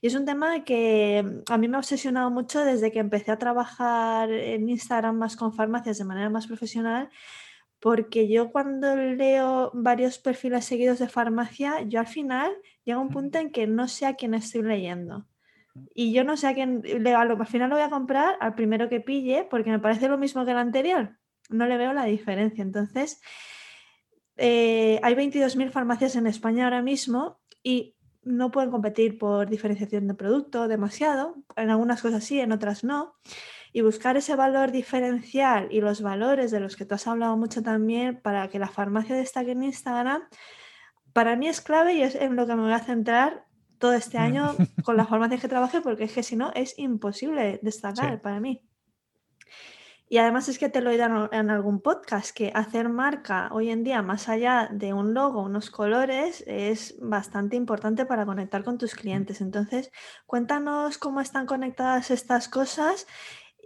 Y 0.00 0.06
es 0.08 0.14
un 0.14 0.24
tema 0.24 0.64
que 0.64 1.22
mm, 1.24 1.52
a 1.52 1.58
mí 1.58 1.68
me 1.68 1.76
ha 1.76 1.80
obsesionado 1.80 2.30
mucho 2.30 2.64
desde 2.64 2.92
que 2.92 2.98
empecé 3.00 3.32
a 3.32 3.38
trabajar 3.38 4.30
en 4.30 4.68
Instagram 4.68 5.16
más 5.16 5.36
con 5.36 5.52
farmacias 5.52 5.98
de 5.98 6.04
manera 6.04 6.30
más 6.30 6.46
profesional, 6.46 7.10
porque 7.80 8.28
yo 8.28 8.50
cuando 8.52 8.96
leo 8.96 9.70
varios 9.74 10.18
perfiles 10.18 10.64
seguidos 10.64 10.98
de 10.98 11.08
farmacia, 11.08 11.82
yo 11.82 12.00
al 12.00 12.06
final 12.06 12.52
llega 12.84 12.98
un 12.98 13.10
punto 13.10 13.38
en 13.38 13.50
que 13.50 13.66
no 13.66 13.86
sé 13.88 14.06
a 14.06 14.14
quién 14.14 14.34
estoy 14.34 14.62
leyendo. 14.62 15.26
Y 15.94 16.12
yo 16.12 16.24
no 16.24 16.36
sé 16.36 16.48
a 16.48 16.54
quién, 16.54 16.82
le- 16.82 17.14
al 17.14 17.46
final 17.46 17.70
lo 17.70 17.76
voy 17.76 17.84
a 17.84 17.90
comprar 17.90 18.36
al 18.40 18.54
primero 18.54 18.88
que 18.88 19.00
pille 19.00 19.46
porque 19.50 19.70
me 19.70 19.78
parece 19.78 20.08
lo 20.08 20.18
mismo 20.18 20.44
que 20.44 20.50
el 20.52 20.58
anterior. 20.58 21.16
No 21.48 21.66
le 21.66 21.76
veo 21.76 21.92
la 21.92 22.04
diferencia. 22.04 22.62
Entonces, 22.62 23.20
eh, 24.36 25.00
hay 25.02 25.14
22.000 25.14 25.70
farmacias 25.70 26.16
en 26.16 26.26
España 26.26 26.64
ahora 26.64 26.82
mismo 26.82 27.40
y 27.62 27.96
no 28.22 28.50
pueden 28.50 28.70
competir 28.70 29.18
por 29.18 29.48
diferenciación 29.48 30.08
de 30.08 30.14
producto 30.14 30.68
demasiado. 30.68 31.36
En 31.56 31.70
algunas 31.70 32.02
cosas 32.02 32.24
sí, 32.24 32.40
en 32.40 32.52
otras 32.52 32.82
no. 32.84 33.14
y 33.72 33.82
buscar 33.82 34.16
ese 34.16 34.34
valor 34.36 34.72
diferencial 34.72 35.68
y 35.70 35.80
los 35.80 36.00
valores 36.02 36.50
de 36.50 36.60
los 36.60 36.76
que 36.76 36.84
tú 36.86 36.94
has 36.94 37.06
hablado 37.06 37.36
mucho 37.36 37.62
también 37.62 38.20
para 38.20 38.48
que 38.48 38.58
la 38.58 38.68
farmacia 38.68 39.14
destaque 39.14 39.52
en 39.52 39.62
Instagram, 39.62 40.22
para 41.12 41.36
mí 41.36 41.46
es 41.48 41.60
clave 41.60 41.94
y 41.94 42.02
es 42.02 42.14
en 42.14 42.36
lo 42.36 42.46
que 42.46 42.54
me 42.56 42.62
voy 42.62 42.72
a 42.72 42.78
centrar 42.80 43.44
todo 43.78 43.92
este 43.92 44.18
año 44.18 44.54
con 44.84 44.96
la 44.96 45.06
farmacia 45.06 45.38
que 45.38 45.48
trabaje 45.48 45.80
porque 45.80 46.04
es 46.04 46.12
que 46.12 46.22
si 46.22 46.36
no 46.36 46.52
es 46.54 46.78
imposible 46.78 47.60
destacar 47.62 48.20
para 48.20 48.40
mí. 48.40 48.62
Y 50.08 50.18
además 50.18 50.48
es 50.48 50.60
que 50.60 50.68
te 50.68 50.80
lo 50.80 50.90
he 50.90 50.96
dado 50.96 51.28
en 51.32 51.50
algún 51.50 51.80
podcast, 51.80 52.30
que 52.30 52.52
hacer 52.54 52.88
marca 52.88 53.48
hoy 53.50 53.70
en 53.70 53.82
día, 53.82 54.02
más 54.02 54.28
allá 54.28 54.68
de 54.70 54.92
un 54.92 55.14
logo, 55.14 55.42
unos 55.42 55.70
colores, 55.70 56.44
es 56.46 56.94
bastante 57.00 57.56
importante 57.56 58.06
para 58.06 58.24
conectar 58.24 58.62
con 58.62 58.78
tus 58.78 58.94
clientes. 58.94 59.40
Entonces, 59.40 59.90
cuéntanos 60.24 60.98
cómo 60.98 61.20
están 61.20 61.46
conectadas 61.46 62.12
estas 62.12 62.48
cosas, 62.48 63.08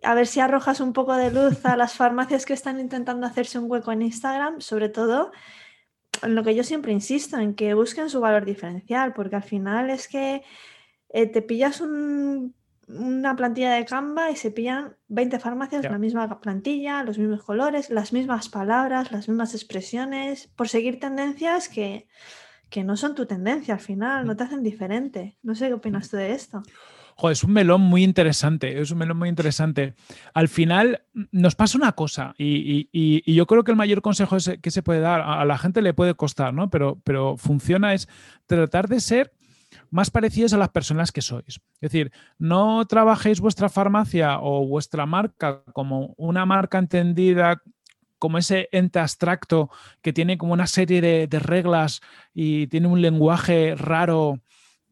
a 0.03 0.15
ver 0.15 0.27
si 0.27 0.41
arrojas 0.41 0.81
un 0.81 0.95
poco 0.95 1.15
de 1.15 1.31
luz 1.31 1.63
a 1.67 1.77
las 1.77 1.93
farmacias 1.93 2.47
que 2.47 2.55
están 2.55 2.81
intentando 2.81 3.27
hacerse 3.27 3.59
un 3.59 3.71
hueco 3.71 3.93
en 3.93 4.01
Instagram, 4.01 4.63
sobre 4.63 4.89
todo 4.89 5.33
en 6.23 6.35
lo 6.35 6.45
que 6.45 6.55
yo 6.55 6.65
siempre 6.65 6.93
insisto, 6.93 7.39
en 7.39 7.55
que 7.55 7.75
busquen 7.75 8.11
su 8.11 8.21
valor 8.21 8.45
diferencial, 8.45 9.13
porque 9.13 9.37
al 9.37 9.43
final 9.43 9.91
es 9.91 10.09
que 10.09 10.43
eh, 11.11 11.27
te 11.27 11.43
pillas 11.43 11.81
un 11.81 12.55
una 12.95 13.37
plantilla 13.37 13.75
de 13.75 13.85
Canva 13.85 14.31
y 14.31 14.37
se 14.37 14.51
pillan 14.51 14.97
20 15.09 15.39
farmacias, 15.39 15.85
la 15.85 15.99
misma 15.99 16.41
plantilla, 16.41 17.03
los 17.03 17.19
mismos 17.19 17.43
colores, 17.43 17.91
las 17.91 18.13
mismas 18.13 18.49
palabras, 18.49 19.13
las 19.13 19.29
mismas 19.29 19.55
expresiones, 19.55 20.49
por 20.49 20.69
seguir 20.69 20.99
tendencias 20.99 21.69
que, 21.69 22.07
no 22.85 22.97
son 22.97 23.15
tu 23.15 23.27
tendencia 23.27 23.75
al 23.75 23.81
final, 23.81 24.27
no 24.27 24.37
te 24.37 24.45
hacen 24.45 24.63
diferente. 24.63 25.37
No 25.43 25.55
sé 25.55 25.69
qué 25.69 25.75
opinas 25.75 26.09
tú 26.09 26.17
de 26.17 26.33
esto. 26.33 26.63
Es 27.29 27.45
un 27.45 27.53
melón 27.53 27.83
muy 27.83 28.05
interesante, 28.05 28.81
es 28.81 28.91
un 28.91 28.99
melón 28.99 29.19
muy 29.19 29.29
interesante. 29.29 29.95
Al 30.33 30.49
final 30.49 31.03
nos 31.33 31.57
pasa 31.57 31.77
una 31.77 31.93
cosa 31.93 32.35
y, 32.39 32.89
yo 33.35 33.47
creo 33.47 33.65
que 33.65 33.73
el 33.73 33.77
mayor 33.77 34.01
consejo 34.01 34.37
que 34.63 34.71
se 34.71 34.83
puede 34.83 35.01
dar, 35.01 35.21
a, 35.21 35.45
la 35.45 35.59
gente 35.59 35.83
le 35.83 35.93
puede 35.93 36.15
costar, 36.15 36.55
¿no? 36.55 36.71
Pero 36.71 37.37
funciona 37.37 37.93
es 37.93 38.09
tratar 38.47 38.89
de 38.89 39.01
ser 39.01 39.33
más 39.91 40.11
parecidos 40.11 40.53
a 40.53 40.59
las 40.59 40.71
personas 40.71 41.13
que 41.13 41.23
sois. 41.23 41.61
Es 41.81 41.93
decir, 41.93 42.13
no 42.39 42.85
trabajéis 42.87 43.41
vuestra 43.41 43.69
farmacia 43.69 44.39
o 44.41 44.67
vuestra 44.67 45.07
marca 45.07 45.63
como 45.73 46.15
una 46.17 46.47
marca 46.47 46.79
entendida 46.79 47.63
como 48.19 48.39
ese 48.39 48.69
ente 48.71 48.99
abstracto 48.99 49.71
que 50.03 50.13
tiene 50.13 50.39
como 50.39 50.53
una 50.53 50.67
serie 50.67 51.01
de, 51.01 51.39
reglas 51.41 52.03
y 52.35 52.67
tiene 52.69 52.87
un 52.87 53.01
lenguaje 53.01 53.75
raro 53.75 54.41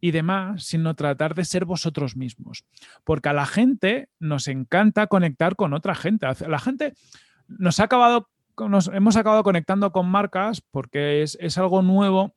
y 0.01 0.11
demás, 0.11 0.65
sino 0.65 0.95
tratar 0.95 1.35
de 1.35 1.45
ser 1.45 1.65
vosotros 1.65 2.17
mismos. 2.17 2.65
Porque 3.05 3.29
a 3.29 3.33
la 3.33 3.47
gente 3.47 4.09
nos 4.19 4.49
encanta 4.49 5.07
conectar 5.07 5.57
con 5.57 5.75
otra 5.75 5.95
gente. 5.95 6.27
La 6.47 6.59
gente 6.59 6.95
nos 7.47 7.81
ha 7.81 7.85
acabado, 7.85 8.29
nos 8.69 8.89
hemos 8.89 9.17
acabado 9.17 9.43
conectando 9.43 9.93
con 9.93 10.09
marcas 10.09 10.61
porque 10.61 11.23
es, 11.23 11.37
es 11.41 11.59
algo 11.59 11.83
nuevo 11.83 12.35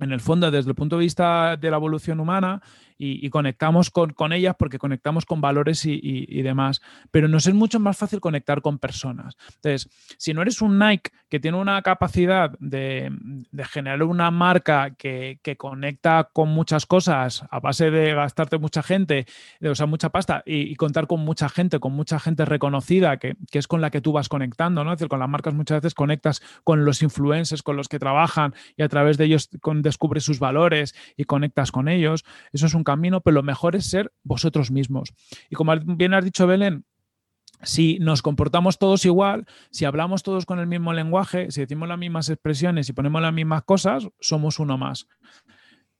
en 0.00 0.12
el 0.12 0.20
fondo, 0.20 0.50
desde 0.50 0.70
el 0.70 0.74
punto 0.74 0.96
de 0.96 1.04
vista 1.04 1.56
de 1.56 1.70
la 1.70 1.76
evolución 1.76 2.18
humana, 2.18 2.62
y, 2.96 3.28
conectamos 3.30 3.90
con, 3.90 4.32
ellas 4.32 4.54
porque 4.58 4.78
conectamos 4.78 5.26
con 5.26 5.40
valores 5.40 5.84
y, 5.84 6.42
demás. 6.42 6.80
Pero 7.10 7.28
nos 7.28 7.46
es 7.46 7.54
mucho 7.54 7.80
más 7.80 7.96
fácil 7.96 8.20
conectar 8.20 8.62
con 8.62 8.78
personas. 8.78 9.36
Entonces, 9.56 9.88
si 10.18 10.34
no 10.34 10.42
eres 10.42 10.60
un 10.62 10.78
Nike 10.78 11.10
que 11.28 11.40
tiene 11.40 11.58
una 11.58 11.82
capacidad 11.82 12.52
de, 12.60 13.10
generar 13.70 14.02
una 14.04 14.30
marca 14.30 14.90
que, 14.96 15.40
conecta 15.58 16.30
con 16.32 16.48
muchas 16.48 16.86
cosas 16.86 17.44
a 17.50 17.60
base 17.60 17.90
de 17.90 18.14
gastarte 18.14 18.58
mucha 18.58 18.82
gente, 18.82 19.26
o 19.62 19.74
sea, 19.74 19.86
mucha 19.86 20.10
pasta 20.10 20.42
y, 20.46 20.74
contar 20.76 21.06
con 21.06 21.20
mucha 21.20 21.48
gente, 21.48 21.80
con 21.80 21.92
mucha 21.92 22.18
gente 22.20 22.44
reconocida, 22.44 23.16
que, 23.18 23.36
es 23.52 23.66
con 23.66 23.80
la 23.80 23.90
que 23.90 24.00
tú 24.00 24.12
vas 24.12 24.28
conectando, 24.28 24.84
¿no? 24.84 24.92
Es 24.92 24.98
decir, 24.98 25.08
con 25.08 25.18
las 25.18 25.28
marcas 25.28 25.54
muchas 25.54 25.80
veces 25.80 25.94
conectas 25.94 26.42
con 26.62 26.84
los 26.84 27.02
influencers, 27.02 27.62
con 27.62 27.76
los 27.76 27.88
que 27.88 27.98
trabajan 27.98 28.54
y 28.76 28.82
a 28.82 28.88
través 28.88 29.18
de 29.18 29.24
ellos 29.24 29.50
descubres 29.76 30.24
sus 30.24 30.38
valores 30.38 30.94
y 31.16 31.24
conectas 31.24 31.72
con 31.72 31.88
ellos. 31.88 32.24
Eso 32.52 32.66
es 32.66 32.74
un 32.74 32.83
camino, 32.84 33.20
pero 33.20 33.34
lo 33.34 33.42
mejor 33.42 33.76
es 33.76 33.86
ser 33.86 34.12
vosotros 34.22 34.70
mismos. 34.70 35.12
Y 35.50 35.56
como 35.56 35.74
bien 35.76 36.14
has 36.14 36.24
dicho, 36.24 36.46
Belén, 36.46 36.84
si 37.62 37.98
nos 37.98 38.22
comportamos 38.22 38.78
todos 38.78 39.04
igual, 39.04 39.46
si 39.70 39.84
hablamos 39.84 40.22
todos 40.22 40.46
con 40.46 40.58
el 40.58 40.66
mismo 40.66 40.92
lenguaje, 40.92 41.50
si 41.50 41.60
decimos 41.60 41.88
las 41.88 41.98
mismas 41.98 42.28
expresiones 42.28 42.88
y 42.88 42.92
ponemos 42.92 43.22
las 43.22 43.32
mismas 43.32 43.62
cosas, 43.64 44.06
somos 44.20 44.58
uno 44.58 44.78
más. 44.78 45.08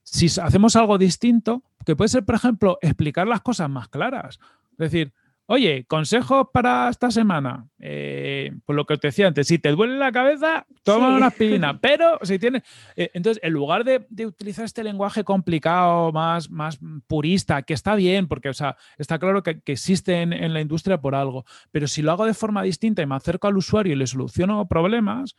Si 0.03 0.27
hacemos 0.39 0.75
algo 0.75 0.97
distinto, 0.97 1.63
que 1.85 1.95
puede 1.95 2.09
ser, 2.09 2.25
por 2.25 2.35
ejemplo, 2.35 2.77
explicar 2.81 3.27
las 3.27 3.41
cosas 3.41 3.69
más 3.69 3.87
claras. 3.87 4.39
Es 4.71 4.77
decir, 4.77 5.13
Oye, 5.47 5.85
consejos 5.85 6.47
para 6.51 6.89
esta 6.89 7.11
semana. 7.11 7.67
Eh, 7.79 8.51
por 8.65 8.75
lo 8.75 8.85
que 8.85 8.97
te 8.97 9.09
decía 9.09 9.27
antes, 9.27 9.47
si 9.47 9.59
te 9.59 9.69
duele 9.69 9.97
la 9.97 10.11
cabeza, 10.11 10.65
toma 10.83 11.15
una 11.15 11.27
aspirina. 11.27 11.79
Pero 11.81 12.17
si 12.23 12.39
tienes. 12.39 12.63
Eh, 12.95 13.11
entonces, 13.13 13.41
en 13.43 13.53
lugar 13.53 13.83
de, 13.83 14.07
utilizar 14.25 14.65
este 14.65 14.83
lenguaje 14.83 15.23
complicado, 15.23 16.11
más, 16.11 16.49
más 16.49 16.79
purista, 17.05 17.61
que 17.61 17.75
está 17.75 17.93
bien, 17.93 18.27
porque 18.27 18.49
o 18.49 18.53
sea, 18.55 18.75
está 18.97 19.19
claro 19.19 19.43
que, 19.43 19.61
existe 19.67 20.21
en, 20.21 20.33
en, 20.33 20.53
la 20.53 20.61
industria 20.61 20.99
por 20.99 21.13
algo. 21.13 21.45
Pero 21.71 21.85
si 21.87 22.01
lo 22.01 22.11
hago 22.11 22.25
de 22.25 22.33
forma 22.33 22.63
distinta 22.63 23.03
y 23.03 23.05
me 23.05 23.15
acerco 23.15 23.47
al 23.47 23.57
usuario 23.57 23.93
y 23.93 23.97
le 23.97 24.07
soluciono 24.07 24.67
problemas, 24.67 25.35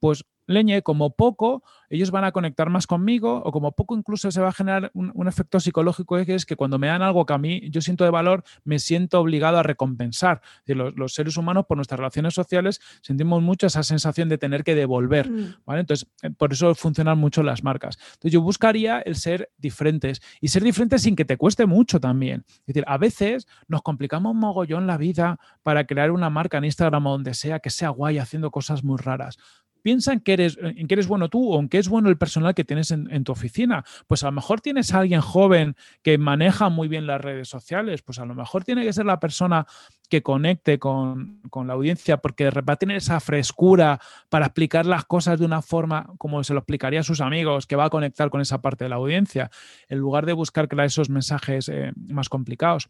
pues 0.00 0.24
leñe, 0.48 0.82
como 0.82 1.14
poco, 1.14 1.62
ellos 1.90 2.10
van 2.10 2.24
a 2.24 2.32
conectar 2.32 2.70
más 2.70 2.86
conmigo 2.86 3.42
o 3.44 3.52
como 3.52 3.72
poco 3.72 3.96
incluso 3.96 4.30
se 4.30 4.40
va 4.40 4.48
a 4.48 4.52
generar 4.52 4.90
un, 4.94 5.28
efecto 5.28 5.60
psicológico 5.60 6.16
que 6.24 6.34
es 6.34 6.46
que 6.46 6.56
cuando 6.56 6.78
me 6.78 6.86
dan 6.86 7.02
algo 7.02 7.26
que 7.26 7.34
a 7.34 7.38
mí 7.38 7.68
yo 7.70 7.82
siento 7.82 8.04
de 8.04 8.10
valor, 8.10 8.42
me 8.64 8.78
siento 8.78 9.20
obligado 9.20 9.58
a 9.58 9.62
recompensar. 9.62 10.40
los, 10.66 11.12
seres 11.12 11.36
humanos 11.36 11.66
por 11.66 11.76
nuestras 11.76 11.98
relaciones 11.98 12.32
sociales 12.34 12.80
sentimos 13.02 13.42
mucho 13.42 13.66
esa 13.66 13.82
sensación 13.82 14.30
de 14.30 14.38
tener 14.38 14.64
que 14.64 14.74
devolver. 14.74 15.30
Mm. 15.30 15.56
¿vale? 15.66 15.80
Entonces, 15.80 16.08
eh, 16.22 16.30
por 16.30 16.52
eso 16.54 16.74
funcionan 16.74 17.18
mucho 17.18 17.42
las 17.42 17.62
marcas. 17.62 17.98
Entonces, 18.14 18.32
yo 18.32 18.40
buscaría 18.40 19.00
el 19.00 19.16
ser 19.16 19.50
diferentes 19.58 20.22
y 20.40 20.48
ser 20.48 20.64
diferentes 20.64 21.02
sin 21.02 21.14
que 21.14 21.26
te 21.26 21.36
cueste 21.36 21.66
mucho 21.66 22.00
también. 22.00 22.44
Es 22.48 22.66
decir, 22.66 22.84
a 22.86 22.96
veces 22.96 23.46
nos 23.66 23.82
complicamos 23.82 24.34
mogollón 24.34 24.86
la 24.86 24.96
vida 24.96 25.38
para 25.62 25.86
crear 25.86 26.10
una 26.10 26.30
marca 26.30 26.56
en 26.56 26.64
Instagram 26.64 27.06
o 27.06 27.10
donde 27.10 27.34
sea 27.34 27.58
que 27.58 27.68
sea 27.68 27.90
guay 27.90 28.18
haciendo 28.18 28.50
cosas 28.50 28.82
muy 28.82 28.96
raras 28.96 29.36
piensa 29.82 30.12
en 30.12 30.20
que 30.20 30.32
eres, 30.32 30.58
en 30.60 30.86
que 30.86 30.94
eres 30.94 31.06
bueno 31.06 31.28
tú 31.28 31.52
o 31.52 31.60
en 31.60 31.68
qué 31.68 31.78
es 31.78 31.88
bueno 31.88 32.08
el 32.08 32.18
personal 32.18 32.54
que 32.54 32.64
tienes 32.64 32.90
en, 32.90 33.24
tu 33.24 33.32
oficina. 33.32 33.84
Pues 34.06 34.22
a 34.22 34.26
lo 34.26 34.32
mejor 34.32 34.60
tienes 34.60 34.92
a 34.94 35.00
alguien 35.00 35.20
joven 35.20 35.76
que 36.02 36.18
maneja 36.18 36.68
muy 36.68 36.88
bien 36.88 37.06
las 37.06 37.20
redes 37.20 37.48
sociales, 37.48 38.02
pues 38.02 38.18
a 38.18 38.24
lo 38.24 38.34
mejor 38.34 38.64
tiene 38.64 38.84
que 38.84 38.92
ser 38.92 39.06
la 39.06 39.20
persona 39.20 39.66
que 40.08 40.22
conecte 40.22 40.78
con, 40.78 41.40
la 41.66 41.72
audiencia 41.74 42.16
porque 42.18 42.50
va 42.50 42.72
a 42.72 42.76
tener 42.76 42.96
esa 42.96 43.20
frescura 43.20 44.00
para 44.28 44.46
explicar 44.46 44.86
las 44.86 45.04
cosas 45.04 45.38
de 45.38 45.44
una 45.44 45.60
forma 45.60 46.06
como 46.18 46.42
se 46.44 46.54
lo 46.54 46.60
explicaría 46.60 47.00
a 47.00 47.04
sus 47.04 47.20
amigos, 47.20 47.66
que 47.66 47.76
va 47.76 47.86
a 47.86 47.90
conectar 47.90 48.30
con 48.30 48.40
esa 48.40 48.62
parte 48.62 48.84
de 48.84 48.90
la 48.90 48.96
audiencia, 48.96 49.50
en 49.88 49.98
lugar 49.98 50.24
de 50.26 50.32
buscar 50.32 50.68
esos 50.80 51.10
mensajes 51.10 51.68
eh, 51.68 51.92
más 51.96 52.28
complicados. 52.28 52.88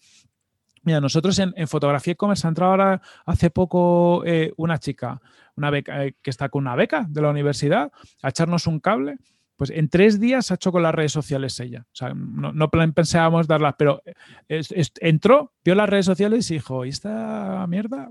Mira, 0.83 1.01
nosotros 1.01 1.39
en, 1.39 1.55
fotografía 1.69 2.13
e-commerce 2.13 2.47
ha 2.47 2.51
entrado 2.51 2.73
ahora 2.73 3.01
hace 3.27 3.51
poco 3.51 4.23
eh, 4.25 4.53
una 4.57 4.79
chica, 4.79 5.21
una 5.57 5.71
beca, 5.71 6.05
eh, 6.05 6.15
que 6.23 6.31
está 6.31 6.49
con 6.49 6.63
una 6.63 6.77
beca 6.77 7.07
de 7.09 7.23
la 7.23 7.31
universidad, 7.31 7.93
a 8.23 8.29
echarnos 8.29 8.67
un 8.67 8.81
cable. 8.81 9.19
Pues 9.57 9.71
en 9.71 9.89
tres 9.89 10.21
días 10.21 10.53
ha 10.53 10.55
hecho 10.55 10.71
con 10.71 10.85
las 10.85 10.95
redes 10.95 11.11
sociales 11.11 11.59
ella. 11.59 11.85
O 11.93 11.97
sea, 11.97 12.13
no, 12.15 12.71
pensábamos 12.71 13.49
darlas, 13.49 13.75
pero 13.77 14.03
eh, 14.49 14.63
entró, 15.01 15.53
vio 15.65 15.75
las 15.75 15.89
redes 15.89 16.07
sociales 16.07 16.49
y 16.53 16.55
dijo, 16.55 16.85
¿y 16.85 16.91
esta 16.91 17.67
mierda? 17.67 18.09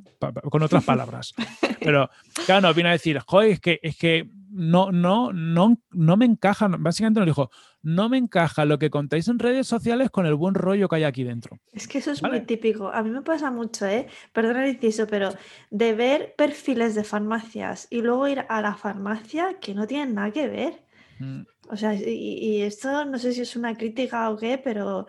con 0.49 0.61
otras 0.61 0.83
palabras. 0.83 1.33
Pero 1.79 2.09
claro, 2.45 2.67
nos 2.67 2.75
vino 2.75 2.89
a 2.89 2.91
decir, 2.91 3.17
joder, 3.25 3.51
es 3.51 3.59
que, 3.61 3.79
es 3.81 3.95
que 3.95 4.29
no, 4.57 4.91
no, 4.91 5.31
no, 5.31 5.77
no 5.91 6.17
me 6.17 6.25
encaja, 6.25 6.67
básicamente 6.67 7.19
nos 7.19 7.27
dijo, 7.27 7.51
no 7.83 8.09
me 8.09 8.17
encaja 8.17 8.65
lo 8.65 8.79
que 8.79 8.89
contáis 8.89 9.27
en 9.27 9.37
redes 9.37 9.67
sociales 9.67 10.09
con 10.09 10.25
el 10.25 10.33
buen 10.33 10.55
rollo 10.55 10.89
que 10.89 10.95
hay 10.95 11.03
aquí 11.03 11.23
dentro. 11.23 11.59
Es 11.71 11.87
que 11.87 11.99
eso 11.99 12.11
es 12.11 12.23
muy 12.23 12.41
típico. 12.41 12.91
A 12.91 13.03
mí 13.03 13.11
me 13.11 13.21
pasa 13.21 13.51
mucho, 13.51 13.85
¿eh? 13.85 14.07
Perdón 14.33 14.57
el 14.57 14.71
inciso, 14.71 15.05
pero 15.05 15.29
de 15.69 15.93
ver 15.93 16.33
perfiles 16.35 16.95
de 16.95 17.03
farmacias 17.03 17.87
y 17.91 18.01
luego 18.01 18.27
ir 18.27 18.45
a 18.49 18.61
la 18.61 18.75
farmacia 18.75 19.59
que 19.59 19.75
no 19.75 19.85
tienen 19.85 20.15
nada 20.15 20.31
que 20.31 20.47
ver. 20.47 20.83
Mm. 21.19 21.41
O 21.69 21.77
sea, 21.77 21.93
y, 21.93 22.61
esto 22.61 23.05
no 23.05 23.19
sé 23.19 23.33
si 23.33 23.41
es 23.41 23.55
una 23.55 23.75
crítica 23.75 24.29
o 24.31 24.37
qué, 24.37 24.57
pero 24.57 25.07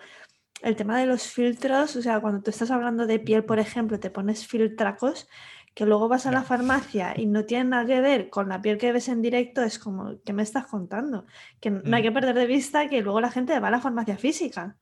el 0.60 0.76
tema 0.76 1.00
de 1.00 1.06
los 1.06 1.22
filtros, 1.22 1.96
o 1.96 2.02
sea, 2.02 2.20
cuando 2.20 2.42
tú 2.42 2.50
estás 2.50 2.70
hablando 2.70 3.06
de 3.06 3.18
piel, 3.18 3.44
por 3.44 3.58
ejemplo, 3.58 3.98
te 3.98 4.10
pones 4.10 4.46
filtracos 4.46 5.26
que 5.74 5.86
luego 5.86 6.08
vas 6.08 6.26
a 6.26 6.32
la 6.32 6.42
farmacia 6.42 7.14
y 7.16 7.26
no 7.26 7.44
tiene 7.44 7.70
nada 7.70 7.86
que 7.86 8.00
ver 8.00 8.30
con 8.30 8.48
la 8.48 8.60
piel 8.60 8.78
que 8.78 8.92
ves 8.92 9.08
en 9.08 9.22
directo, 9.22 9.62
es 9.62 9.78
como, 9.78 10.16
¿qué 10.24 10.32
me 10.32 10.42
estás 10.42 10.66
contando? 10.66 11.26
Que 11.60 11.70
no 11.70 11.96
hay 11.96 12.02
mm. 12.02 12.04
que 12.04 12.12
perder 12.12 12.34
de 12.34 12.46
vista 12.46 12.88
que 12.88 13.00
luego 13.02 13.20
la 13.20 13.30
gente 13.30 13.58
va 13.60 13.68
a 13.68 13.72
la 13.72 13.80
farmacia 13.80 14.16
física. 14.16 14.76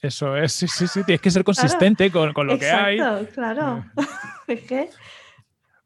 Eso 0.00 0.36
es, 0.36 0.52
sí, 0.52 0.68
sí, 0.68 0.86
sí, 0.86 1.02
tienes 1.04 1.20
que 1.20 1.30
ser 1.30 1.44
consistente 1.44 2.10
con, 2.10 2.32
lo 2.46 2.58
que 2.58 2.70
hay. 2.70 2.98
Claro, 3.32 3.84
es 4.46 4.60
que... 4.62 4.90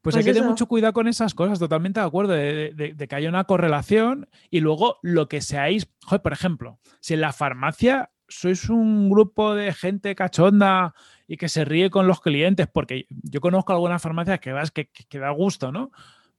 Pues, 0.03 0.17
hay 0.17 0.25
que 0.25 0.33
tener 0.33 0.49
mucho 0.49 0.67
cuidado 0.67 0.95
con 0.95 1.07
esas 1.07 1.35
cosas, 1.35 1.59
totalmente 1.59 2.01
de 2.01 2.07
acuerdo, 2.07 2.33
de, 2.33 2.95
que 3.09 3.15
haya 3.15 3.29
una 3.29 3.45
correlación 3.45 4.29
y 4.49 4.61
luego 4.61 4.99
lo 5.03 5.29
que 5.29 5.43
seáis, 5.43 5.87
joder, 6.03 6.23
por 6.23 6.33
ejemplo, 6.33 6.79
si 7.01 7.13
en 7.15 7.21
la 7.21 7.35
farmacia 7.35 8.11
sois 8.29 8.69
un 8.69 9.11
grupo 9.11 9.55
de 9.55 9.73
gente 9.73 10.15
cachonda 10.15 10.95
y 11.27 11.37
que 11.37 11.49
se 11.49 11.65
ríe 11.65 11.91
con 11.91 12.07
los 12.07 12.21
clientes, 12.21 12.69
porque 12.73 13.07
yo 13.09 13.41
conozco 13.41 13.73
algunas 13.73 14.01
farmacias 14.03 14.41
que, 14.41 14.53
vas, 14.53 14.71
que, 14.71 14.89
que, 14.89 15.19
da 15.19 15.31
gusto, 15.31 15.73
¿no? 15.73 15.91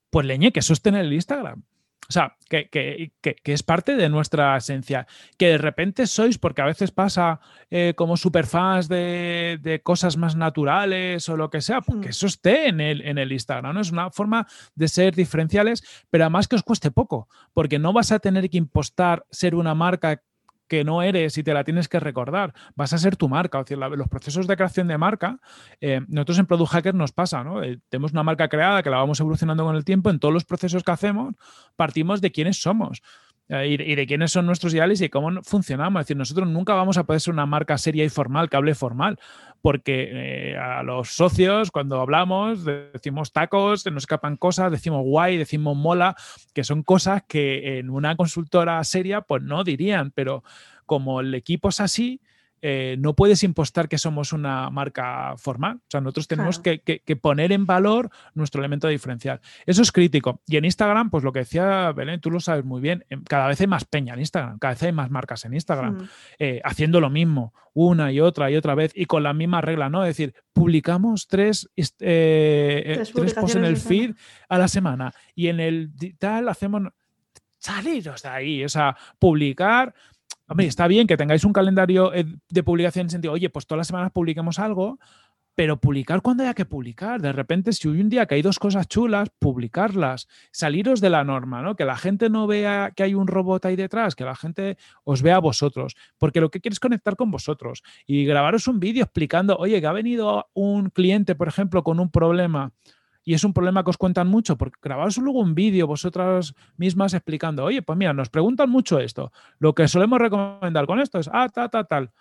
Pues 0.09 0.25
leñe, 0.25 0.51
que 0.51 0.59
eso 0.59 0.73
en 0.85 0.95
el 0.95 1.13
Instagram. 1.13 1.63
O 2.09 2.11
sea, 2.11 2.35
que, 2.49 3.11
es 3.43 3.61
parte 3.61 3.95
de 3.95 4.09
nuestra 4.09 4.57
esencia. 4.57 5.05
Que 5.37 5.49
de 5.49 5.57
repente 5.59 6.07
sois, 6.07 6.39
porque 6.39 6.63
a 6.63 6.65
veces 6.65 6.89
pasa 6.89 7.39
eh, 7.69 7.93
como 7.95 8.17
superfans 8.17 8.87
de, 8.87 9.59
de 9.61 9.83
cosas 9.83 10.17
más 10.17 10.35
naturales 10.35 11.29
o 11.29 11.37
lo 11.37 11.51
que 11.51 11.61
sea, 11.61 11.81
porque 11.81 12.07
hmm. 12.07 12.09
eso 12.09 12.25
esté 12.25 12.67
en 12.67 12.81
el, 12.81 13.01
en 13.01 13.19
el 13.19 13.31
Instagram, 13.31 13.75
¿no? 13.75 13.81
Es 13.81 13.91
una 13.91 14.09
forma 14.09 14.47
de 14.73 14.87
ser 14.87 15.13
diferenciales, 15.13 15.83
pero 16.09 16.23
además 16.23 16.47
que 16.47 16.55
os 16.55 16.63
cueste 16.63 16.89
poco, 16.89 17.29
porque 17.53 17.77
no 17.77 17.93
vas 17.93 18.11
a 18.11 18.17
tener 18.17 18.49
que 18.49 18.57
impostar 18.57 19.27
ser 19.29 19.53
una 19.53 19.75
marca 19.75 20.23
que 20.70 20.86
no 20.86 21.01
eres 21.01 21.38
y 21.38 21.43
te 21.43 21.53
la 21.53 21.65
tienes 21.65 21.89
que 21.89 21.99
recordar. 21.99 22.53
Vas 22.76 22.93
a 22.93 22.97
ser 22.97 23.17
tu 23.17 23.28
marca. 23.28 23.59
O 23.59 23.65
sea, 23.65 23.76
los 23.76 24.07
procesos 24.07 24.47
de 24.47 24.55
creación 24.55 24.88
de 24.88 24.97
marca, 24.97 25.39
eh, 25.82 26.01
nosotros 26.07 26.39
en 26.39 26.45
Product 26.45 26.72
Hacker 26.72 26.95
nos 26.95 27.11
pasa, 27.11 27.43
¿no? 27.43 27.61
Eh, 27.61 27.80
tenemos 27.89 28.13
una 28.13 28.24
marca 28.24 28.47
creada 28.47 28.82
que 28.84 28.89
la 28.89 28.97
vamos 28.97 29.20
evolucionando 29.20 29.65
con 29.65 29.76
el 29.76 29.84
tiempo. 29.84 30.09
En 30.09 30.20
todos 30.20 30.34
los 30.34 30.45
procesos 30.45 30.84
que 30.84 30.91
hacemos, 30.91 31.36
partimos 31.76 32.22
de 32.22 32.32
quiénes 32.32 32.61
somos. 32.61 33.01
Eh, 33.51 33.67
y, 33.67 33.95
de 33.95 34.05
quiénes 34.05 34.31
son 34.31 34.45
nuestros 34.45 34.75
ideales 34.75 35.01
y 35.01 35.09
cómo 35.09 35.41
funcionamos. 35.41 35.99
Es 35.99 36.05
decir, 36.05 36.17
nosotros 36.17 36.47
nunca 36.47 36.75
vamos 36.75 36.97
a 36.97 37.03
poder 37.03 37.19
ser 37.19 37.33
una 37.33 37.47
marca 37.47 37.79
seria 37.79 38.05
y 38.05 38.09
formal 38.09 38.47
que 38.47 38.57
hable 38.57 38.75
formal, 38.75 39.19
porque 39.61 40.55
a 40.55 40.83
los 40.83 41.09
socios, 41.09 41.71
cuando 41.71 41.99
hablamos, 41.99 42.63
decimos 42.63 43.33
tacos, 43.33 43.85
nos 43.87 44.03
escapan 44.03 44.37
cosas, 44.37 44.71
decimos 44.71 45.03
guay, 45.03 45.37
decimos 45.37 45.75
mola, 45.75 46.15
que 46.53 46.63
son 46.63 46.83
cosas 46.83 47.23
que 47.27 47.79
en 47.79 47.89
una 47.89 48.15
consultora 48.15 48.83
seria, 48.83 49.21
pues 49.21 49.41
no 49.41 49.63
dirían, 49.63 50.11
pero 50.11 50.43
como 50.85 51.19
el 51.19 51.33
equipo 51.33 51.69
es 51.69 51.79
así, 51.79 52.21
eh, 52.62 52.95
no 52.99 53.16
puedes 53.16 53.43
impostar 53.43 53.88
que 53.88 53.97
somos 53.97 54.34
una 54.34 54.70
marca 54.70 55.36
formal. 55.38 55.78
O 55.78 55.88
sea, 55.89 56.01
nosotros 56.01 56.28
tenemos 56.28 56.60
que, 56.60 56.80
poner 57.22 57.51
en 57.51 57.66
valor 57.66 58.10
nuestro 58.34 58.62
elemento 58.62 58.88
diferencial. 58.88 59.41
Eso 59.66 59.82
es 59.82 59.91
crítico. 59.91 60.41
Y 60.47 60.57
en 60.57 60.66
Instagram, 60.66 61.10
pues 61.10 61.24
lo 61.24 61.32
que 61.32 61.39
decía 61.39 61.91
Belén, 61.91 62.22
tú 62.22 62.32
lo 62.32 62.39
sabes 62.39 62.66
muy 62.66 62.82
bien, 62.82 63.05
em, 63.10 63.24
cada 63.24 63.47
vez 63.47 63.60
hay 63.62 63.68
más 63.68 63.86
peña 63.86 64.14
en 64.14 64.20
Instagram, 64.20 64.60
cada 64.60 64.74
vez 64.74 64.84
hay 64.84 64.91
más 64.91 65.10
marcas 65.10 65.45
en 65.45 65.53
Instagram, 65.53 65.97
hmm. 65.97 66.10
eh, 66.39 66.62
haciendo 66.64 66.99
lo 66.99 67.10
mismo 67.10 67.53
una 67.74 68.12
y 68.12 68.20
otra 68.20 68.51
y 68.51 68.55
otra 68.55 68.76
vez 68.76 68.91
y 68.95 69.05
con 69.05 69.24
la 69.24 69.34
misma 69.34 69.62
regla, 69.62 69.89
¿no? 69.89 70.03
Es 70.03 70.10
decir, 70.10 70.34
publicamos 70.53 71.28
tres, 71.28 71.70
eh, 71.78 73.03
tres, 73.14 73.34
posts 73.34 73.55
en 73.55 73.66
el 73.66 73.78
feed 73.78 74.16
a 74.49 74.57
la 74.57 74.68
semana 74.68 75.14
y 75.36 75.47
en 75.47 75.60
el 75.60 75.91
tal 76.18 76.49
hacemos 76.49 76.84
saliros 77.57 78.24
de 78.24 78.30
ahí, 78.30 78.64
o 78.64 78.70
sea, 78.70 78.97
publicar 79.20 79.93
Hombre, 80.49 80.65
está 80.65 80.87
bien 80.87 81.05
que 81.05 81.15
tengáis 81.15 81.43
un 81.43 81.53
calendario 81.53 82.11
eh, 82.13 82.25
de 82.49 82.63
publicación 82.63 83.05
en 83.05 83.09
sentido, 83.11 83.33
oye, 83.33 83.49
pues 83.51 83.67
todas 83.67 83.79
las 83.79 83.87
semanas 83.87 84.11
publiquemos 84.11 84.57
algo, 84.57 84.97
pero 85.53 85.79
publicar 85.79 86.21
cuando 86.21 86.41
haya 86.41 86.55
que 86.55 86.65
publicar. 86.65 87.21
De 87.21 87.31
repente, 87.31 87.71
si 87.71 87.87
hoy 87.87 88.01
un 88.01 88.09
día 88.09 88.25
que 88.25 88.33
hay 88.33 88.41
dos 88.41 88.57
cosas 88.57 88.87
chulas, 88.87 89.29
publicarlas, 89.37 90.27
saliros 90.51 91.01
de 91.01 91.11
la 91.11 91.23
norma, 91.23 91.61
¿no? 91.61 91.75
Que 91.75 91.85
la 91.85 91.97
gente 91.97 92.31
no 92.31 92.47
vea 92.47 92.93
que 92.95 93.03
hay 93.03 93.13
un 93.13 93.27
robot 93.27 93.65
ahí 93.65 93.75
detrás, 93.75 94.15
que 94.15 94.23
la 94.23 94.35
gente 94.35 94.77
os 95.03 95.21
vea 95.21 95.35
a 95.35 95.39
vosotros, 95.39 95.95
porque 96.17 96.41
lo 96.41 96.49
que 96.49 96.61
quieres 96.61 96.77
es 96.77 96.79
conectar 96.79 97.15
con 97.15 97.29
vosotros 97.29 97.83
y 98.07 98.25
grabaros 98.25 98.67
un 98.67 98.79
vídeo 98.79 99.03
explicando, 99.03 99.55
oye, 99.57 99.79
que 99.81 99.87
ha 99.87 99.91
venido 99.91 100.47
un 100.53 100.89
cliente, 100.89 101.35
por 101.35 101.47
ejemplo, 101.47 101.83
con 101.83 101.99
un 101.99 102.09
problema 102.09 102.71
y 103.24 103.34
es 103.34 103.43
un 103.43 103.53
problema 103.53 103.84
que 103.84 103.89
os 103.91 103.97
cuentan 103.97 104.28
mucho, 104.28 104.57
porque 104.57 104.80
grabaros 104.82 105.17
luego 105.17 105.39
un 105.39 105.55
vídeo 105.55 105.88
vosotras 105.88 106.53
mismas 106.78 107.13
explicando, 107.13 107.63
oye, 107.63 107.82
pues 107.82 107.97
mira, 107.97 108.13
nos 108.13 108.30
preguntan 108.30 108.70
mucho 108.70 108.99
esto. 108.99 109.32
Lo 109.59 109.76
que 109.76 109.88
solemos 109.88 110.20
recomendar 110.20 110.86
con 110.88 110.99
esto 110.99 111.20
es, 111.20 111.30
ah, 111.32 111.47
tal, 111.49 111.70
tal, 111.70 111.88
tal. 111.88 112.11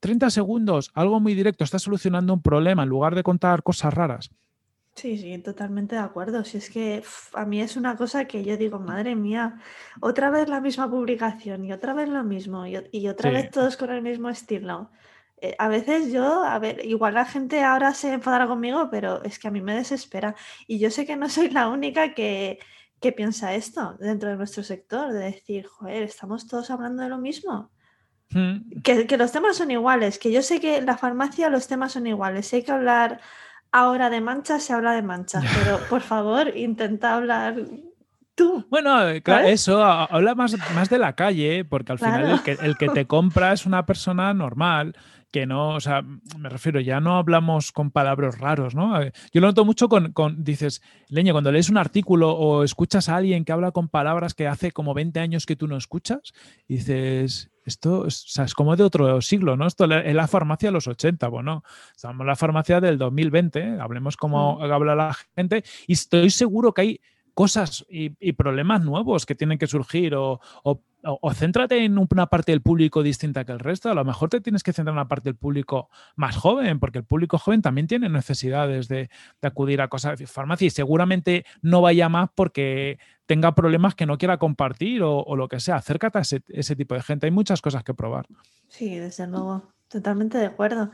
30 0.00 0.30
segundos, 0.30 0.90
algo 0.94 1.20
muy 1.20 1.34
directo, 1.34 1.64
está 1.64 1.78
solucionando 1.78 2.32
un 2.32 2.42
problema 2.42 2.82
en 2.82 2.88
lugar 2.88 3.14
de 3.14 3.22
contar 3.22 3.62
cosas 3.62 3.94
raras. 3.94 4.30
Sí, 4.98 5.16
sí, 5.16 5.38
totalmente 5.38 5.94
de 5.94 6.00
acuerdo. 6.00 6.44
Si 6.44 6.58
es 6.58 6.70
que 6.70 7.04
a 7.34 7.46
mí 7.46 7.60
es 7.60 7.76
una 7.76 7.96
cosa 7.96 8.24
que 8.24 8.42
yo 8.42 8.56
digo, 8.56 8.80
madre 8.80 9.14
mía, 9.14 9.60
otra 10.00 10.28
vez 10.28 10.48
la 10.48 10.60
misma 10.60 10.90
publicación 10.90 11.64
y 11.64 11.72
otra 11.72 11.94
vez 11.94 12.08
lo 12.08 12.24
mismo 12.24 12.66
y, 12.66 13.06
otra 13.06 13.30
vez 13.30 13.50
todos 13.52 13.76
con 13.76 13.90
el 13.90 14.02
mismo 14.02 14.28
estilo. 14.28 14.90
Eh, 15.40 15.54
a 15.58 15.68
veces 15.68 16.12
yo, 16.12 16.44
a 16.44 16.58
ver, 16.58 16.84
igual 16.84 17.14
la 17.14 17.24
gente 17.24 17.62
ahora 17.62 17.94
se 17.94 18.12
enfadará 18.12 18.46
conmigo, 18.46 18.88
pero 18.90 19.22
es 19.22 19.38
que 19.38 19.48
a 19.48 19.50
mí 19.50 19.60
me 19.60 19.74
desespera. 19.74 20.34
Y 20.66 20.78
yo 20.78 20.90
sé 20.90 21.06
que 21.06 21.16
no 21.16 21.28
soy 21.28 21.50
la 21.50 21.68
única 21.68 22.14
que, 22.14 22.58
piensa 23.16 23.54
esto 23.54 23.96
dentro 24.00 24.28
de 24.28 24.36
nuestro 24.36 24.62
sector, 24.62 25.12
de 25.12 25.20
decir, 25.20 25.66
joder, 25.66 26.02
estamos 26.02 26.46
todos 26.46 26.70
hablando 26.70 27.02
de 27.02 27.08
lo 27.08 27.18
mismo. 27.18 27.70
Hmm. 28.30 28.82
Que, 28.82 29.06
que, 29.06 29.16
los 29.16 29.32
temas 29.32 29.56
son 29.56 29.70
iguales, 29.70 30.18
que 30.18 30.32
yo 30.32 30.42
sé 30.42 30.60
que 30.60 30.78
en 30.78 30.86
la 30.86 30.98
farmacia 30.98 31.48
los 31.48 31.68
temas 31.68 31.92
son 31.92 32.06
iguales. 32.06 32.46
Si 32.46 32.56
hay 32.56 32.62
que 32.62 32.72
hablar 32.72 33.20
ahora 33.72 34.10
de 34.10 34.20
manchas, 34.20 34.62
se 34.64 34.72
habla 34.72 34.92
de 34.92 35.02
manchas, 35.02 35.44
pero 35.56 35.78
por 35.88 36.00
favor, 36.00 36.56
intenta 36.56 37.14
hablar 37.14 37.56
Tú, 38.38 38.64
bueno, 38.70 39.00
claro, 39.24 39.48
eso, 39.48 39.82
habla 39.82 40.36
más, 40.36 40.56
más 40.72 40.88
de 40.88 41.00
la 41.00 41.14
calle, 41.14 41.64
porque 41.64 41.90
al 41.90 41.98
final 41.98 42.30
el 42.30 42.42
que, 42.42 42.52
el 42.52 42.76
que, 42.76 42.88
te 42.88 43.04
compra 43.04 43.52
es 43.52 43.66
una 43.66 43.84
persona 43.84 44.32
normal 44.32 44.94
que 45.32 45.44
no, 45.44 45.70
o 45.70 45.80
sea, 45.80 46.02
me 46.38 46.48
refiero, 46.48 46.80
ya 46.80 47.00
no 47.00 47.16
hablamos 47.18 47.72
con 47.72 47.90
palabras 47.90 48.38
raros, 48.38 48.76
¿no? 48.76 49.02
Eh, 49.02 49.12
yo 49.32 49.40
lo 49.40 49.48
noto 49.48 49.64
mucho 49.64 49.88
con, 49.88 50.44
dices, 50.44 50.82
Leña, 51.08 51.32
cuando 51.32 51.50
lees 51.50 51.68
un 51.68 51.78
artículo 51.78 52.30
o 52.30 52.62
escuchas 52.62 53.08
a 53.08 53.16
alguien 53.16 53.44
que 53.44 53.52
habla 53.52 53.72
con 53.72 53.88
palabras 53.88 54.34
que 54.34 54.46
hace 54.46 54.70
como 54.70 54.94
20 54.94 55.20
años 55.20 55.44
que 55.44 55.56
tú 55.56 55.66
no 55.66 55.76
escuchas, 55.76 56.32
dices, 56.68 57.50
esto 57.64 58.06
es, 58.06 58.54
como 58.54 58.76
de 58.76 58.84
otro 58.84 59.20
siglo, 59.20 59.56
¿no? 59.56 59.66
Esto 59.66 59.84
es 59.84 60.14
la 60.14 60.28
farmacia 60.28 60.68
de 60.68 60.74
los 60.74 60.86
80, 60.86 61.26
bueno, 61.26 61.64
estamos 61.94 62.20
en 62.20 62.26
la 62.28 62.36
farmacia 62.36 62.80
del 62.80 62.96
2020, 62.96 63.80
hablemos 63.80 64.16
como 64.16 64.62
habla 64.62 64.94
la 64.94 65.16
gente, 65.36 65.64
y 65.88 65.94
estoy 65.94 66.30
seguro 66.30 66.72
que 66.72 66.82
hay 66.82 67.00
cosas 67.38 67.86
y, 67.88 68.32
problemas 68.32 68.84
nuevos 68.84 69.24
que 69.24 69.36
tienen 69.36 69.58
que 69.58 69.68
surgir 69.68 70.16
o, 70.16 70.40
o, 70.64 71.34
céntrate 71.34 71.84
en 71.84 71.96
una 71.96 72.26
parte 72.26 72.50
del 72.50 72.62
público 72.62 73.04
distinta 73.04 73.44
que 73.44 73.52
el 73.52 73.60
resto. 73.60 73.88
A 73.88 73.94
lo 73.94 74.04
mejor 74.04 74.28
te 74.28 74.40
tienes 74.40 74.64
que 74.64 74.72
centrar 74.72 74.94
en 74.94 74.98
una 74.98 75.06
parte 75.06 75.28
del 75.28 75.36
público 75.36 75.88
más 76.16 76.34
joven, 76.34 76.80
porque 76.80 76.98
el 76.98 77.04
público 77.04 77.38
joven 77.38 77.62
también 77.62 77.86
tiene 77.86 78.08
necesidades 78.08 78.88
de, 78.88 79.08
acudir 79.40 79.80
a 79.82 79.86
cosas 79.86 80.18
de 80.18 80.26
farmacia 80.26 80.66
y 80.66 80.70
seguramente 80.70 81.46
no 81.62 81.80
vaya 81.80 82.08
más 82.08 82.28
porque 82.34 82.98
tenga 83.26 83.54
problemas 83.54 83.94
que 83.94 84.04
no 84.04 84.18
quiera 84.18 84.38
compartir 84.38 85.04
o, 85.04 85.36
lo 85.36 85.46
que 85.46 85.60
sea. 85.60 85.76
Acércate 85.76 86.18
a 86.18 86.22
ese 86.22 86.74
tipo 86.74 86.96
de 86.96 87.02
gente. 87.02 87.26
Hay 87.26 87.32
muchas 87.32 87.62
cosas 87.62 87.84
que 87.84 87.94
probar. 87.94 88.26
Sí, 88.66 88.96
desde 88.96 89.28
luego. 89.28 89.62
Totalmente 89.86 90.38
de 90.38 90.46
acuerdo. 90.46 90.90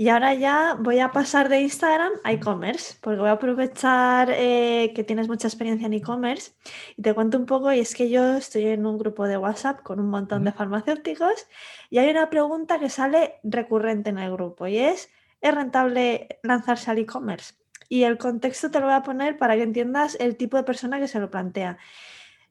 Y 0.00 0.10
ahora 0.10 0.32
ya 0.32 0.76
voy 0.78 1.00
a 1.00 1.10
pasar 1.10 1.48
de 1.48 1.60
Instagram 1.60 2.12
a 2.22 2.30
e-commerce, 2.30 2.94
porque 3.00 3.18
voy 3.18 3.30
a 3.30 3.32
aprovechar 3.32 4.30
eh, 4.30 4.92
que 4.94 5.02
tienes 5.02 5.26
mucha 5.26 5.48
experiencia 5.48 5.86
en 5.88 5.92
e-commerce 5.92 6.52
y 6.96 7.02
te 7.02 7.12
cuento 7.14 7.36
un 7.36 7.46
poco, 7.46 7.72
y 7.72 7.80
es 7.80 7.96
que 7.96 8.08
yo 8.08 8.36
estoy 8.36 8.66
en 8.66 8.86
un 8.86 8.96
grupo 8.96 9.26
de 9.26 9.36
WhatsApp 9.36 9.82
con 9.82 9.98
un 9.98 10.08
montón 10.08 10.44
de 10.44 10.52
farmacéuticos 10.52 11.48
y 11.90 11.98
hay 11.98 12.10
una 12.10 12.30
pregunta 12.30 12.78
que 12.78 12.90
sale 12.90 13.40
recurrente 13.42 14.10
en 14.10 14.18
el 14.18 14.30
grupo 14.30 14.68
y 14.68 14.78
es, 14.78 15.10
¿es 15.40 15.52
rentable 15.52 16.38
lanzarse 16.44 16.92
al 16.92 16.98
e-commerce? 16.98 17.54
Y 17.88 18.04
el 18.04 18.18
contexto 18.18 18.70
te 18.70 18.78
lo 18.78 18.86
voy 18.86 18.94
a 18.94 19.02
poner 19.02 19.36
para 19.36 19.56
que 19.56 19.64
entiendas 19.64 20.16
el 20.20 20.36
tipo 20.36 20.56
de 20.56 20.62
persona 20.62 21.00
que 21.00 21.08
se 21.08 21.18
lo 21.18 21.28
plantea. 21.28 21.76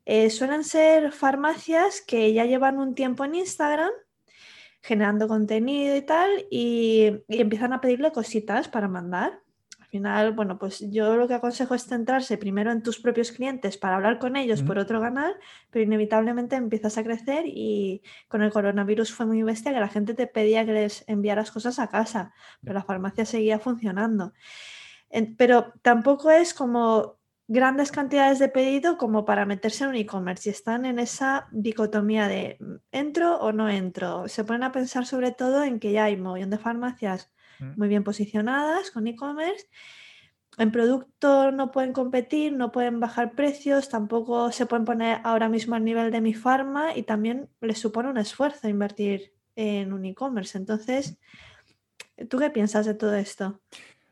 Eh, 0.04 0.30
suelen 0.32 0.66
ser 0.66 1.14
farmacias 1.14 2.02
que 2.02 2.34
ya 2.34 2.44
llevan 2.44 2.78
un 2.78 2.94
tiempo 2.94 3.24
en 3.24 3.36
Instagram 3.36 3.92
generando 4.82 5.28
contenido 5.28 5.96
y 5.96 6.02
tal, 6.02 6.46
y, 6.50 7.24
empiezan 7.28 7.74
a 7.74 7.82
pedirle 7.82 8.12
cositas 8.12 8.68
para 8.68 8.88
mandar. 8.88 9.42
Al 9.80 9.88
final, 9.88 10.34
bueno, 10.34 10.60
pues 10.60 10.80
yo 10.92 11.16
lo 11.16 11.28
que 11.28 11.36
aconsejo 11.36 11.74
es 11.74 11.86
centrarse 11.86 12.38
primero 12.38 12.72
en 12.72 12.84
tus 12.84 13.00
propios 13.00 13.32
clientes 13.32 13.78
para 13.78 13.96
hablar 13.96 14.20
con 14.20 14.36
ellos 14.36 14.62
por 14.62 14.78
otro 14.78 15.00
canal, 15.00 15.34
pero 15.72 15.86
inevitablemente 15.86 16.58
empiezas 16.58 16.98
a 16.98 17.04
crecer 17.04 17.46
y 17.46 18.02
con 18.28 18.42
el 18.42 18.52
coronavirus 18.52 19.14
fue 19.14 19.26
muy 19.26 19.44
bestia 19.44 19.74
que 19.74 19.80
la 19.80 19.88
gente 19.88 20.14
te 20.14 20.28
pedía 20.28 20.66
que 20.66 20.74
les 20.74 21.06
enviaras 21.08 21.52
cosas 21.52 21.80
a 21.80 21.88
casa, 21.88 22.34
pero 22.62 22.74
la 22.74 22.84
farmacia 22.84 23.26
seguía 23.26 23.60
funcionando. 23.60 24.34
pero 25.38 25.74
tampoco 25.82 26.32
es 26.32 26.54
como 26.54 27.17
grandes 27.48 27.92
cantidades 27.92 28.40
de 28.40 28.50
pedido 28.50 28.98
como 28.98 29.24
para 29.24 29.46
meterse 29.46 29.86
en 29.86 29.92
un 29.92 29.96
e-commerce 29.96 30.50
y 30.50 30.52
están 30.52 30.86
en 30.86 31.00
esa 31.00 31.48
dicotomía 31.52 32.28
de 32.28 32.58
mm, 32.60 32.76
entro 32.92 33.38
o 33.38 33.52
no 33.52 33.70
entro. 33.70 34.28
Se 34.28 34.44
ponen 34.44 34.64
a 34.64 34.72
pensar 34.72 35.06
sobre 35.06 35.32
todo 35.32 35.64
en 35.64 35.80
que 35.80 35.92
ya 35.92 36.06
hay 36.06 36.16
un 36.16 36.22
montón 36.22 36.50
de 36.50 36.58
farmacias 36.58 37.32
mm. 37.60 37.72
muy 37.78 37.88
bien 37.88 38.04
posicionadas 38.04 38.92
con 38.92 39.08
e-commerce. 39.08 39.68
En 40.58 40.72
producto 40.72 41.52
no 41.52 41.72
pueden 41.72 41.94
competir, 41.94 42.52
no 42.52 42.72
pueden 42.72 43.00
bajar 43.00 43.34
precios, 43.34 43.90
tampoco 43.90 44.52
se 44.52 44.66
pueden 44.66 44.86
poner 44.86 45.22
ahora 45.24 45.50
mismo 45.50 45.76
al 45.76 45.86
nivel 45.86 46.12
de 46.12 46.20
mi 46.20 46.34
farma 46.34 46.98
y 46.98 47.04
también 47.04 47.48
les 47.62 47.78
supone 47.78 48.10
un 48.10 48.18
esfuerzo 48.18 48.68
invertir 48.68 49.34
en 49.56 49.94
un 49.94 50.04
e-commerce. 50.06 50.58
Entonces, 50.58 51.18
¿tú 52.28 52.40
qué 52.40 52.50
piensas 52.50 52.88
de 52.88 52.96
todo 52.96 53.16
esto? 53.16 53.62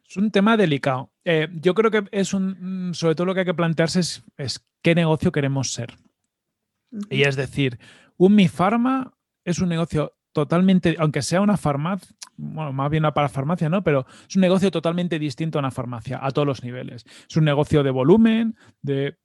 Es 0.07 0.17
un 0.17 0.29
tema 0.29 0.55
delicado. 0.55 1.09
Eh, 1.25 1.47
yo 1.53 1.73
creo 1.73 1.89
que 1.89 2.03
es 2.11 2.33
un, 2.33 2.89
mm, 2.89 2.93
sobre 2.93 3.15
todo 3.15 3.25
lo 3.25 3.33
que 3.33 3.41
hay 3.41 3.45
que 3.45 3.53
plantearse 3.53 3.99
es, 4.37 4.65
qué 4.81 4.95
negocio 4.95 5.31
queremos 5.31 5.73
ser. 5.73 5.95
Y 7.09 7.23
es 7.23 7.35
decir, 7.35 7.79
un 8.15 8.35
Mi 8.35 8.47
Pharma 8.47 9.11
es 9.43 9.59
un 9.59 9.69
negocio 9.69 10.13
totalmente, 10.31 10.95
aunque 10.99 11.23
sea 11.23 11.41
una 11.41 11.57
farmacia, 11.57 12.15
bueno, 12.37 12.73
más 12.73 12.91
bien 12.91 13.03
para 13.13 13.29
farmacia, 13.29 13.69
¿no? 13.69 13.83
Pero 13.83 14.05
es 14.27 14.35
un 14.35 14.41
negocio 14.41 14.69
totalmente 14.69 15.17
distinto 15.17 15.57
a 15.57 15.61
una 15.61 15.71
farmacia, 15.71 16.19
a 16.21 16.31
todos 16.31 16.45
los 16.45 16.63
niveles. 16.63 17.05
Es 17.27 17.35
un 17.37 17.45
negocio 17.45 17.83
de 17.83 17.91
volumen, 17.91 18.55
de, 18.81 19.17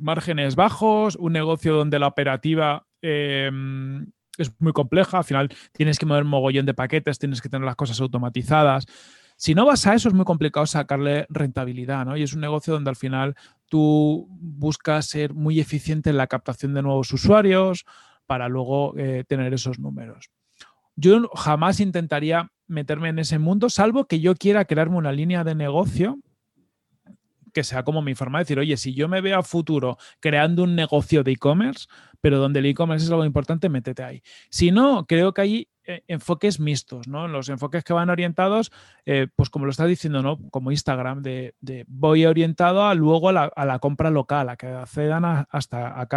márgenes 0.00 0.56
bajos, 0.56 1.16
un 1.16 1.32
negocio 1.32 1.74
donde 1.74 1.98
la 1.98 2.08
operativa 2.08 2.86
em, 3.00 4.12
es 4.36 4.52
muy 4.60 4.74
compleja, 4.74 5.18
al 5.18 5.24
final 5.24 5.48
tienes 5.72 5.98
que 5.98 6.04
mover 6.04 6.24
mogollón 6.24 6.66
de 6.66 6.74
paquetes, 6.74 7.18
tienes 7.18 7.40
que 7.40 7.48
tener 7.48 7.64
las 7.64 7.76
cosas 7.76 7.98
automatizadas. 7.98 8.86
Si 9.40 9.54
no 9.54 9.64
vas 9.64 9.86
a 9.86 9.94
eso, 9.94 10.10
es 10.10 10.14
muy 10.14 10.26
complicado 10.26 10.66
sacarle 10.66 11.24
rentabilidad, 11.30 12.04
¿no? 12.04 12.14
Y 12.14 12.22
es 12.22 12.34
un 12.34 12.42
negocio 12.42 12.74
donde 12.74 12.90
al 12.90 12.96
final 12.96 13.36
tú 13.70 14.28
buscas 14.28 15.06
ser 15.06 15.32
muy 15.32 15.60
eficiente 15.60 16.10
en 16.10 16.18
la 16.18 16.26
captación 16.26 16.74
de 16.74 16.82
nuevos 16.82 17.10
usuarios 17.10 17.86
para 18.26 18.50
luego 18.50 18.94
eh, 18.98 19.24
tener 19.26 19.54
esos 19.54 19.78
números. 19.78 20.28
Yo 20.94 21.26
jamás 21.34 21.80
intentaría 21.80 22.52
meterme 22.66 23.08
en 23.08 23.18
ese 23.18 23.38
mundo, 23.38 23.70
salvo 23.70 24.04
que 24.04 24.20
yo 24.20 24.34
quiera 24.34 24.66
crearme 24.66 24.98
una 24.98 25.10
línea 25.10 25.42
de 25.42 25.54
negocio 25.54 26.18
que 27.54 27.64
sea 27.64 27.82
como 27.82 28.02
mi 28.02 28.14
forma 28.14 28.38
de 28.38 28.42
decir, 28.42 28.58
oye, 28.58 28.76
si 28.76 28.92
yo 28.92 29.08
me 29.08 29.22
veo 29.22 29.38
a 29.38 29.42
futuro 29.42 29.96
creando 30.20 30.64
un 30.64 30.74
negocio 30.74 31.24
de 31.24 31.32
e-commerce, 31.32 31.86
pero 32.20 32.38
donde 32.38 32.58
el 32.58 32.66
e-commerce 32.66 33.06
es 33.06 33.10
algo 33.10 33.24
importante, 33.24 33.70
métete 33.70 34.02
ahí. 34.02 34.22
Si 34.50 34.70
no, 34.70 35.06
creo 35.06 35.32
que 35.32 35.40
ahí 35.40 35.68
enfoques 36.08 36.60
mixtos, 36.60 37.08
¿no? 37.08 37.28
Los 37.28 37.48
enfoques 37.48 37.84
que 37.84 37.92
van 37.92 38.10
orientados, 38.10 38.72
eh, 39.06 39.28
pues 39.34 39.50
como 39.50 39.64
lo 39.64 39.70
está 39.70 39.86
diciendo, 39.86 40.22
¿no? 40.22 40.38
Como 40.50 40.70
Instagram, 40.70 41.22
de, 41.22 41.54
voy 41.88 42.26
orientado 42.26 42.84
a 42.84 42.94
luego 42.94 43.28
a 43.28 43.32
la, 43.32 43.78
compra 43.78 44.10
local, 44.10 44.48
a 44.48 44.56
que 44.56 44.66
accedan 44.66 45.24
hasta 45.50 46.08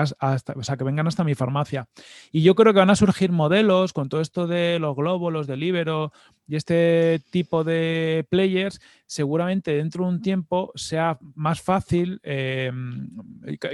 o 0.55 0.63
sea, 0.63 0.77
que 0.77 0.83
vengan 0.83 1.07
hasta 1.07 1.23
mi 1.23 1.35
farmacia. 1.35 1.87
Y 2.31 2.41
yo 2.41 2.55
creo 2.55 2.73
que 2.73 2.79
van 2.79 2.89
a 2.89 2.95
surgir 2.95 3.31
modelos 3.31 3.93
con 3.93 4.09
todo 4.09 4.21
esto 4.21 4.47
de 4.47 4.79
los 4.79 4.95
globos, 4.95 5.31
los 5.31 5.47
de 5.47 5.57
Libero 5.57 6.11
y 6.47 6.55
este 6.55 7.21
tipo 7.31 7.63
de 7.63 8.25
players, 8.29 8.81
seguramente 9.05 9.75
dentro 9.75 10.03
de 10.03 10.09
un 10.09 10.21
tiempo 10.21 10.71
sea 10.75 11.17
más 11.35 11.61
fácil. 11.61 12.19
Eh, 12.23 12.71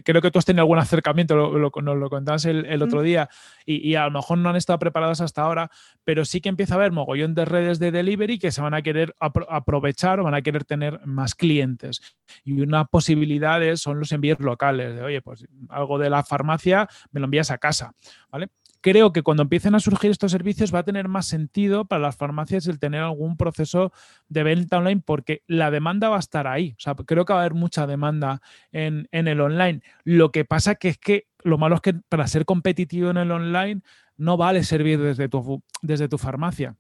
creo 0.04 0.22
que 0.22 0.32
tú 0.32 0.40
has 0.40 0.46
tenido 0.46 0.62
algún 0.62 0.80
acercamiento, 0.80 1.36
nos 1.36 1.98
lo 1.98 2.10
contabas 2.10 2.46
el, 2.46 2.82
otro 2.82 3.02
día, 3.02 3.30
y, 3.66 3.88
y 3.88 3.96
a 3.96 4.06
lo 4.06 4.12
mejor 4.12 4.38
no 4.38 4.50
han 4.50 4.56
estado 4.56 4.80
preparados 4.80 5.22
hasta 5.22 5.42
ahora, 5.42 5.72
pero 6.04 6.26
sí 6.26 6.42
que 6.42 6.50
empieza 6.50 6.76
a 6.76 6.78
haber 6.78 6.92
mogollón 6.92 7.36
de 7.36 7.46
redes 7.46 7.80
de 7.80 7.92
delivery 7.92 8.40
que 8.40 8.52
se 8.52 8.62
van 8.62 8.74
a 8.74 8.82
querer 8.82 9.16
aprovechar 9.20 10.20
o 10.20 10.24
van 10.24 10.36
a 10.36 10.42
querer 10.42 10.66
tener 10.66 11.00
más 11.06 11.36
clientes. 11.36 12.02
Y 12.44 12.62
una 12.62 12.86
posibilidad 12.86 13.60
son 13.76 14.00
los 14.00 14.12
envíos 14.12 14.40
locales, 14.40 14.96
de 14.96 15.02
oye, 15.02 15.22
pues 15.22 15.46
algo 15.70 15.98
de 15.98 16.10
la 16.10 16.24
farmacia 16.24 16.88
me 17.12 17.20
lo 17.20 17.26
envías 17.26 17.52
a 17.52 17.58
casa, 17.58 17.94
¿vale? 18.32 18.50
Creo 18.82 19.12
que 19.12 19.24
cuando 19.24 19.44
empiecen 19.44 19.76
a 19.76 19.80
surgir 19.80 20.12
estos 20.12 20.32
servicios 20.32 20.74
va 20.74 20.80
a 20.80 20.84
tener 20.84 21.08
más 21.08 21.26
sentido 21.26 21.86
para 21.86 22.02
las 22.02 22.16
farmacias 22.16 22.68
el 22.68 22.80
tener 22.80 23.02
algún 23.02 23.38
proceso 23.38 23.92
de 24.28 24.44
venta 24.44 24.78
online 24.78 25.02
porque 25.06 25.44
la 25.48 25.72
demanda 25.72 26.10
va 26.10 26.18
a 26.18 26.20
estar 26.20 26.48
ahí. 26.48 26.76
O 26.78 26.82
sea, 26.82 26.96
creo 26.96 27.26
que 27.26 27.34
va 27.34 27.40
a 27.40 27.42
haber 27.44 27.54
mucha 27.54 27.88
demanda 27.88 28.42
en, 28.72 29.08
en 29.12 29.28
el 29.28 29.42
online. 29.42 29.82
Lo 30.04 30.32
que 30.32 30.46
pasa 30.46 30.76
que 30.76 30.90
es 30.90 30.98
que 30.98 31.28
lo 31.44 31.58
malo 31.58 31.76
es 31.76 31.82
que 31.82 31.94
para 31.94 32.28
ser 32.28 32.46
competitivo 32.46 33.10
en 33.10 33.18
el 33.18 33.32
online 33.32 33.82
no 34.18 34.38
vale 34.38 34.64
servir 34.64 35.00
desde 35.00 35.30
tu, 35.30 35.64
desde 35.82 36.10
tu 36.10 36.18
farmacia. 36.18 36.76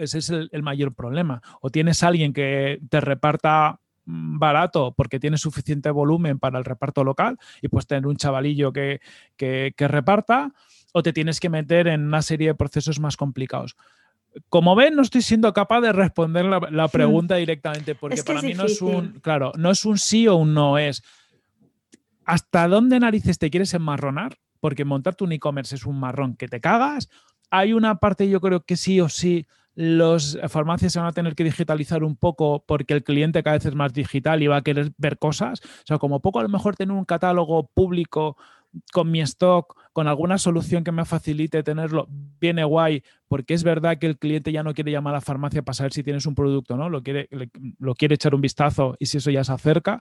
ese 0.00 0.18
es 0.18 0.30
el, 0.30 0.62
mayor 0.62 0.94
problema. 0.94 1.40
O 1.60 1.70
tienes 1.70 2.02
alguien 2.02 2.32
que 2.32 2.80
te 2.90 3.00
reparta 3.00 3.80
mm, 4.04 4.38
barato 4.38 4.92
porque 4.94 5.20
tiene 5.20 5.38
suficiente 5.38 5.90
volumen 5.90 6.38
para 6.38 6.58
el 6.58 6.64
reparto 6.64 7.04
local 7.04 7.38
y 7.62 7.68
puedes 7.68 7.86
tener 7.86 8.06
un 8.06 8.16
chavalillo 8.16 8.72
que, 8.72 9.00
reparta, 9.78 10.52
o 10.92 11.02
te 11.02 11.12
tienes 11.12 11.40
que 11.40 11.48
meter 11.50 11.88
en 11.88 12.06
una 12.06 12.22
serie 12.22 12.48
de 12.48 12.54
procesos 12.54 13.00
más 13.00 13.16
complicados. 13.16 13.76
Como 14.48 14.74
ven, 14.74 14.94
no 14.94 15.02
estoy 15.02 15.22
siendo 15.22 15.52
capaz 15.52 15.80
de 15.80 15.92
responder 15.92 16.44
la, 16.44 16.86
hmm. 16.86 16.90
pregunta 16.90 17.36
directamente, 17.36 17.94
porque 17.94 18.22
para 18.22 18.40
mí 18.40 18.54
no 18.54 18.64
es 18.64 18.80
un, 18.80 19.20
claro, 19.20 19.52
no 19.56 19.70
es 19.70 19.84
un 19.84 19.98
sí 19.98 20.26
o 20.28 20.36
un 20.36 20.54
no, 20.54 20.78
es 20.78 21.02
¿hasta 22.24 22.68
dónde 22.68 23.00
narices 23.00 23.38
te 23.38 23.50
quieres 23.50 23.74
enmarronar? 23.74 24.38
porque 24.62 24.84
montar 24.84 25.16
tu 25.16 25.26
e-commerce 25.26 25.74
es 25.74 25.86
un 25.86 25.98
marrón 25.98 26.36
que 26.36 26.46
te 26.46 26.60
cagas. 26.60 27.10
Hay 27.50 27.72
una 27.72 27.96
parte, 27.96 28.28
yo 28.28 28.40
creo 28.40 28.64
que 28.64 28.76
sí 28.76 29.00
o 29.00 29.08
sí, 29.08 29.48
los 29.74 30.38
farmacias 30.48 30.92
se 30.92 31.00
van 31.00 31.08
a 31.08 31.12
tener 31.12 31.34
que 31.34 31.42
digitalizar 31.42 32.04
un 32.04 32.14
poco 32.14 32.64
porque 32.64 32.94
el 32.94 33.02
cliente 33.02 33.42
cada 33.42 33.56
vez 33.56 33.66
es 33.66 33.74
más 33.74 33.92
digital 33.92 34.40
y 34.40 34.46
va 34.46 34.58
a 34.58 34.62
querer 34.62 34.92
ver 34.98 35.18
cosas. 35.18 35.60
O 35.64 35.86
sea, 35.86 35.98
como 35.98 36.22
poco 36.22 36.38
a 36.38 36.44
lo 36.44 36.48
mejor 36.48 36.76
tener 36.76 36.96
un 36.96 37.04
catálogo 37.04 37.66
público 37.74 38.36
con 38.92 39.10
mi 39.10 39.20
stock, 39.20 39.76
con 39.92 40.08
alguna 40.08 40.38
solución 40.38 40.84
que 40.84 40.92
me 40.92 41.04
facilite 41.04 41.62
tenerlo, 41.62 42.06
viene 42.08 42.64
guay, 42.64 43.02
porque 43.28 43.54
es 43.54 43.62
verdad 43.62 43.98
que 43.98 44.06
el 44.06 44.18
cliente 44.18 44.52
ya 44.52 44.62
no 44.62 44.74
quiere 44.74 44.90
llamar 44.90 45.14
a 45.14 45.18
la 45.18 45.20
farmacia 45.20 45.62
para 45.62 45.74
saber 45.74 45.92
si 45.92 46.02
tienes 46.02 46.26
un 46.26 46.34
producto, 46.34 46.76
¿no? 46.76 46.88
Lo 46.88 47.02
quiere, 47.02 47.28
lo 47.78 47.94
quiere 47.94 48.14
echar 48.14 48.34
un 48.34 48.40
vistazo 48.40 48.96
y 48.98 49.06
si 49.06 49.18
eso 49.18 49.30
ya 49.30 49.44
se 49.44 49.52
acerca. 49.52 50.00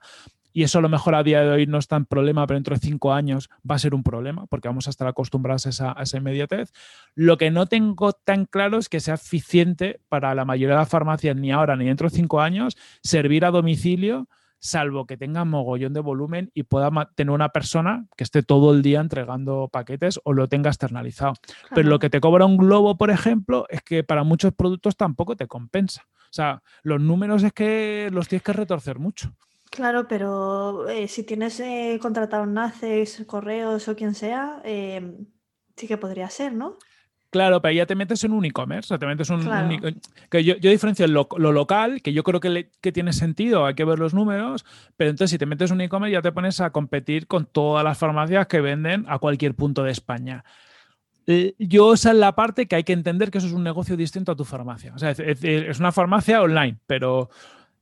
Y 0.54 0.64
eso 0.64 0.80
a 0.80 0.82
lo 0.82 0.90
mejor 0.90 1.16
a 1.16 1.24
día 1.24 1.42
de 1.42 1.50
hoy 1.50 1.66
no 1.66 1.78
es 1.78 1.88
tan 1.88 2.06
problema, 2.06 2.46
pero 2.46 2.58
dentro 2.58 2.76
de 2.76 2.82
cinco 2.82 3.14
años 3.14 3.50
va 3.70 3.76
a 3.76 3.80
ser 3.80 3.96
un 3.96 4.04
problema, 4.04 4.48
porque 4.48 4.68
vamos 4.68 4.88
a 4.88 4.90
estar 4.90 5.08
acostumbrados 5.08 5.66
a 5.66 5.70
esa, 5.70 5.94
a 5.98 6.04
esa 6.04 6.18
inmediatez. 6.18 6.74
Lo 7.16 7.38
que 7.38 7.52
no 7.52 7.68
tengo 7.68 8.12
tan 8.14 8.46
claro 8.46 8.78
es 8.78 8.90
que 8.90 9.00
sea 9.00 9.14
eficiente 9.14 10.02
para 10.10 10.36
la 10.36 10.44
mayoría 10.44 10.76
de 10.76 10.82
las 10.82 10.90
farmacias, 10.90 11.38
ni 11.38 11.52
ahora 11.52 11.78
ni 11.78 11.86
dentro 11.86 12.10
de 12.10 12.16
cinco 12.16 12.42
años, 12.42 12.78
servir 13.02 13.46
a 13.46 13.52
domicilio 13.52 14.28
salvo 14.62 15.06
que 15.06 15.18
tenga 15.18 15.44
mogollón 15.44 15.94
de 15.94 16.00
volumen 16.00 16.52
y 16.54 16.64
pueda 16.64 16.92
tener 17.16 17.32
una 17.32 17.50
persona 17.50 18.06
que 18.16 18.24
esté 18.24 18.44
todo 18.44 18.74
el 18.74 18.82
día 18.82 19.02
entregando 19.02 19.70
paquetes 19.70 20.22
o 20.24 20.34
lo 20.34 20.48
tenga 20.48 20.70
externalizado. 20.70 21.34
Pero 21.74 21.90
lo 21.90 22.00
que 22.00 22.10
te 22.10 22.22
cobra 22.22 22.46
un 22.46 22.58
globo, 22.58 22.98
por 22.98 23.10
ejemplo, 23.10 23.66
es 23.70 23.82
que 23.82 24.04
para 24.04 24.24
muchos 24.24 24.54
productos 24.54 24.96
tampoco 24.96 25.36
te 25.36 25.48
compensa. 25.48 26.08
O 26.14 26.34
sea, 26.34 26.64
los 26.84 27.02
números 27.02 27.44
es 27.44 27.52
que 27.52 28.10
los 28.12 28.28
tienes 28.28 28.44
que 28.44 28.54
retorcer 28.54 29.00
mucho. 29.00 29.34
Claro, 29.72 30.08
pero 30.08 30.88
eh, 30.90 31.08
si 31.08 31.24
tienes 31.24 31.60
eh, 31.60 31.98
contratado 32.02 32.44
un 32.44 32.54
NACEX, 32.54 33.26
correos 33.26 33.88
o 33.88 33.96
quien 33.96 34.16
sea, 34.16 34.62
eh, 34.64 35.18
sí 35.76 35.88
que 35.88 35.98
podría 35.98 36.30
ser, 36.30 36.54
¿no? 36.54 36.78
Claro, 37.32 37.62
pero 37.62 37.74
ya 37.74 37.86
te 37.86 37.96
metes 37.96 38.26
en 38.26 38.34
un 38.34 38.44
e-commerce, 38.44 38.94
o 38.94 39.00
te 39.00 39.06
metes 39.06 39.30
un, 39.30 39.50
que 40.30 40.44
yo, 40.44 40.56
diferencio 40.56 41.08
lo, 41.08 41.26
local, 41.38 42.02
que 42.02 42.12
yo 42.12 42.24
creo 42.24 42.42
que, 42.42 42.70
que, 42.82 42.92
tiene 42.92 43.14
sentido, 43.14 43.66
hay 43.66 43.74
que 43.74 43.86
ver 43.86 44.00
los 44.00 44.14
números, 44.14 44.66
pero 44.98 45.10
entonces 45.10 45.32
si 45.32 45.38
te 45.38 45.46
metes 45.46 45.72
en 45.72 45.76
un 45.76 45.82
e-commerce 45.82 46.12
ya 46.12 46.22
te 46.22 46.34
pones 46.34 46.60
a 46.60 46.72
competir 46.72 47.28
con 47.28 47.46
todas 47.46 47.86
las 47.86 47.98
farmacias 47.98 48.48
que 48.48 48.60
venden 48.60 49.06
a 49.08 49.18
cualquier 49.18 49.56
punto 49.56 49.84
de 49.84 49.92
España. 49.92 50.44
Eh, 51.26 51.56
yo 51.58 51.94
esa 51.94 52.12
es 52.12 52.18
la 52.18 52.36
parte 52.36 52.68
que 52.68 52.76
hay 52.76 52.84
que 52.84 52.92
entender 52.92 53.32
que 53.32 53.38
eso 53.38 53.48
es 53.48 53.54
un 53.54 53.64
negocio 53.64 53.96
distinto 53.96 54.34
a 54.34 54.36
tu 54.36 54.44
farmacia. 54.44 54.94
O 54.94 55.00
sea, 55.00 55.12
es, 55.12 55.80
una 55.80 55.94
farmacia 55.94 56.42
online, 56.42 56.80
pero, 56.86 57.30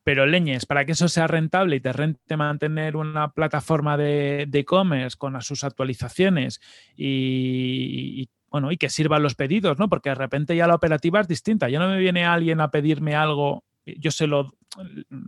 pero 0.03 0.27
leñes, 0.27 0.67
para 0.67 0.85
que 0.85 0.91
eso 0.91 1.07
sea 1.07 1.25
rentable 1.25 1.77
y 1.77 1.79
te 1.79 1.91
rente 1.91 2.37
mantener 2.37 2.95
una 2.95 3.31
plataforma 3.31 3.97
de 3.97 4.47
e-commerce 4.53 5.17
con 5.17 5.41
sus 5.41 5.63
actualizaciones 5.63 6.61
y, 6.95 8.21
y 8.21 8.29
bueno, 8.51 8.71
y 8.71 8.77
que 8.77 8.89
sirvan 8.89 9.23
los 9.23 9.35
pedidos, 9.35 9.77
¿no? 9.79 9.89
Porque 9.89 10.09
de 10.09 10.15
repente 10.15 10.55
ya 10.55 10.67
la 10.67 10.75
operativa 10.75 11.19
es 11.19 11.27
distinta. 11.27 11.69
Ya 11.69 11.79
no 11.79 11.87
me 11.87 11.97
viene 11.97 12.25
alguien 12.25 12.61
a 12.61 12.71
pedirme 12.71 13.15
algo, 13.15 13.63
yo 13.85 14.11
se 14.11 14.27
lo, 14.27 14.53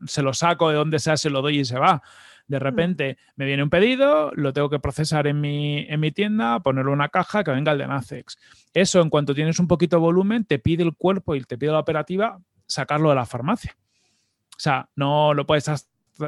se 0.05 0.21
lo 0.21 0.33
saco 0.33 0.69
de 0.69 0.75
donde 0.75 0.99
sea, 0.99 1.17
se 1.17 1.29
lo 1.29 1.41
doy 1.41 1.59
y 1.59 1.65
se 1.65 1.79
va. 1.79 2.01
De 2.47 2.57
mm. 2.57 2.61
repente 2.61 3.17
me 3.35 3.45
viene 3.45 3.63
un 3.63 3.69
pedido, 3.69 4.31
lo 4.35 4.53
tengo 4.53 4.69
que 4.69 4.79
procesar 4.79 5.27
en 5.27 5.39
mi, 5.39 5.85
en 5.87 5.99
mi 5.99 6.11
tienda, 6.11 6.59
ponerlo 6.59 6.91
en 6.91 6.99
una 6.99 7.09
caja 7.09 7.43
que 7.43 7.51
venga 7.51 7.71
el 7.71 7.77
de 7.77 7.87
Nacex. 7.87 8.37
Eso, 8.73 9.01
en 9.01 9.09
cuanto 9.09 9.33
tienes 9.33 9.59
un 9.59 9.67
poquito 9.67 9.97
de 9.97 10.01
volumen, 10.01 10.45
te 10.45 10.59
pide 10.59 10.83
el 10.83 10.95
cuerpo 10.95 11.35
y 11.35 11.41
te 11.43 11.57
pide 11.57 11.71
la 11.71 11.79
operativa 11.79 12.39
sacarlo 12.67 13.09
de 13.09 13.15
la 13.15 13.25
farmacia. 13.25 13.75
O 14.55 14.59
sea, 14.59 14.89
no 14.95 15.33
lo 15.33 15.45
puedes 15.45 15.67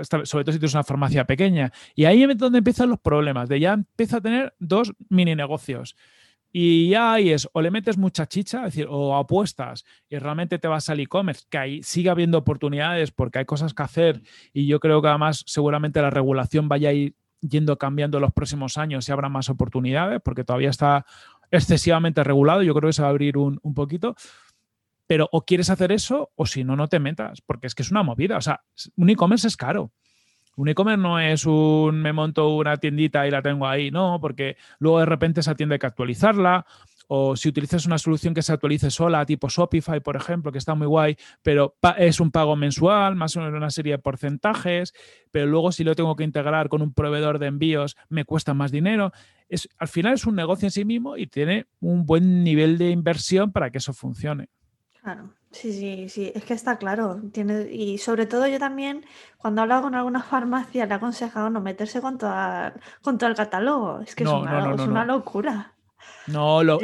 sobre 0.02 0.44
todo 0.44 0.52
si 0.52 0.60
tienes 0.60 0.74
una 0.74 0.84
farmacia 0.84 1.26
pequeña. 1.26 1.72
Y 1.96 2.06
ahí 2.06 2.24
es 2.24 2.38
donde 2.38 2.60
empiezan 2.60 2.89
los 2.89 3.00
problemas, 3.00 3.50
de 3.50 3.60
ya 3.60 3.74
empieza 3.74 4.18
a 4.18 4.22
tener 4.22 4.56
dos 4.60 4.94
mini 5.10 5.36
negocios. 5.36 5.96
Y 6.56 6.89
ya 6.89 7.14
ahí 7.14 7.32
es, 7.32 7.49
o 7.51 7.62
le 7.64 7.72
metes 7.72 7.97
mucha 7.97 8.28
chicha, 8.28 8.60
es 8.60 8.66
decir, 8.76 8.86
o 8.88 9.18
apuestas 9.18 9.84
y 10.08 10.20
realmente 10.20 10.60
te 10.60 10.68
vas 10.68 10.88
al 10.88 10.99
e-commerce, 10.99 11.45
que 11.49 11.58
ahí 11.58 11.82
sigue 11.82 12.12
habiendo 12.12 12.38
oportunidades 12.38 13.10
porque 13.10 13.39
hay 13.39 13.45
cosas 13.45 13.74
que 13.74 13.82
hacer 13.82 14.22
y 14.54 14.68
yo 14.68 14.80
creo 14.80 15.01
que 15.01 15.08
además 15.08 15.43
seguramente 15.47 15.99
la 15.99 16.12
regulación 16.12 16.70
vaya 16.70 16.89
a 16.89 16.93
ir 16.93 17.16
yendo 17.41 17.80
cambiando 17.80 18.20
los 18.20 18.32
próximos 18.34 18.78
años 18.78 19.10
y 19.10 19.12
habrá 19.12 19.30
más 19.30 19.49
oportunidades 19.49 20.22
porque 20.24 20.43
todavía 20.43 20.70
está 20.70 21.08
excesivamente 21.49 22.24
regulado, 22.24 22.62
yo 22.62 22.76
creo 22.76 22.89
que 22.89 22.93
se 22.93 23.01
va 23.01 23.08
a 23.08 23.12
abrir 23.12 23.36
un, 23.36 23.60
un 23.64 23.74
poquito, 23.74 24.16
pero 25.08 25.28
o 25.32 25.45
quieres 25.45 25.72
hacer 25.72 25.91
eso 25.91 26.34
o 26.36 26.45
si 26.45 26.64
no, 26.64 26.76
no 26.76 26.88
te 26.88 26.99
metas, 26.99 27.41
porque 27.41 27.66
es 27.66 27.74
que 27.74 27.82
es 27.82 27.89
una 27.89 28.04
movida, 28.04 28.38
o 28.38 28.41
sea, 28.41 28.62
un 28.95 29.10
e-commerce 29.10 29.47
es 29.47 29.58
caro. 29.58 29.91
Un 30.56 30.70
e-commerce 30.70 31.01
no 31.01 31.20
es 31.20 31.45
un 31.45 32.01
me 32.01 32.14
monto 32.14 32.56
una 32.56 32.78
tiendita 32.78 33.28
y 33.28 33.32
la 33.32 33.41
tengo 33.41 33.68
ahí, 33.68 33.89
no, 33.89 34.20
porque 34.22 34.58
luego 34.80 34.99
de 34.99 35.06
repente 35.06 35.39
esa 35.39 35.56
tienda 35.56 35.74
hay 35.74 35.80
que 35.80 35.88
actualizarla. 35.88 36.66
O 37.08 37.36
si 37.36 37.49
utilizas 37.49 37.86
una 37.86 37.97
solución 37.97 38.34
que 38.34 38.41
se 38.41 38.54
actualice 38.54 38.89
sola, 38.89 39.26
tipo 39.26 39.49
Shopify, 39.49 39.99
por 39.99 40.16
ejemplo, 40.16 40.51
que 40.51 40.58
está 40.58 40.74
muy 40.74 40.88
guay, 40.88 41.18
pero 41.41 41.76
es 41.97 42.20
un 42.20 42.32
pago 42.32 42.56
mensual, 42.56 43.16
más 43.16 43.36
o 43.36 43.41
menos 43.41 43.56
una 43.56 43.70
serie 43.70 43.93
de 43.93 43.97
porcentajes, 43.99 44.93
pero 45.30 45.45
luego 45.45 45.72
si 45.72 45.84
lo 45.84 45.95
tengo 45.95 46.16
que 46.16 46.24
integrar 46.24 46.70
con 46.70 46.82
un 46.82 46.93
proveedor 46.93 47.39
de 47.39 47.47
envíos, 47.47 47.97
me 48.10 48.26
cuesta 48.26 48.54
más 48.54 48.72
dinero. 48.72 49.12
es, 49.49 49.70
al 49.78 49.89
final 49.89 50.14
es 50.14 50.26
un 50.26 50.36
negocio 50.36 50.68
en 50.68 50.72
sí 50.72 50.86
mismo 50.86 51.18
y 51.18 51.28
tiene 51.28 51.68
un 51.82 52.06
buen 52.06 52.43
nivel 52.43 52.78
de 52.78 52.89
inversión 52.89 53.51
para 53.51 53.70
que 53.70 53.80
eso 53.80 53.93
funcione. 53.93 54.49
Claro, 55.04 55.36
sí, 55.51 55.74
sí, 55.74 56.08
sí, 56.08 56.32
es 56.34 56.45
que 56.45 56.54
está 56.54 56.78
claro. 56.78 57.22
Tiene, 57.34 57.70
y 57.70 57.97
sobre 57.97 58.26
todo 58.26 58.47
yo 58.47 58.58
también, 58.58 59.06
cuando 59.38 59.60
he 59.60 59.64
hablado 59.64 59.82
con 59.84 59.95
alguna 59.95 60.24
farmacia, 60.24 60.86
le 60.86 60.93
he 60.93 60.95
aconsejado 60.95 61.49
no 61.49 61.60
meterse 61.62 61.99
con, 62.01 62.18
con 63.01 63.18
todo 63.18 63.30
el 63.30 63.36
catálogo. 63.36 63.99
Es 64.01 64.16
que 64.16 64.24
es 64.24 64.34
una 64.88 65.04
locura. 65.06 65.72
No, 66.28 66.64
los 66.64 66.82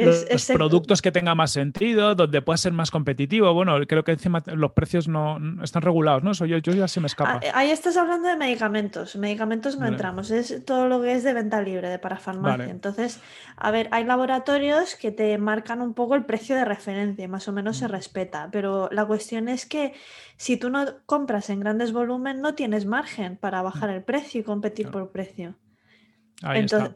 productos 0.48 1.00
que 1.00 1.12
tengan 1.12 1.36
más 1.36 1.52
sentido, 1.52 2.14
donde 2.14 2.42
pueda 2.42 2.56
ser 2.56 2.72
más 2.72 2.90
competitivo. 2.90 3.52
Bueno, 3.54 3.78
creo 3.86 4.04
que 4.04 4.12
encima 4.12 4.42
los 4.46 4.72
precios 4.72 5.08
no, 5.08 5.38
están 5.62 5.82
regulados, 5.82 6.22
¿no? 6.22 6.32
Eso 6.32 6.46
yo, 6.46 6.58
ya 6.58 6.88
se 6.88 7.00
me 7.00 7.06
escapa. 7.06 7.40
Ah, 7.42 7.50
ahí 7.54 7.70
estás 7.70 7.96
hablando 7.96 8.28
de 8.28 8.36
medicamentos. 8.36 9.16
Medicamentos 9.16 9.78
no 9.78 9.86
entramos, 9.86 10.30
es 10.30 10.64
todo 10.64 10.88
lo 10.88 11.00
que 11.00 11.12
es 11.12 11.24
de 11.24 11.32
venta 11.32 11.62
libre, 11.62 11.88
de 11.88 11.98
parafarmacia. 11.98 12.68
Entonces, 12.70 13.20
a 13.56 13.70
ver, 13.70 13.88
hay 13.92 14.04
laboratorios 14.04 14.94
que 14.94 15.10
te 15.10 15.36
marcan 15.38 15.80
un 15.80 15.94
poco 15.94 16.14
el 16.14 16.24
precio 16.24 16.56
de 16.56 16.64
referencia, 16.64 17.26
más 17.28 17.48
o 17.48 17.52
menos 17.52 17.78
se 17.78 17.86
mm. 17.86 17.90
respeta. 17.90 18.48
Pero 18.52 18.88
la 18.92 19.06
cuestión 19.06 19.48
es 19.48 19.64
que 19.64 19.94
si 20.36 20.56
tú 20.56 20.70
no 20.70 20.84
compras 21.06 21.48
en 21.50 21.60
grandes 21.60 21.92
volúmenes, 21.92 22.42
no 22.42 22.54
tienes 22.54 22.84
margen 22.84 23.36
para 23.36 23.62
bajar 23.62 23.90
mm. 23.90 23.94
el 23.94 24.02
precio 24.02 24.40
y 24.40 24.44
competir 24.44 24.90
por 24.90 25.10
precio 25.10 25.54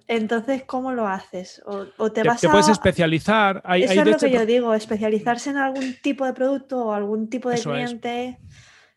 entonces, 0.07 0.65
¿cómo 0.65 0.93
lo 0.93 1.07
haces? 1.07 1.63
¿O, 1.67 2.11
te, 2.11 2.23
vas 2.23 2.41
puedes 2.51 2.69
especializar. 2.69 3.63
Eso 3.77 4.01
es 4.01 4.07
lo 4.07 4.17
que 4.17 4.31
yo 4.31 4.47
digo, 4.47 4.75
especializarse 4.75 5.51
en 5.51 5.59
algún 5.59 5.97
tipo 6.03 6.25
de 6.25 6.33
producto 6.33 6.87
o 6.87 6.93
algún 6.93 7.29
tipo 7.29 7.51
de 7.51 7.59
cliente 7.59 8.39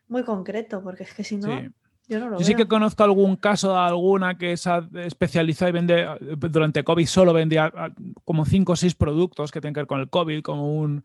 muy 0.08 0.24
concreto, 0.24 0.82
porque 0.82 1.02
es 1.02 1.12
que 1.12 1.22
si 1.22 1.36
no, 1.36 1.48
yo 2.08 2.18
no 2.18 2.30
lo 2.30 2.38
yo 2.38 2.44
sí 2.44 2.54
que 2.54 2.66
conozco 2.66 3.04
algún 3.04 3.36
caso 3.36 3.72
de 3.72 3.78
alguna 3.78 4.38
que 4.38 4.56
se 4.56 4.70
ha 4.70 4.88
especializado 4.94 5.68
y 5.68 5.72
vende, 5.72 6.06
durante 6.38 6.82
COVID 6.82 7.06
solo 7.06 7.34
vendía 7.34 7.70
como 8.24 8.46
cinco 8.46 8.72
o 8.72 8.76
seis 8.76 8.94
productos 8.94 9.50
que 9.50 9.60
tienen 9.60 9.74
que 9.74 9.80
ver 9.80 9.86
con 9.86 10.00
el 10.00 10.08
COVID, 10.08 10.40
como 10.42 10.74
un 10.74 11.04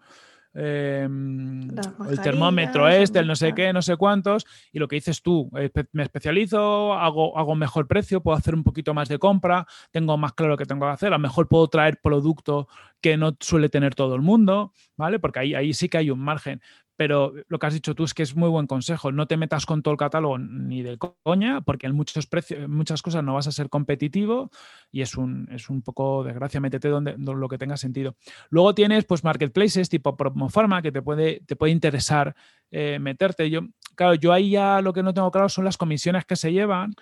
Em, 0.56 1.68
el 2.10 2.22
termómetro 2.22 2.88
este, 2.88 3.20
el 3.20 3.28
no 3.28 3.36
sé 3.36 3.54
qué, 3.56 3.74
no 3.74 3.82
sé 3.82 3.98
cuántos, 3.98 4.46
y 4.72 4.78
lo 4.78 4.88
que 4.88 4.98
dices 4.98 5.24
tú, 5.24 5.50
me 5.92 6.04
especializo, 6.04 6.94
hago, 6.94 7.38
hago 7.38 7.56
mejor 7.56 7.88
precio, 7.88 8.22
puedo 8.22 8.38
hacer 8.38 8.54
un 8.54 8.64
poquito 8.64 8.94
más 8.94 9.10
de 9.10 9.18
compra, 9.18 9.66
tengo 9.92 10.16
más 10.18 10.34
claro 10.34 10.52
lo 10.52 10.58
que 10.58 10.66
tengo 10.66 10.86
que 10.86 10.92
hacer, 10.92 11.08
a 11.08 11.18
lo 11.18 11.20
mejor 11.20 11.48
puedo 11.48 11.68
traer 11.68 12.00
producto 12.02 12.68
que 13.02 13.18
no 13.18 13.36
suele 13.40 13.68
tener 13.70 13.96
todo 13.96 14.16
el 14.16 14.22
mundo, 14.22 14.74
¿vale? 14.96 15.20
Porque 15.20 15.40
ahí, 15.40 15.56
ahí 15.56 15.74
sí 15.74 15.90
que 15.90 15.98
hay 15.98 16.10
un 16.10 16.20
margen 16.20 16.62
pero 16.96 17.34
lo 17.48 17.58
que 17.58 17.66
has 17.66 17.74
dicho 17.74 17.96
tú 17.96 18.04
es 18.04 18.14
que 18.14 18.24
es 18.24 18.36
muy 18.36 18.50
buen 18.50 18.68
consejo. 18.68 19.12
No 19.12 19.26
te 19.26 19.38
metas 19.38 19.66
con 19.66 19.82
todo 19.82 19.94
el 19.94 19.98
catálogo 19.98 20.38
ni 20.38 20.84
de 20.84 20.98
coña, 21.24 21.62
porque 21.62 21.88
en 21.88 21.96
muchos 21.96 22.28
precios, 22.28 22.70
muchas 22.70 23.02
cosas 23.02 23.24
no 23.24 23.34
vas 23.34 23.48
a 23.48 23.52
ser 23.52 23.70
competitivo 23.70 24.52
y 24.92 25.02
es 25.02 25.18
un, 25.18 25.48
es 25.52 25.70
un 25.70 25.82
poco 25.82 26.24
desgracia, 26.24 26.60
métete 26.60 26.90
donde, 26.90 27.16
lo 27.18 27.48
que 27.48 27.58
tenga 27.58 27.78
sentido. 27.78 28.16
Luego 28.50 28.76
tienes 28.76 29.06
pues 29.06 29.24
marketplaces 29.24 29.90
tipo 29.90 30.16
Promofarma 30.16 30.82
que 30.82 30.92
te 30.92 31.02
puede, 31.02 31.42
te 31.48 31.56
puede 31.56 31.72
interesar 31.72 32.36
eh, 32.70 33.00
meterte. 33.00 33.50
Yo, 33.50 33.62
claro, 33.96 34.14
yo 34.14 34.32
ahí 34.32 34.52
ya 34.52 34.82
lo 34.82 34.94
que 34.94 35.02
no 35.02 35.14
tengo 35.14 35.32
claro 35.32 35.50
son 35.50 35.66
las 35.66 35.78
comisiones 35.78 36.26
que 36.26 36.36
se 36.36 36.52
llevan, 36.54 36.94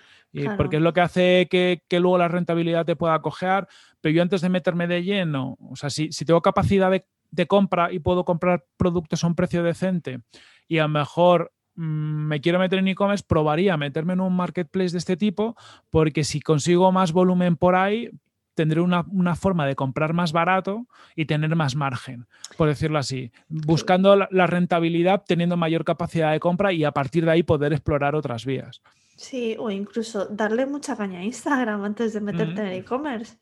porque 0.56 0.76
es 0.76 0.82
lo 0.82 0.94
que 0.94 1.00
hace 1.02 1.48
que, 1.50 1.82
que, 1.88 2.00
luego 2.00 2.16
la 2.16 2.28
rentabilidad 2.28 2.86
te 2.86 2.96
pueda 2.96 3.20
coger. 3.20 3.66
Pero 4.00 4.14
yo 4.14 4.22
antes 4.22 4.40
de 4.40 4.48
meterme 4.48 4.86
de 4.86 5.02
lleno, 5.02 5.58
o 5.60 5.76
sea, 5.76 5.90
si, 5.90 6.10
si 6.12 6.24
tengo 6.24 6.40
capacidad 6.40 6.90
de 6.90 7.04
de 7.32 7.46
compra 7.46 7.92
y 7.92 7.98
puedo 7.98 8.24
comprar 8.24 8.64
productos 8.76 9.24
a 9.24 9.26
un 9.26 9.34
precio 9.34 9.64
decente 9.64 10.20
y 10.68 10.78
a 10.78 10.82
lo 10.82 10.90
mejor 10.90 11.52
mm, 11.74 11.82
me 12.28 12.40
quiero 12.40 12.58
meter 12.58 12.78
en 12.78 12.88
e-commerce, 12.88 13.24
probaría 13.26 13.76
meterme 13.76 14.12
en 14.12 14.20
un 14.20 14.36
marketplace 14.36 14.92
de 14.92 14.98
este 14.98 15.16
tipo, 15.16 15.56
porque 15.90 16.22
si 16.22 16.40
consigo 16.40 16.92
más 16.92 17.12
volumen 17.12 17.56
por 17.56 17.74
ahí, 17.74 18.10
tendré 18.54 18.80
una, 18.80 19.34
forma 19.34 19.66
de 19.66 19.74
comprar 19.74 20.12
más 20.12 20.32
barato 20.32 20.86
y 21.16 21.24
tener 21.24 21.54
más 21.56 21.74
margen, 21.74 22.26
por 22.56 22.68
decirlo 22.68 22.98
así, 22.98 23.32
buscando 23.48 24.14
la, 24.16 24.46
rentabilidad, 24.46 25.24
teniendo 25.26 25.56
mayor 25.56 25.84
capacidad 25.84 26.32
de 26.32 26.40
compra 26.40 26.72
y 26.72 26.84
a 26.84 26.92
partir 26.92 27.24
de 27.24 27.32
ahí 27.32 27.42
poder 27.42 27.72
explorar 27.72 28.14
otras 28.14 28.44
vías. 28.44 28.82
Sí, 29.16 29.56
o 29.58 29.70
incluso 29.70 30.26
darle 30.26 30.66
mucha 30.66 30.96
caña 30.96 31.20
a 31.20 31.24
Instagram 31.24 31.84
antes 31.84 32.12
de 32.12 32.20
meterte 32.20 32.60
en 32.60 32.68
e-commerce. 32.68 33.38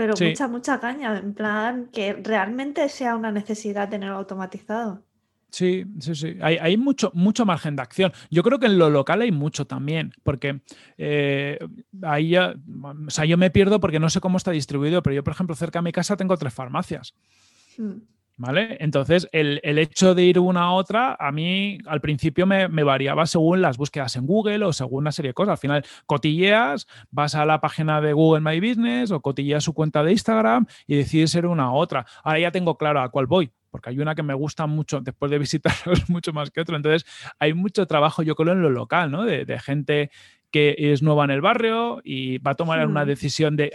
Pero 0.00 0.14
mucha, 0.18 0.48
mucha 0.48 0.80
caña, 0.80 1.18
en 1.18 1.34
plan 1.34 1.90
que 1.92 2.14
realmente 2.14 2.88
sea 2.88 3.14
una 3.16 3.30
necesidad 3.30 3.90
tenerlo 3.90 4.16
automatizado. 4.16 5.02
Sí, 5.50 5.84
sí, 5.98 6.14
sí. 6.14 6.38
Hay, 6.40 6.78
mucho, 6.78 7.10
mucho 7.12 7.44
margen 7.44 7.76
de 7.76 7.82
acción. 7.82 8.14
Yo 8.30 8.42
creo 8.42 8.58
que 8.58 8.64
en 8.64 8.78
lo 8.78 8.88
local 8.88 9.20
hay 9.20 9.30
mucho 9.30 9.66
también, 9.66 10.14
porque 10.22 10.62
eh, 10.96 11.58
ahí 12.00 12.30
ya, 12.30 12.54
o 12.82 13.10
sea, 13.10 13.26
yo 13.26 13.36
me 13.36 13.50
pierdo 13.50 13.78
porque 13.78 14.00
no 14.00 14.08
sé 14.08 14.20
cómo 14.22 14.38
está 14.38 14.52
distribuido, 14.52 15.02
pero 15.02 15.16
yo, 15.16 15.22
por 15.22 15.34
ejemplo, 15.34 15.54
cerca 15.54 15.80
de 15.80 15.82
mi 15.82 15.92
casa 15.92 16.16
tengo 16.16 16.34
tres 16.38 16.54
farmacias. 16.54 17.12
Mm. 17.76 17.98
¿Vale? 18.40 18.78
Entonces, 18.80 19.28
el, 19.32 19.60
hecho 19.62 20.14
de 20.14 20.22
ir 20.22 20.38
una 20.38 20.62
a 20.62 20.72
otra, 20.72 21.14
a 21.20 21.30
mí 21.30 21.76
al 21.86 22.00
principio 22.00 22.46
me, 22.46 22.68
variaba 22.68 23.26
según 23.26 23.60
las 23.60 23.76
búsquedas 23.76 24.16
en 24.16 24.24
Google 24.24 24.64
o 24.64 24.72
según 24.72 25.00
una 25.00 25.12
serie 25.12 25.28
de 25.28 25.34
cosas. 25.34 25.52
Al 25.52 25.58
final, 25.58 25.84
cotilleas, 26.06 26.86
vas 27.10 27.34
a 27.34 27.44
la 27.44 27.60
página 27.60 28.00
de 28.00 28.14
Google 28.14 28.40
My 28.40 28.58
Business 28.58 29.10
o 29.10 29.20
cotilleas 29.20 29.62
su 29.62 29.74
cuenta 29.74 30.02
de 30.02 30.12
Instagram 30.12 30.64
y 30.86 30.96
decides 30.96 31.32
ser 31.32 31.44
una 31.44 31.64
a 31.64 31.72
otra. 31.72 32.06
Ahora 32.24 32.38
ya 32.38 32.50
tengo 32.50 32.78
claro 32.78 33.02
a 33.02 33.10
cuál 33.10 33.26
voy, 33.26 33.50
porque 33.70 33.90
hay 33.90 33.98
una 33.98 34.14
que 34.14 34.22
me 34.22 34.32
gusta 34.32 34.66
mucho 34.66 35.02
después 35.02 35.30
de 35.30 35.38
visitarlos 35.38 36.08
mucho 36.08 36.32
más 36.32 36.50
que 36.50 36.62
otra. 36.62 36.76
Entonces, 36.76 37.04
hay 37.38 37.52
mucho 37.52 37.86
trabajo, 37.86 38.22
yo 38.22 38.36
creo, 38.36 38.54
en 38.54 38.62
lo 38.62 38.70
local, 38.70 39.10
¿no? 39.10 39.26
De 39.26 39.58
gente 39.58 40.10
que 40.50 40.74
es 40.78 41.02
nueva 41.02 41.24
en 41.24 41.30
el 41.30 41.40
barrio 41.40 42.00
y 42.02 42.38
va 42.38 42.52
a 42.52 42.54
tomar 42.54 42.84
una 42.86 43.04
decisión 43.04 43.56
de 43.56 43.70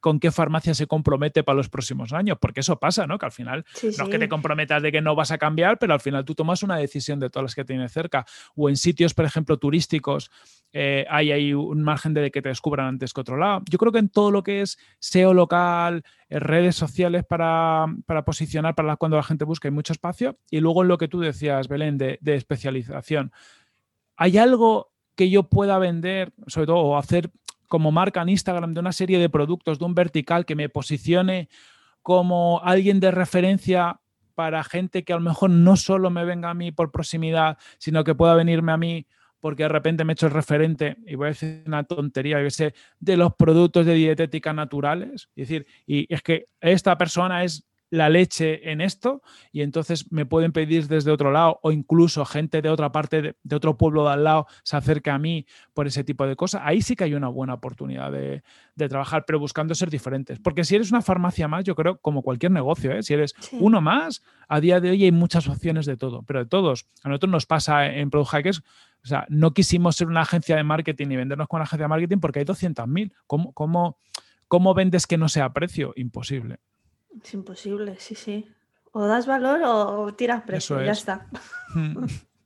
con 0.00 0.18
qué 0.18 0.30
farmacia 0.30 0.74
se 0.74 0.86
compromete 0.86 1.44
para 1.44 1.56
los 1.56 1.68
próximos 1.68 2.12
años, 2.12 2.38
porque 2.40 2.60
eso 2.60 2.78
pasa, 2.78 3.06
¿no? 3.06 3.18
Que 3.18 3.26
al 3.26 3.32
final 3.32 3.64
no 3.82 3.88
es 3.88 4.10
que 4.10 4.18
te 4.18 4.28
comprometas 4.28 4.82
de 4.82 4.90
que 4.90 5.00
no 5.00 5.14
vas 5.14 5.30
a 5.30 5.38
cambiar, 5.38 5.78
pero 5.78 5.94
al 5.94 6.00
final 6.00 6.24
tú 6.24 6.34
tomas 6.34 6.62
una 6.62 6.76
decisión 6.76 7.20
de 7.20 7.30
todas 7.30 7.44
las 7.44 7.54
que 7.54 7.64
tienes 7.64 7.92
cerca. 7.92 8.26
O 8.54 8.68
en 8.68 8.76
sitios, 8.76 9.14
por 9.14 9.24
ejemplo, 9.24 9.58
turísticos, 9.58 10.30
eh, 10.72 11.06
hay 11.08 11.30
ahí 11.30 11.54
un 11.54 11.82
margen 11.82 12.12
de 12.12 12.30
que 12.30 12.42
te 12.42 12.48
descubran 12.48 12.86
antes 12.86 13.12
que 13.12 13.20
otro 13.20 13.36
lado. 13.36 13.62
Yo 13.70 13.78
creo 13.78 13.92
que 13.92 14.00
en 14.00 14.08
todo 14.08 14.30
lo 14.30 14.42
que 14.42 14.62
es 14.62 14.78
SEO 14.98 15.32
local, 15.32 16.02
eh, 16.28 16.40
redes 16.40 16.74
sociales 16.74 17.24
para, 17.24 17.86
posicionar 18.24 18.74
para 18.74 18.96
cuando 18.96 19.16
la 19.16 19.22
gente 19.22 19.44
busca, 19.44 19.68
hay 19.68 19.72
mucho 19.72 19.92
espacio. 19.92 20.38
Y 20.50 20.60
luego 20.60 20.82
en 20.82 20.88
lo 20.88 20.98
que 20.98 21.08
tú 21.08 21.20
decías, 21.20 21.68
Belén, 21.68 21.98
de, 21.98 22.18
de 22.20 22.34
especialización. 22.34 23.32
¿Hay 24.16 24.38
algo 24.38 24.95
que 25.16 25.30
yo 25.30 25.44
pueda 25.44 25.78
vender, 25.78 26.32
sobre 26.46 26.66
todo, 26.66 26.78
o 26.78 26.96
hacer 26.96 27.30
como 27.68 27.90
marca 27.90 28.22
en 28.22 28.28
Instagram 28.28 28.74
de 28.74 28.80
una 28.80 28.92
serie 28.92 29.18
de 29.18 29.28
productos, 29.28 29.78
de 29.78 29.84
un 29.84 29.94
vertical 29.94 30.44
que 30.46 30.54
me 30.54 30.68
posicione 30.68 31.48
como 32.02 32.60
alguien 32.62 33.00
de 33.00 33.10
referencia 33.10 33.98
para 34.36 34.62
gente 34.62 35.02
que 35.02 35.12
a 35.12 35.16
lo 35.16 35.22
mejor 35.22 35.50
no 35.50 35.76
solo 35.76 36.10
me 36.10 36.24
venga 36.24 36.50
a 36.50 36.54
mí 36.54 36.70
por 36.70 36.92
proximidad, 36.92 37.58
sino 37.78 38.04
que 38.04 38.14
pueda 38.14 38.34
venirme 38.34 38.70
a 38.70 38.76
mí 38.76 39.06
porque 39.40 39.64
de 39.64 39.68
repente 39.68 40.04
me 40.04 40.12
he 40.12 40.14
hecho 40.14 40.26
el 40.26 40.32
referente, 40.32 40.96
y 41.06 41.14
voy 41.14 41.26
a 41.26 41.28
decir 41.28 41.62
una 41.66 41.84
tontería, 41.84 42.38
de 42.98 43.16
los 43.16 43.34
productos 43.34 43.86
de 43.86 43.94
dietética 43.94 44.52
naturales. 44.52 45.28
Es 45.36 45.48
decir, 45.48 45.66
y 45.86 46.12
es 46.12 46.22
que 46.22 46.46
esta 46.60 46.98
persona 46.98 47.44
es 47.44 47.64
la 47.90 48.08
leche 48.08 48.70
en 48.70 48.80
esto 48.80 49.22
y 49.52 49.62
entonces 49.62 50.10
me 50.10 50.26
pueden 50.26 50.52
pedir 50.52 50.88
desde 50.88 51.10
otro 51.10 51.30
lado 51.30 51.60
o 51.62 51.70
incluso 51.70 52.24
gente 52.24 52.62
de 52.62 52.68
otra 52.68 52.90
parte, 52.90 53.36
de, 53.42 53.56
otro 53.56 53.76
pueblo 53.76 54.04
de 54.04 54.12
al 54.12 54.24
lado, 54.24 54.46
se 54.62 54.76
acerca 54.76 55.14
a 55.14 55.18
mí 55.18 55.46
por 55.72 55.86
ese 55.86 56.04
tipo 56.04 56.26
de 56.26 56.36
cosas. 56.36 56.62
Ahí 56.64 56.82
sí 56.82 56.96
que 56.96 57.04
hay 57.04 57.14
una 57.14 57.28
buena 57.28 57.54
oportunidad 57.54 58.10
de, 58.10 58.42
trabajar, 58.76 59.24
pero 59.26 59.38
buscando 59.38 59.74
ser 59.74 59.88
diferentes. 59.88 60.38
Porque 60.38 60.64
si 60.64 60.74
eres 60.74 60.90
una 60.90 61.00
farmacia 61.00 61.48
más, 61.48 61.64
yo 61.64 61.74
creo, 61.74 61.98
como 61.98 62.22
cualquier 62.22 62.52
negocio, 62.52 62.92
¿eh? 62.92 63.02
si 63.02 63.14
eres 63.14 63.34
uno 63.52 63.80
más, 63.80 64.22
a 64.48 64.60
día 64.60 64.80
de 64.80 64.90
hoy 64.90 65.04
hay 65.04 65.12
muchas 65.12 65.48
opciones 65.48 65.86
de 65.86 65.96
todo, 65.96 66.22
pero 66.22 66.40
de 66.40 66.46
todos. 66.46 66.86
A 67.02 67.08
nosotros 67.08 67.30
nos 67.32 67.46
pasa 67.46 67.86
en 67.86 68.10
Product 68.10 68.30
Hackers, 68.30 68.62
o 69.02 69.08
sea, 69.08 69.24
no 69.28 69.54
quisimos 69.54 69.96
ser 69.96 70.08
una 70.08 70.22
agencia 70.22 70.56
de 70.56 70.64
marketing 70.64 71.06
y 71.10 71.16
vendernos 71.16 71.48
con 71.48 71.58
una 71.58 71.64
agencia 71.64 71.84
de 71.84 71.88
marketing 71.88 72.18
porque 72.18 72.40
hay 72.40 72.44
200.000. 72.44 73.12
¿Cómo, 73.26 73.52
cómo, 73.52 73.98
¿Cómo 74.48 74.74
vendes 74.74 75.06
que 75.06 75.16
no 75.16 75.28
sea 75.28 75.52
precio? 75.52 75.92
Imposible. 75.96 76.58
Es 77.22 77.34
imposible, 77.34 77.96
sí, 77.98 78.14
sí. 78.14 78.48
O 78.92 79.06
das 79.06 79.26
valor 79.26 79.60
o 79.64 80.14
tiras 80.14 80.42
precio, 80.42 80.82
ya 80.82 80.92
está. 80.92 81.26
Mm. 81.74 82.06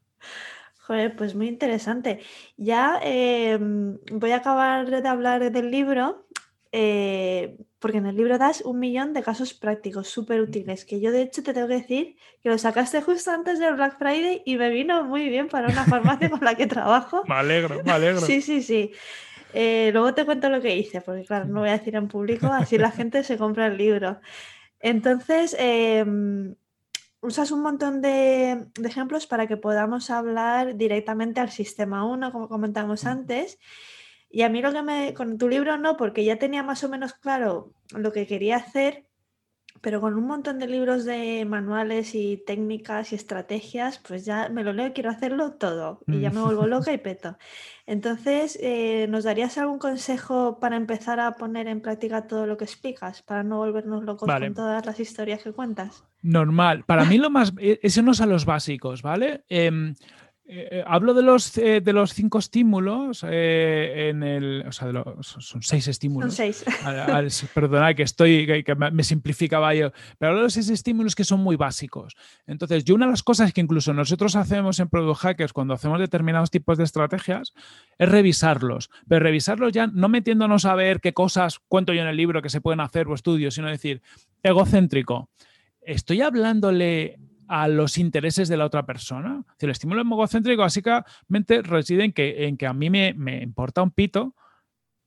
Joder, 0.91 1.15
pues 1.15 1.37
muy 1.37 1.47
interesante. 1.47 2.19
Ya 2.57 2.99
em, 3.03 3.99
voy 4.11 4.33
a 4.33 4.39
acabar 4.39 4.91
de 4.91 5.09
hablar 5.09 5.53
del 5.53 5.71
libro, 5.71 6.27
eh, 6.73 7.57
porque 7.79 7.99
en 7.99 8.07
el 8.07 8.17
libro 8.17 8.39
das 8.39 8.63
un 8.63 8.81
millón 8.81 9.13
de 9.13 9.23
casos 9.23 9.55
prácticos 9.55 10.09
súper 10.09 10.41
útiles, 10.41 10.85
que 10.85 11.01
yo 11.01 11.13
de 11.13 11.23
hecho 11.23 11.45
te 11.45 11.55
tengo 11.55 11.69
que 11.69 11.75
decir 11.75 12.17
que 12.43 12.49
lo 12.49 12.59
sacaste 12.59 13.03
justo 13.03 13.31
antes 13.31 13.61
del 13.61 13.75
Black 13.77 13.99
Friday 13.99 14.43
y 14.45 14.57
me 14.57 14.71
vino 14.71 15.05
muy 15.05 15.29
bien 15.29 15.47
para 15.47 15.69
una 15.69 15.85
farmacia 15.85 16.29
con 16.29 16.41
la 16.41 16.57
que 16.57 16.67
trabajo. 16.67 17.23
Me 17.29 17.37
alegro, 17.37 17.83
me 17.85 17.93
alegro. 17.93 18.23
Sí, 18.23 18.43
sí, 18.43 18.61
sí. 18.61 18.91
Eh, 19.53 19.91
luego 19.93 20.15
te 20.15 20.25
cuento 20.25 20.49
lo 20.49 20.61
que 20.61 20.77
hice, 20.77 21.01
porque 21.01 21.25
claro, 21.25 21.45
no 21.47 21.61
voy 21.61 21.69
a 21.69 21.79
decir 21.79 21.97
en 21.97 22.09
público, 22.09 22.49
así 22.49 22.79
la 22.79 22.91
gente 22.91 23.23
se 23.23 23.37
compra 23.37 23.67
el 23.69 23.77
libro. 23.77 24.21
Entonces, 24.81 25.55
em, 25.59 26.57
usas 27.21 27.51
un 27.51 27.63
montón 27.63 28.01
de, 28.01 28.67
ejemplos 28.85 29.27
para 29.27 29.47
que 29.47 29.57
podamos 29.57 30.11
hablar 30.11 30.77
directamente 30.77 31.41
al 31.41 31.51
sistema 31.51 32.05
1, 32.05 32.33
como 32.33 32.49
comentamos 32.49 33.05
antes. 33.05 33.59
Y 34.31 34.43
a 34.43 34.49
mí 34.49 34.63
lo 34.63 34.73
que 34.73 34.83
me, 34.83 35.15
con 35.15 35.39
tu 35.39 35.49
libro 35.49 35.77
no, 35.77 35.97
porque 35.97 36.25
ya 36.25 36.37
tenía 36.39 36.63
más 36.63 36.85
o 36.85 36.89
menos 36.89 37.15
claro 37.15 37.73
lo 37.95 38.13
que 38.13 38.27
quería 38.27 38.57
hacer, 38.57 39.07
pero 39.81 40.01
con 40.01 40.15
un 40.15 40.27
montón 40.27 40.59
de 40.59 40.67
libros 40.67 41.05
de 41.05 41.45
manuales 41.47 42.15
y 42.15 42.37
técnicas 42.47 43.13
y 43.13 43.15
estrategias, 43.15 43.99
pues 43.99 44.25
ya 44.25 44.49
me 44.51 44.63
lo 44.63 44.73
leo 44.73 44.89
y 44.89 44.91
quiero 44.93 45.11
hacerlo 45.11 45.53
todo. 45.53 46.01
Y 46.07 46.21
ya 46.21 46.31
me 46.31 46.43
vuelvo 46.43 46.67
loca 46.67 46.93
y 46.93 46.99
peto. 46.99 47.39
Entonces, 47.87 48.59
eh, 48.61 49.07
¿nos 49.09 49.25
darías 49.25 49.57
algún 49.59 49.79
consejo 49.79 50.61
para 50.61 50.77
empezar 50.77 51.19
a 51.19 51.37
poner 51.37 51.67
en 51.67 51.81
práctica 51.81 52.27
todo 52.27 52.47
lo 52.47 52.57
que 52.57 52.65
explicas? 52.65 53.23
Para 53.23 53.43
no 53.43 53.57
volvernos 53.57 54.05
locos 54.05 54.29
con 54.29 54.55
todas 54.55 54.85
las 54.85 55.01
historias 55.01 55.43
que 55.43 55.53
cuentas. 55.53 56.05
Normal. 56.23 56.85
Para 56.85 57.05
mí 57.05 57.17
lo 57.17 57.31
más... 57.31 57.53
E, 57.59 57.81
eso 57.83 58.03
no 58.03 58.13
a 58.21 58.27
los 58.27 58.45
básicos, 58.45 59.03
¿vale? 59.03 59.45
Em, 59.49 59.91
eh, 59.91 59.95
eh, 60.53 60.83
hablo 60.85 61.15
de 61.15 61.23
los, 61.23 61.57
eh, 61.59 61.81
de 61.81 61.93
los 61.93 62.13
cinco 62.13 62.41
estímulos 62.41 63.23
en 63.23 64.23
el. 64.25 64.65
O 64.67 64.73
sea, 64.73 64.89
de 64.89 64.95
los, 64.95 65.05
son 65.25 65.63
seis 65.63 65.87
estímulos. 65.87 66.35
Son 66.35 66.53
seis. 66.53 66.65
perdona 67.55 67.95
que 67.95 68.03
estoy, 68.03 68.65
que, 68.65 68.75
me 68.75 69.05
simplificaba 69.05 69.73
yo. 69.75 69.93
Pero 70.19 70.31
hablo 70.31 70.41
de 70.41 70.45
los 70.47 70.53
seis 70.53 70.69
estímulos 70.69 71.15
que 71.15 71.23
son 71.23 71.39
muy 71.39 71.55
básicos. 71.55 72.17
Entonces, 72.49 72.85
yo 72.85 72.97
una 72.97 73.07
de 73.07 73.13
las 73.13 73.23
cosas 73.23 73.53
que 73.53 73.61
incluso 73.61 73.95
nosotros 73.95 74.35
hacemos 74.35 74.81
en 74.81 74.89
Product 74.89 75.21
Hackers 75.21 75.53
cuando 75.53 75.75
hacemos 75.75 76.01
determinados 76.01 76.51
tipos 76.51 76.77
de 76.79 76.85
estrategias 76.85 77.55
es 77.97 78.09
revisarlos. 78.09 78.91
Pero 79.07 79.23
revisarlos 79.23 79.71
ya 79.71 79.87
no 79.87 80.09
metiéndonos 80.09 80.65
a 80.65 80.75
ver 80.75 81.01
qué 81.01 81.13
cosas 81.13 81.61
cuento 81.69 81.93
yo 81.93 82.03
en 82.03 82.09
el 82.09 82.17
libro 82.17 82.43
que 82.43 82.51
se 82.51 82.61
pueden 82.61 82.81
hacer 82.81 83.07
o 83.07 83.15
estudios, 83.15 83.55
sino 83.55 83.69
decir, 83.69 84.03
egocéntrico. 84.43 85.31
Estoy 85.81 86.23
hablándole 86.23 87.19
a 87.53 87.67
los 87.67 87.99
intereses 87.99 88.49
de 88.49 88.57
la 88.57 88.65
otra 88.65 88.87
persona. 88.87 89.45
el 89.59 89.71
estímulo 89.71 90.03
egocéntrico 90.03 90.63
básicamente 90.63 91.63
reside 91.63 92.05
en 92.05 92.13
que, 92.13 92.55
que 92.57 92.67
a 92.67 92.73
mí 92.73 92.91
me, 92.91 93.13
me, 93.13 93.43
importa 93.43 93.83
un 93.83 93.91
pito 93.91 94.37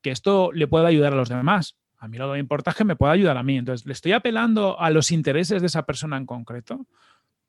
que 0.02 0.12
esto 0.12 0.52
le 0.52 0.68
pueda 0.68 0.90
ayudar 0.90 1.14
a 1.14 1.16
los 1.16 1.30
demás. 1.30 1.78
A 1.98 2.10
mí 2.10 2.18
lo 2.18 2.28
que 2.28 2.34
me 2.34 2.40
importa 2.40 2.72
es 2.72 2.76
que 2.76 2.84
me 2.84 2.98
pueda 2.98 3.14
ayudar 3.14 3.38
a 3.38 3.44
mí. 3.44 3.58
Entonces, 3.58 3.88
¿le 3.88 3.94
estoy 3.94 4.12
apelando 4.12 4.78
a 4.78 4.90
los 4.90 5.14
intereses 5.14 5.62
de 5.62 5.68
esa 5.68 5.86
persona 5.86 6.18
en 6.18 6.26
concreto? 6.26 6.86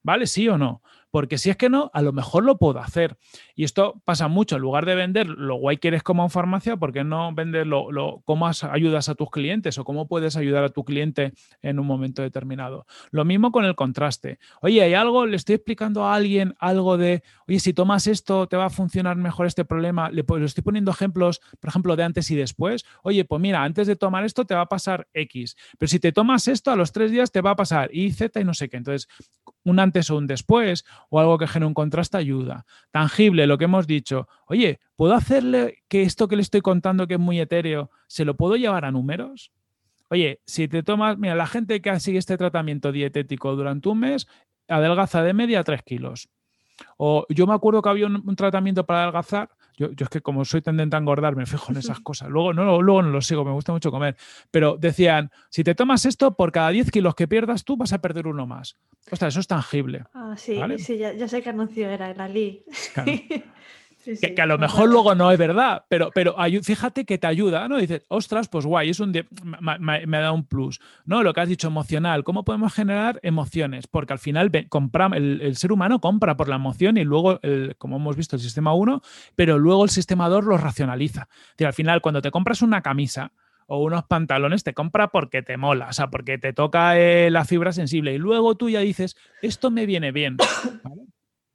¿Vale? 0.04 0.26
¿Sí 0.26 0.48
o 0.48 0.58
no? 0.58 0.82
Porque 1.14 1.38
si 1.38 1.48
es 1.48 1.56
que 1.56 1.70
no, 1.70 1.92
a 1.94 2.02
lo 2.02 2.12
mejor 2.12 2.42
lo 2.42 2.58
puedo 2.58 2.80
hacer. 2.80 3.16
Y 3.54 3.62
esto 3.62 4.02
pasa 4.04 4.26
mucho. 4.26 4.56
En 4.56 4.62
lugar 4.62 4.84
de 4.84 4.96
vender 4.96 5.28
lo 5.28 5.54
guay 5.54 5.76
que 5.76 5.86
eres 5.86 6.02
como 6.02 6.24
en 6.24 6.30
farmacia, 6.30 6.76
¿por 6.76 6.92
qué 6.92 7.04
no 7.04 7.32
vender 7.32 7.68
lo, 7.68 8.20
cómo 8.24 8.48
ayudas 8.48 9.08
a 9.08 9.14
tus 9.14 9.30
clientes 9.30 9.78
o 9.78 9.84
cómo 9.84 10.08
puedes 10.08 10.36
ayudar 10.36 10.64
a 10.64 10.70
tu 10.70 10.84
cliente 10.84 11.32
en 11.62 11.78
un 11.78 11.86
momento 11.86 12.20
determinado? 12.20 12.84
Lo 13.12 13.24
mismo 13.24 13.52
con 13.52 13.64
el 13.64 13.76
contraste. 13.76 14.40
Oye, 14.60 14.82
hay 14.82 14.94
algo, 14.94 15.24
le 15.24 15.36
estoy 15.36 15.54
explicando 15.54 16.04
a 16.04 16.16
alguien 16.16 16.56
algo 16.58 16.96
de, 16.96 17.22
oye, 17.46 17.60
si 17.60 17.72
tomas 17.72 18.08
esto, 18.08 18.48
te 18.48 18.56
va 18.56 18.66
a 18.66 18.70
funcionar 18.70 19.16
mejor 19.16 19.46
este 19.46 19.64
problema. 19.64 20.10
Le, 20.10 20.24
le 20.28 20.44
estoy 20.44 20.64
poniendo 20.64 20.90
ejemplos, 20.90 21.40
por 21.60 21.68
ejemplo, 21.68 21.94
de 21.94 22.02
antes 22.02 22.28
y 22.32 22.34
después. 22.34 22.84
Oye, 23.04 23.24
pues 23.24 23.40
mira, 23.40 23.62
antes 23.62 23.86
de 23.86 23.94
tomar 23.94 24.24
esto 24.24 24.46
te 24.46 24.56
va 24.56 24.62
a 24.62 24.68
pasar 24.68 25.06
X. 25.14 25.56
Pero 25.78 25.88
si 25.88 26.00
te 26.00 26.10
tomas 26.10 26.48
esto, 26.48 26.72
a 26.72 26.76
los 26.76 26.90
tres 26.90 27.12
días 27.12 27.30
te 27.30 27.40
va 27.40 27.50
a 27.50 27.56
pasar 27.56 27.94
Y, 27.94 28.10
Z 28.10 28.40
y 28.40 28.44
no 28.44 28.52
sé 28.52 28.68
qué. 28.68 28.78
Entonces, 28.78 29.06
un 29.64 29.80
antes 29.80 30.10
o 30.10 30.16
un 30.16 30.26
después 30.26 30.84
o 31.10 31.20
algo 31.20 31.38
que 31.38 31.46
genere 31.46 31.66
un 31.66 31.74
contraste 31.74 32.16
ayuda. 32.16 32.66
Tangible, 32.90 33.46
lo 33.46 33.58
que 33.58 33.64
hemos 33.64 33.86
dicho. 33.86 34.28
Oye, 34.46 34.80
¿puedo 34.96 35.14
hacerle 35.14 35.82
que 35.88 36.02
esto 36.02 36.28
que 36.28 36.36
le 36.36 36.42
estoy 36.42 36.60
contando 36.60 37.06
que 37.06 37.14
es 37.14 37.20
muy 37.20 37.40
etéreo, 37.40 37.90
se 38.06 38.24
lo 38.24 38.36
puedo 38.36 38.56
llevar 38.56 38.84
a 38.84 38.92
números? 38.92 39.52
Oye, 40.10 40.40
si 40.46 40.68
te 40.68 40.82
tomas, 40.82 41.18
mira, 41.18 41.34
la 41.34 41.46
gente 41.46 41.80
que 41.80 41.98
sigue 41.98 42.18
este 42.18 42.36
tratamiento 42.36 42.92
dietético 42.92 43.56
durante 43.56 43.88
un 43.88 44.00
mes, 44.00 44.28
adelgaza 44.68 45.22
de 45.22 45.32
media 45.32 45.64
3 45.64 45.82
kilos. 45.82 46.28
O 46.96 47.26
yo 47.28 47.46
me 47.46 47.54
acuerdo 47.54 47.82
que 47.82 47.88
había 47.88 48.06
un 48.06 48.36
tratamiento 48.36 48.84
para 48.84 49.02
adelgazar 49.02 49.50
yo, 49.76 49.88
es 49.96 50.08
que 50.08 50.20
como 50.20 50.44
soy 50.44 50.62
tendente 50.62 50.96
a 50.96 50.98
engordar, 50.98 51.36
me 51.36 51.46
fijo 51.46 51.72
en 51.72 51.78
esas 51.78 52.00
cosas. 52.00 52.28
Luego 52.28 52.52
no, 52.52 52.80
luego 52.82 53.02
no 53.02 53.10
lo 53.10 53.20
sigo, 53.20 53.44
me 53.44 53.52
gusta 53.52 53.72
mucho 53.72 53.90
comer. 53.90 54.16
Pero 54.50 54.76
decían, 54.78 55.30
si 55.50 55.64
te 55.64 55.74
tomas 55.74 56.06
esto, 56.06 56.34
por 56.36 56.52
cada 56.52 56.70
10 56.70 56.90
kilos 56.90 57.14
que 57.14 57.28
pierdas 57.28 57.64
tú 57.64 57.76
vas 57.76 57.92
a 57.92 57.98
perder 58.00 58.26
uno 58.26 58.46
más. 58.46 58.76
Ostras, 59.10 59.34
eso 59.34 59.40
es 59.40 59.46
tangible. 59.46 60.04
Ah, 60.14 60.34
sí, 60.36 60.58
sí 60.78 60.98
ya, 60.98 61.28
sé 61.28 61.42
qué 61.42 61.50
anuncio 61.50 61.88
era, 61.88 62.10
el 62.10 62.20
Ali. 62.20 62.64
que, 64.04 64.42
a 64.42 64.46
lo 64.46 64.58
mejor 64.58 64.88
luego 64.88 65.14
no 65.14 65.30
es 65.30 65.38
verdad, 65.38 65.84
pero, 65.88 66.10
pero 66.14 66.36
fíjate 66.62 67.04
que 67.04 67.18
te 67.18 67.26
ayuda, 67.26 67.68
¿no? 67.68 67.78
Dices, 67.78 68.04
ostras, 68.08 68.48
pues 68.48 68.66
guay, 68.66 68.90
es 68.90 69.00
un 69.00 69.12
me, 69.42 70.06
me, 70.06 70.18
da 70.18 70.32
un 70.32 70.44
plus, 70.44 70.80
¿no? 71.04 71.22
Lo 71.22 71.32
que 71.32 71.40
has 71.40 71.48
dicho, 71.48 71.68
emocional, 71.68 72.24
¿cómo 72.24 72.44
podemos 72.44 72.72
generar 72.72 73.18
emociones? 73.22 73.86
Porque 73.86 74.12
al 74.12 74.18
final 74.18 74.50
el, 74.52 75.56
ser 75.56 75.72
humano 75.72 76.00
compra 76.00 76.36
por 76.36 76.48
la 76.48 76.56
emoción 76.56 76.96
y 76.96 77.04
luego, 77.04 77.40
como 77.78 77.96
hemos 77.96 78.16
visto, 78.16 78.36
el 78.36 78.42
sistema 78.42 78.74
1, 78.74 79.02
pero 79.36 79.58
luego 79.58 79.84
el 79.84 79.90
sistema 79.90 80.28
2 80.28 80.44
lo 80.44 80.58
racionaliza. 80.58 81.28
al 81.64 81.72
final, 81.72 82.00
cuando 82.00 82.22
te 82.22 82.30
compras 82.30 82.62
una 82.62 82.82
camisa, 82.82 83.32
o 83.66 83.82
unos 83.82 84.04
pantalones 84.04 84.62
te 84.62 84.74
compra 84.74 85.08
porque 85.08 85.42
te 85.42 85.56
mola, 85.56 85.88
o 85.88 85.92
sea, 85.92 86.08
porque 86.08 86.38
te 86.38 86.52
toca 86.52 86.98
eh, 86.98 87.30
la 87.30 87.44
fibra 87.44 87.72
sensible 87.72 88.12
y 88.14 88.18
luego 88.18 88.56
tú 88.56 88.68
ya 88.68 88.80
dices, 88.80 89.16
esto 89.42 89.70
me 89.70 89.86
viene 89.86 90.12
bien. 90.12 90.36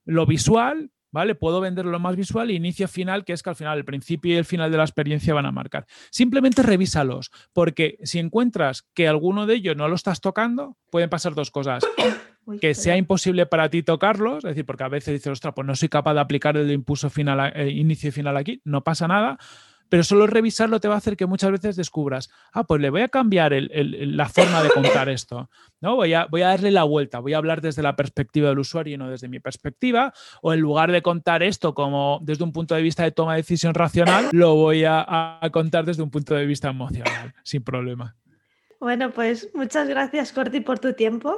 Lo 0.05 0.25
visual 0.25 0.91
¿vale? 1.11 1.35
Puedo 1.35 1.61
venderlo 1.61 1.99
más 1.99 2.15
visual, 2.15 2.51
inicio, 2.51 2.87
final, 2.87 3.25
que 3.25 3.33
es 3.33 3.43
que 3.43 3.49
al 3.49 3.55
final 3.55 3.77
el 3.77 3.85
principio 3.85 4.33
y 4.33 4.37
el 4.37 4.45
final 4.45 4.71
de 4.71 4.77
la 4.77 4.83
experiencia 4.83 5.33
van 5.33 5.45
a 5.45 5.51
marcar. 5.51 5.85
Simplemente 6.11 6.63
revísalos, 6.63 7.31
porque 7.53 7.97
si 8.03 8.19
encuentras 8.19 8.87
que 8.93 9.07
alguno 9.07 9.45
de 9.45 9.55
ellos 9.55 9.75
no 9.75 9.87
lo 9.87 9.95
estás 9.95 10.21
tocando, 10.21 10.77
pueden 10.91 11.09
pasar 11.09 11.35
dos 11.35 11.51
cosas. 11.51 11.83
que 12.61 12.73
sea 12.73 12.97
imposible 12.97 13.45
para 13.45 13.69
ti 13.69 13.83
tocarlos, 13.83 14.37
es 14.37 14.49
decir, 14.49 14.65
porque 14.65 14.83
a 14.83 14.87
veces 14.87 15.13
dices, 15.13 15.33
ostras, 15.33 15.53
pues 15.55 15.67
no 15.67 15.75
soy 15.75 15.87
capaz 15.89 16.15
de 16.15 16.21
aplicar 16.21 16.57
el 16.57 16.71
impulso 16.71 17.09
final, 17.09 17.51
el 17.55 17.77
inicio 17.77 18.09
y 18.09 18.11
final 18.11 18.37
aquí, 18.37 18.61
no 18.63 18.83
pasa 18.83 19.07
nada 19.07 19.37
pero 19.89 20.03
solo 20.03 20.27
revisarlo 20.27 20.79
te 20.79 20.87
va 20.87 20.95
a 20.95 20.97
hacer 20.99 21.17
que 21.17 21.25
muchas 21.25 21.51
veces 21.51 21.75
descubras, 21.75 22.29
ah, 22.53 22.63
pues 22.63 22.79
le 22.79 22.89
voy 22.89 23.01
a 23.01 23.09
cambiar 23.09 23.53
la 23.53 24.29
forma 24.29 24.63
de 24.63 24.69
contar 24.69 25.09
esto, 25.09 25.49
¿no? 25.81 25.95
Voy 25.95 26.13
a, 26.13 26.27
voy 26.27 26.43
a 26.43 26.49
darle 26.49 26.71
la 26.71 26.83
vuelta, 26.83 27.19
voy 27.19 27.33
a 27.33 27.37
hablar 27.37 27.61
desde 27.61 27.81
la 27.81 27.95
perspectiva 27.95 28.49
del 28.49 28.59
usuario 28.59 28.95
y 28.95 28.97
no 28.97 29.09
desde 29.09 29.27
mi 29.27 29.39
perspectiva, 29.39 30.13
o 30.41 30.53
en 30.53 30.59
lugar 30.59 30.91
de 30.91 31.01
contar 31.01 31.43
esto 31.43 31.73
como 31.73 32.19
desde 32.21 32.43
un 32.43 32.51
punto 32.51 32.75
de 32.75 32.81
vista 32.81 33.03
de 33.03 33.11
toma 33.11 33.33
de 33.33 33.41
decisión 33.41 33.73
racional, 33.73 34.29
lo 34.31 34.55
voy 34.55 34.83
a, 34.85 35.39
contar 35.51 35.85
desde 35.85 36.03
un 36.03 36.11
punto 36.11 36.35
de 36.35 36.45
vista 36.45 36.69
emocional, 36.69 37.33
sin 37.43 37.63
problema. 37.63 38.15
Bueno, 38.79 39.11
pues 39.11 39.49
muchas 39.53 39.89
gracias, 39.89 40.31
Corti, 40.31 40.61
por 40.61 40.79
tu 40.79 40.93
tiempo. 40.93 41.37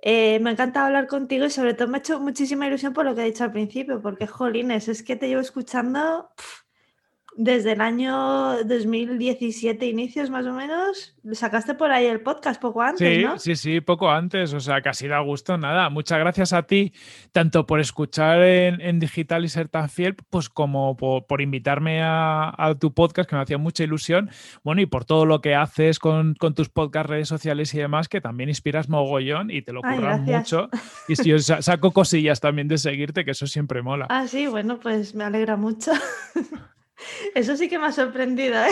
Eh, 0.00 0.38
me 0.40 0.52
encanta 0.52 0.86
hablar 0.86 1.06
contigo 1.06 1.44
y 1.44 1.50
sobre 1.50 1.74
todo 1.74 1.88
me 1.88 1.98
ha 1.98 2.00
hecho 2.00 2.20
muchísima 2.20 2.66
ilusión 2.66 2.92
por 2.92 3.04
lo 3.04 3.14
que 3.14 3.22
he 3.22 3.24
dicho 3.24 3.44
al 3.44 3.52
principio, 3.52 4.00
porque, 4.00 4.26
jolines, 4.26 4.88
es 4.88 5.02
que 5.02 5.16
te 5.16 5.28
llevo 5.28 5.40
escuchando 5.40 6.30
desde 7.38 7.72
el 7.72 7.80
año 7.80 8.64
2017, 8.64 9.86
inicios 9.86 10.28
más 10.28 10.44
o 10.44 10.52
menos, 10.52 11.14
sacaste 11.32 11.74
por 11.74 11.92
ahí 11.92 12.06
el 12.06 12.20
podcast 12.20 12.60
poco 12.60 12.82
antes, 12.82 13.16
sí, 13.16 13.24
¿no? 13.24 13.38
Sí, 13.38 13.54
sí, 13.54 13.80
poco 13.80 14.10
antes, 14.10 14.52
o 14.52 14.58
sea, 14.58 14.82
casi 14.82 15.06
da 15.06 15.20
gusto, 15.20 15.56
nada. 15.56 15.88
Muchas 15.88 16.18
gracias 16.18 16.52
a 16.52 16.64
ti, 16.64 16.92
tanto 17.30 17.64
por 17.64 17.78
escuchar 17.78 18.42
en, 18.42 18.98
digital 18.98 19.44
y 19.44 19.48
ser 19.48 19.68
tan 19.68 19.88
fiel, 19.88 20.16
pues 20.16 20.48
como 20.48 20.96
por, 20.96 21.40
invitarme 21.40 22.00
a, 22.02 22.74
tu 22.80 22.92
podcast, 22.92 23.30
que 23.30 23.36
me 23.36 23.42
hacía 23.42 23.56
mucha 23.56 23.84
ilusión, 23.84 24.30
bueno, 24.64 24.80
y 24.80 24.86
por 24.86 25.04
todo 25.04 25.24
lo 25.24 25.40
que 25.40 25.54
haces 25.54 26.00
con, 26.00 26.34
tus 26.34 26.68
podcast, 26.68 27.08
redes 27.08 27.28
sociales 27.28 27.72
y 27.72 27.78
demás, 27.78 28.08
que 28.08 28.20
también 28.20 28.48
inspiras 28.48 28.88
mogollón 28.88 29.52
y 29.52 29.62
te 29.62 29.72
lo 29.72 29.82
curras 29.82 30.20
mucho. 30.22 30.68
Y 31.06 31.14
si 31.14 31.28
yo 31.30 31.38
saco 31.62 31.92
cosillas 31.92 32.40
también 32.40 32.66
de 32.66 32.78
seguirte, 32.78 33.24
que 33.24 33.30
eso 33.30 33.46
siempre 33.46 33.80
mola. 33.80 34.06
Ah, 34.10 34.26
sí, 34.26 34.48
bueno, 34.48 34.80
pues 34.80 35.14
me 35.14 35.22
alegra 35.22 35.56
mucho. 35.56 35.92
Eso 37.34 37.56
sí 37.56 37.68
que 37.68 37.78
me 37.78 37.86
ha 37.86 37.92
sorprendido, 37.92 38.56
¿eh? 38.56 38.70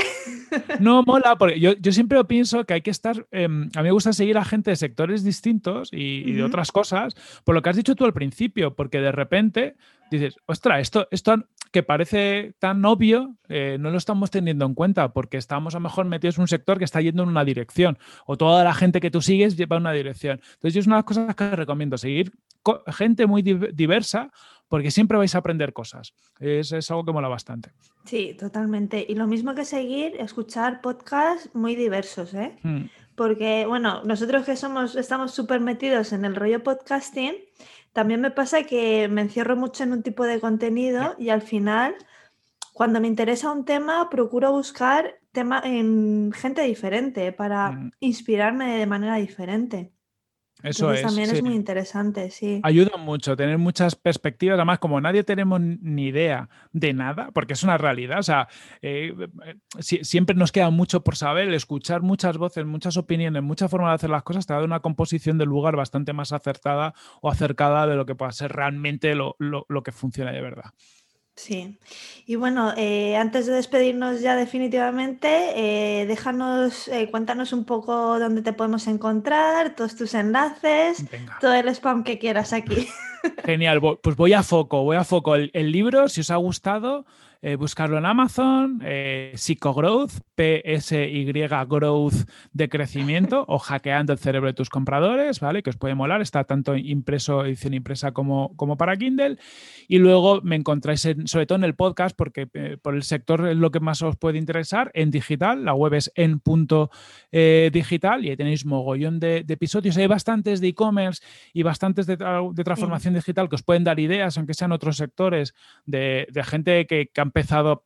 No, 0.81 1.03
mola, 1.03 1.37
porque 1.37 1.61
yo, 1.61 1.74
siempre 1.93 2.22
pienso 2.24 2.64
que 2.64 2.74
hay 2.74 2.83
que 2.83 2.91
estar. 2.91 3.27
Em, 3.31 3.68
a 3.74 3.81
mí 3.81 3.85
me 3.85 3.93
gusta 3.93 4.12
seguir 4.12 4.39
a 4.39 4.45
gente 4.45 4.70
de 4.70 4.77
sectores 4.77 5.24
distintos 5.24 5.91
y, 5.93 6.33
de 6.33 6.43
otras 6.43 6.72
cosas, 6.72 7.14
por 7.45 7.55
lo 7.55 7.62
que 7.62 7.70
has 7.70 7.77
dicho 7.77 7.95
tú 7.95 8.05
al 8.05 8.12
principio, 8.12 8.74
porque 8.74 9.01
de 9.01 9.12
repente 9.12 9.77
dices, 10.11 10.37
ostras, 10.47 10.81
esto, 10.81 11.09
esto 11.11 11.37
que 11.72 11.83
parece 11.83 12.55
tan 12.59 12.85
obvio, 12.85 13.37
eh, 13.49 13.77
no 13.79 13.91
lo 13.91 13.99
estamos 13.99 14.31
teniendo 14.31 14.64
en 14.64 14.74
cuenta, 14.74 15.12
porque 15.12 15.37
estamos 15.37 15.74
a 15.74 15.79
lo 15.79 15.83
mejor 15.83 16.07
metidos 16.07 16.39
en 16.39 16.43
un 16.43 16.49
sector 16.49 16.79
que 16.79 16.85
está 16.85 17.01
yendo 17.01 17.22
en 17.22 17.29
una 17.29 17.45
dirección, 17.45 17.99
o 18.27 18.37
toda 18.37 18.64
la 18.64 18.74
gente 18.74 19.01
que 19.01 19.11
tú 19.11 19.20
sigues 19.20 19.57
lleva 19.57 19.77
en 19.77 19.83
una 19.83 19.93
dirección. 19.93 20.41
Entonces, 20.55 20.74
yo 20.74 20.81
es 20.81 20.87
una 20.87 20.97
de 20.97 21.01
las 21.01 21.05
cosas 21.05 21.35
que 21.35 21.51
recomiendo, 21.51 21.99
seguir 21.99 22.33
gente 22.89 23.27
muy 23.27 23.43
diversa 23.43 24.31
porque 24.69 24.91
siempre 24.91 25.17
vais 25.17 25.35
a 25.35 25.39
aprender 25.39 25.73
cosas. 25.73 26.14
Es, 26.41 26.73
es, 26.73 26.91
algo 26.91 27.05
que 27.05 27.12
mola 27.12 27.29
bastante. 27.29 27.71
Sí, 28.05 28.37
totalmente. 28.39 29.05
Y 29.09 29.14
lo 29.14 29.27
mismo 29.27 29.55
que 29.55 29.64
seguir, 29.64 30.14
escuchar 30.19 30.81
podcasts 30.81 31.51
muy 31.55 31.77
diversos, 31.77 32.35
¿eh? 32.35 32.57
Hmm. 32.62 32.85
Porque, 33.14 33.64
bueno, 33.67 34.03
nosotros 34.05 34.45
que 34.45 34.57
somos, 34.57 34.97
estamos 34.97 35.33
súper 35.33 35.61
metidos 35.61 36.12
en 36.12 36.25
el 36.25 36.37
rollo 36.37 36.62
podcasting, 36.62 37.35
también 37.93 38.21
me 38.21 38.31
pasa 38.31 38.64
que 38.64 39.09
me 39.09 39.23
encierro 39.23 39.57
mucho 39.57 39.85
en 39.85 39.93
un 39.93 40.03
tipo 40.03 40.25
de 40.25 40.39
contenido 40.39 41.14
y 41.19 41.31
al 41.31 41.41
final, 41.41 41.95
cuando 42.75 43.01
me 43.01 43.09
interesa 43.09 43.51
un 43.51 43.64
tema, 43.64 44.11
procuro 44.11 44.53
buscar 44.53 45.14
tema 45.33 45.62
en 45.64 46.31
gente 46.35 46.62
diferente 46.62 47.33
para 47.33 47.71
hmm. 47.71 47.91
inspirarme 48.01 48.79
de 48.79 48.87
manera 48.87 49.17
diferente. 49.17 49.93
Eso 50.63 50.91
es. 50.93 51.03
También 51.03 51.31
es 51.31 51.43
muy 51.43 51.55
interesante, 51.55 52.31
sí. 52.31 52.61
Ayuda 52.63 52.97
mucho 52.97 53.37
tener 53.37 53.59
muchas 53.59 53.95
perspectivas. 53.95 54.55
Además, 54.55 54.79
como 54.79 55.01
nadie 55.01 55.23
tenemos 55.23 55.61
ni 55.61 56.07
idea 56.07 56.49
de 56.73 56.93
nada, 56.95 57.31
porque 57.33 57.53
es 57.53 57.63
una 57.63 57.77
realidad, 57.77 58.19
o 58.21 58.23
sea, 58.23 58.49
eh, 58.81 59.15
siempre 59.81 60.35
nos 60.35 60.53
queda 60.53 60.71
mucho 60.71 61.03
por 61.05 61.17
saber, 61.17 61.53
escuchar 61.53 62.03
muchas 62.03 62.39
voces, 62.39 62.65
muchas 62.65 62.97
opiniones, 62.97 63.43
muchas 63.43 63.71
formas 63.71 63.91
de 63.91 63.95
hacer 63.97 64.11
las 64.11 64.23
cosas, 64.23 64.47
te 64.47 64.55
da 64.55 64.65
una 64.65 64.81
composición 64.81 65.39
del 65.39 65.49
lugar 65.49 65.77
bastante 65.77 66.13
más 66.13 66.33
acertada 66.33 66.95
o 67.21 67.31
acercada 67.31 67.87
de 67.87 67.95
lo 67.95 68.07
que 68.07 68.15
pueda 68.15 68.33
ser 68.33 68.53
realmente 68.53 69.15
lo 69.15 69.83
que 69.85 69.93
funciona 69.93 70.33
de 70.33 70.41
verdad. 70.41 70.73
Sí. 71.37 71.78
Y 72.24 72.37
bueno, 72.37 72.72
eh, 72.78 73.14
antes 73.16 73.47
de 73.47 73.53
despedirnos 73.53 74.22
ya 74.22 74.37
definitivamente, 74.37 75.28
eh, 75.55 76.07
déjanos, 76.07 76.89
eh, 76.89 77.11
cuéntanos 77.11 77.53
un 77.53 77.66
poco 77.66 78.18
dónde 78.18 78.41
te 78.41 78.55
podemos 78.55 78.87
encontrar, 78.87 79.76
todos 79.76 79.97
tus 79.97 80.14
enlaces, 80.14 81.05
todo 81.41 81.53
el 81.53 81.68
spam 81.68 82.05
que 82.05 82.18
quieras 82.18 82.55
aquí. 82.55 82.89
Genial, 83.45 83.80
pues 84.03 84.16
voy 84.16 84.32
a 84.32 84.43
foco, 84.43 84.82
voy 84.82 84.97
a 84.97 85.05
foco. 85.05 85.34
El, 85.34 85.51
el 85.53 85.70
libro, 85.72 86.09
si 86.09 86.22
os 86.22 86.30
ha 86.30 86.37
gustado, 86.37 87.05
buscarlo 87.59 87.99
en 87.99 88.07
Amazon, 88.07 88.82
Psychogrowth, 89.34 90.12
PSY 90.37 91.24
Growth 91.68 92.28
de 92.53 92.68
crecimiento 92.68 93.45
o 93.49 93.59
hackeando 93.59 94.12
el 94.12 94.18
cerebro 94.18 94.49
de 94.49 94.55
tus 94.55 94.68
compradores, 94.68 95.41
¿vale? 95.41 95.62
Que 95.62 95.70
os 95.70 95.76
puede 95.76 95.95
molar, 95.95 96.20
está 96.20 96.45
tanto 96.45 96.76
impreso, 96.76 97.45
edición 97.45 97.74
impresa 97.74 98.12
como, 98.12 98.55
como 98.57 98.76
para 98.76 98.97
Kindle. 98.97 99.39
Y 99.89 99.99
luego 99.99 100.41
me 100.43 100.57
encontráis 100.57 101.09
sobre 101.24 101.47
todo 101.47 101.57
en 101.57 101.64
el 101.64 101.74
podcast, 101.74 102.16
porque 102.16 102.49
eh, 102.55 102.76
por 102.80 102.95
el 102.95 103.03
sector 103.03 103.49
es 103.49 103.57
lo 103.57 103.70
que 103.70 103.80
más 103.80 104.03
os 104.03 104.16
puede 104.16 104.39
interesar, 104.39 104.91
en 104.95 105.11
digital, 105.11 105.64
la 105.64 105.74
web 105.74 105.95
es 105.95 106.12
en 106.14 106.41
punto 106.41 106.91
eh, 107.32 107.70
digital 107.72 108.24
y 108.24 108.30
ahí 108.30 108.37
tenéis 108.37 108.64
mogollón 108.66 109.20
de, 109.20 109.45
episodios. 109.49 109.97
Hay 109.97 110.07
bastantes 110.07 110.61
de 110.61 110.68
e-commerce 110.68 111.22
y 111.53 111.62
bastantes 111.62 112.07
de, 112.07 112.16
transformación 112.16 113.14
digital 113.14 113.49
que 113.49 113.55
os 113.55 113.62
pueden 113.62 113.84
dar 113.84 113.99
ideas, 113.99 114.37
aunque 114.37 114.55
sean 114.55 114.72
otros 114.72 114.97
sectores, 114.97 115.55
de, 115.87 116.26
gente 116.45 116.87
que, 116.87 117.11
que 117.12 117.20
empezado, 117.20 117.82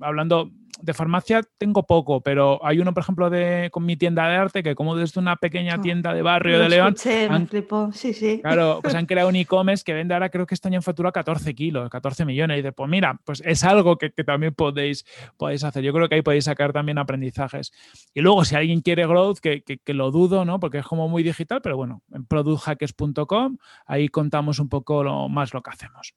hablando 0.00 0.50
de 0.82 0.94
farmacia 0.94 1.42
tengo 1.58 1.86
poco, 1.86 2.20
pero 2.20 2.64
hay 2.64 2.78
uno, 2.78 2.94
por 2.94 3.02
ejemplo, 3.02 3.30
de, 3.30 3.68
con 3.72 3.84
mi 3.84 3.96
tienda 3.96 4.28
de 4.28 4.36
arte 4.36 4.62
que 4.62 4.74
como 4.74 4.96
desde 4.96 5.20
una 5.20 5.36
pequeña 5.36 5.74
ah, 5.74 5.80
tienda 5.80 6.14
de 6.14 6.22
barrio 6.22 6.58
de 6.58 6.68
León... 6.68 6.94
han, 7.28 7.48
sí, 7.92 8.12
sí. 8.12 8.40
Claro, 8.42 8.80
pues 8.82 8.94
han 8.94 9.06
creado 9.06 9.28
un 9.28 9.36
e-commerce 9.36 9.84
que 9.84 9.94
vende 9.94 10.14
ahora 10.14 10.30
creo 10.30 10.46
que 10.46 10.54
este 10.54 10.68
año 10.68 10.76
en 10.76 10.82
factura 10.82 11.12
14 11.12 11.54
kilos, 11.54 11.90
14 11.90 12.24
millones. 12.24 12.58
Y 12.58 12.62
de, 12.62 12.72
pues 12.72 12.88
mira, 12.90 13.20
pues 13.24 13.42
es 13.44 13.64
algo 13.64 13.96
que, 13.96 14.10
también 14.10 14.54
podéis, 14.54 15.04
podéis 15.36 15.64
hacer. 15.64 15.82
Yo 15.82 15.92
creo 15.92 16.08
que 16.08 16.16
ahí 16.16 16.22
podéis 16.22 16.44
sacar 16.44 16.72
también 16.72 16.98
aprendizajes. 16.98 17.72
Y 18.14 18.20
luego, 18.20 18.44
si 18.44 18.56
alguien 18.56 18.80
quiere 18.80 19.06
growth, 19.06 19.38
que, 19.38 19.62
que, 19.62 19.94
lo 19.94 20.10
dudo, 20.10 20.44
¿no? 20.44 20.60
Porque 20.60 20.78
es 20.78 20.86
como 20.86 21.08
muy 21.08 21.22
digital, 21.22 21.60
pero 21.62 21.76
bueno, 21.76 22.02
en 22.12 22.24
producthackers.com 22.24 23.58
ahí 23.86 24.08
contamos 24.08 24.58
un 24.58 24.68
poco 24.68 25.02
lo, 25.02 25.28
más 25.28 25.52
lo 25.52 25.62
que 25.62 25.70
hacemos. 25.70 26.14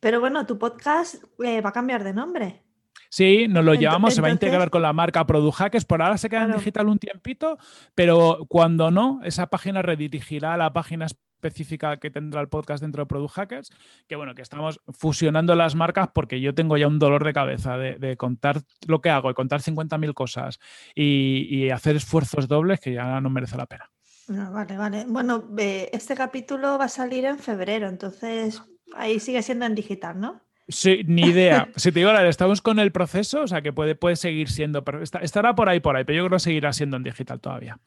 Pero 0.00 0.20
bueno, 0.20 0.46
tu 0.46 0.58
podcast 0.58 1.22
eh, 1.44 1.60
va 1.60 1.70
a 1.70 1.72
cambiar 1.72 2.04
de 2.04 2.14
nombre. 2.14 2.64
Sí, 3.10 3.48
nos 3.48 3.64
lo 3.64 3.74
llevamos, 3.74 4.14
se 4.14 4.20
va 4.20 4.28
a 4.28 4.32
integrar 4.32 4.70
con 4.70 4.82
la 4.82 4.92
marca 4.92 5.26
Product 5.26 5.56
Hackers. 5.56 5.84
Por 5.84 6.00
ahora 6.00 6.16
se 6.16 6.28
queda 6.28 6.44
en 6.44 6.52
digital 6.52 6.88
un 6.88 6.98
tiempito, 6.98 7.58
pero 7.94 8.46
cuando 8.48 8.92
no, 8.92 9.20
esa 9.24 9.48
página 9.48 9.82
redirigirá 9.82 10.54
a 10.54 10.56
la 10.56 10.72
página 10.72 11.06
específica 11.06 11.96
que 11.96 12.10
tendrá 12.10 12.40
el 12.40 12.48
podcast 12.48 12.80
dentro 12.80 13.02
de 13.02 13.06
Product 13.06 13.34
Hackers, 13.34 13.70
que 14.06 14.14
bueno, 14.14 14.36
que 14.36 14.42
estamos 14.42 14.80
fusionando 14.88 15.56
las 15.56 15.74
marcas 15.74 16.08
porque 16.14 16.40
yo 16.40 16.54
tengo 16.54 16.76
ya 16.76 16.86
un 16.86 17.00
dolor 17.00 17.24
de 17.24 17.32
cabeza 17.32 17.76
de, 17.76 18.16
contar 18.16 18.60
lo 18.86 19.00
que 19.00 19.10
hago, 19.10 19.28
de 19.28 19.34
contar 19.34 19.60
50.000 19.60 20.14
cosas 20.14 20.60
y, 20.94 21.68
hacer 21.70 21.96
esfuerzos 21.96 22.46
dobles 22.46 22.78
que 22.78 22.92
ya 22.92 23.20
no 23.20 23.28
merece 23.28 23.56
la 23.56 23.66
pena. 23.66 23.90
Ah, 24.28 24.50
vale, 24.50 24.76
vale. 24.76 25.04
Bueno, 25.08 25.48
este 25.58 26.14
capítulo 26.14 26.78
va 26.78 26.84
a 26.84 26.88
salir 26.88 27.24
en 27.24 27.38
febrero, 27.38 27.88
entonces 27.88 28.62
Ahí 28.94 29.20
sigue 29.20 29.42
siendo 29.42 29.66
en 29.66 29.74
digital, 29.74 30.20
¿no? 30.20 30.42
Sí, 30.70 31.02
ni 31.06 31.22
idea. 31.22 31.68
Si 31.76 31.92
te 31.92 32.00
digo, 32.00 32.10
estamos 32.12 32.62
con 32.62 32.78
el 32.78 32.92
proceso, 32.92 33.42
o 33.42 33.46
sea 33.48 33.62
que 33.62 33.72
puede, 33.72 33.94
puede 33.94 34.16
seguir 34.16 34.50
siendo, 34.50 34.84
pero 34.84 35.02
estará 35.02 35.54
por 35.54 35.68
ahí, 35.68 35.80
por 35.80 35.96
ahí, 35.96 36.04
pero 36.04 36.18
yo 36.18 36.26
creo 36.26 36.36
que 36.36 36.44
seguirá 36.44 36.72
siendo 36.72 36.96
en 36.96 37.02
digital 37.02 37.40
todavía. 37.40 37.78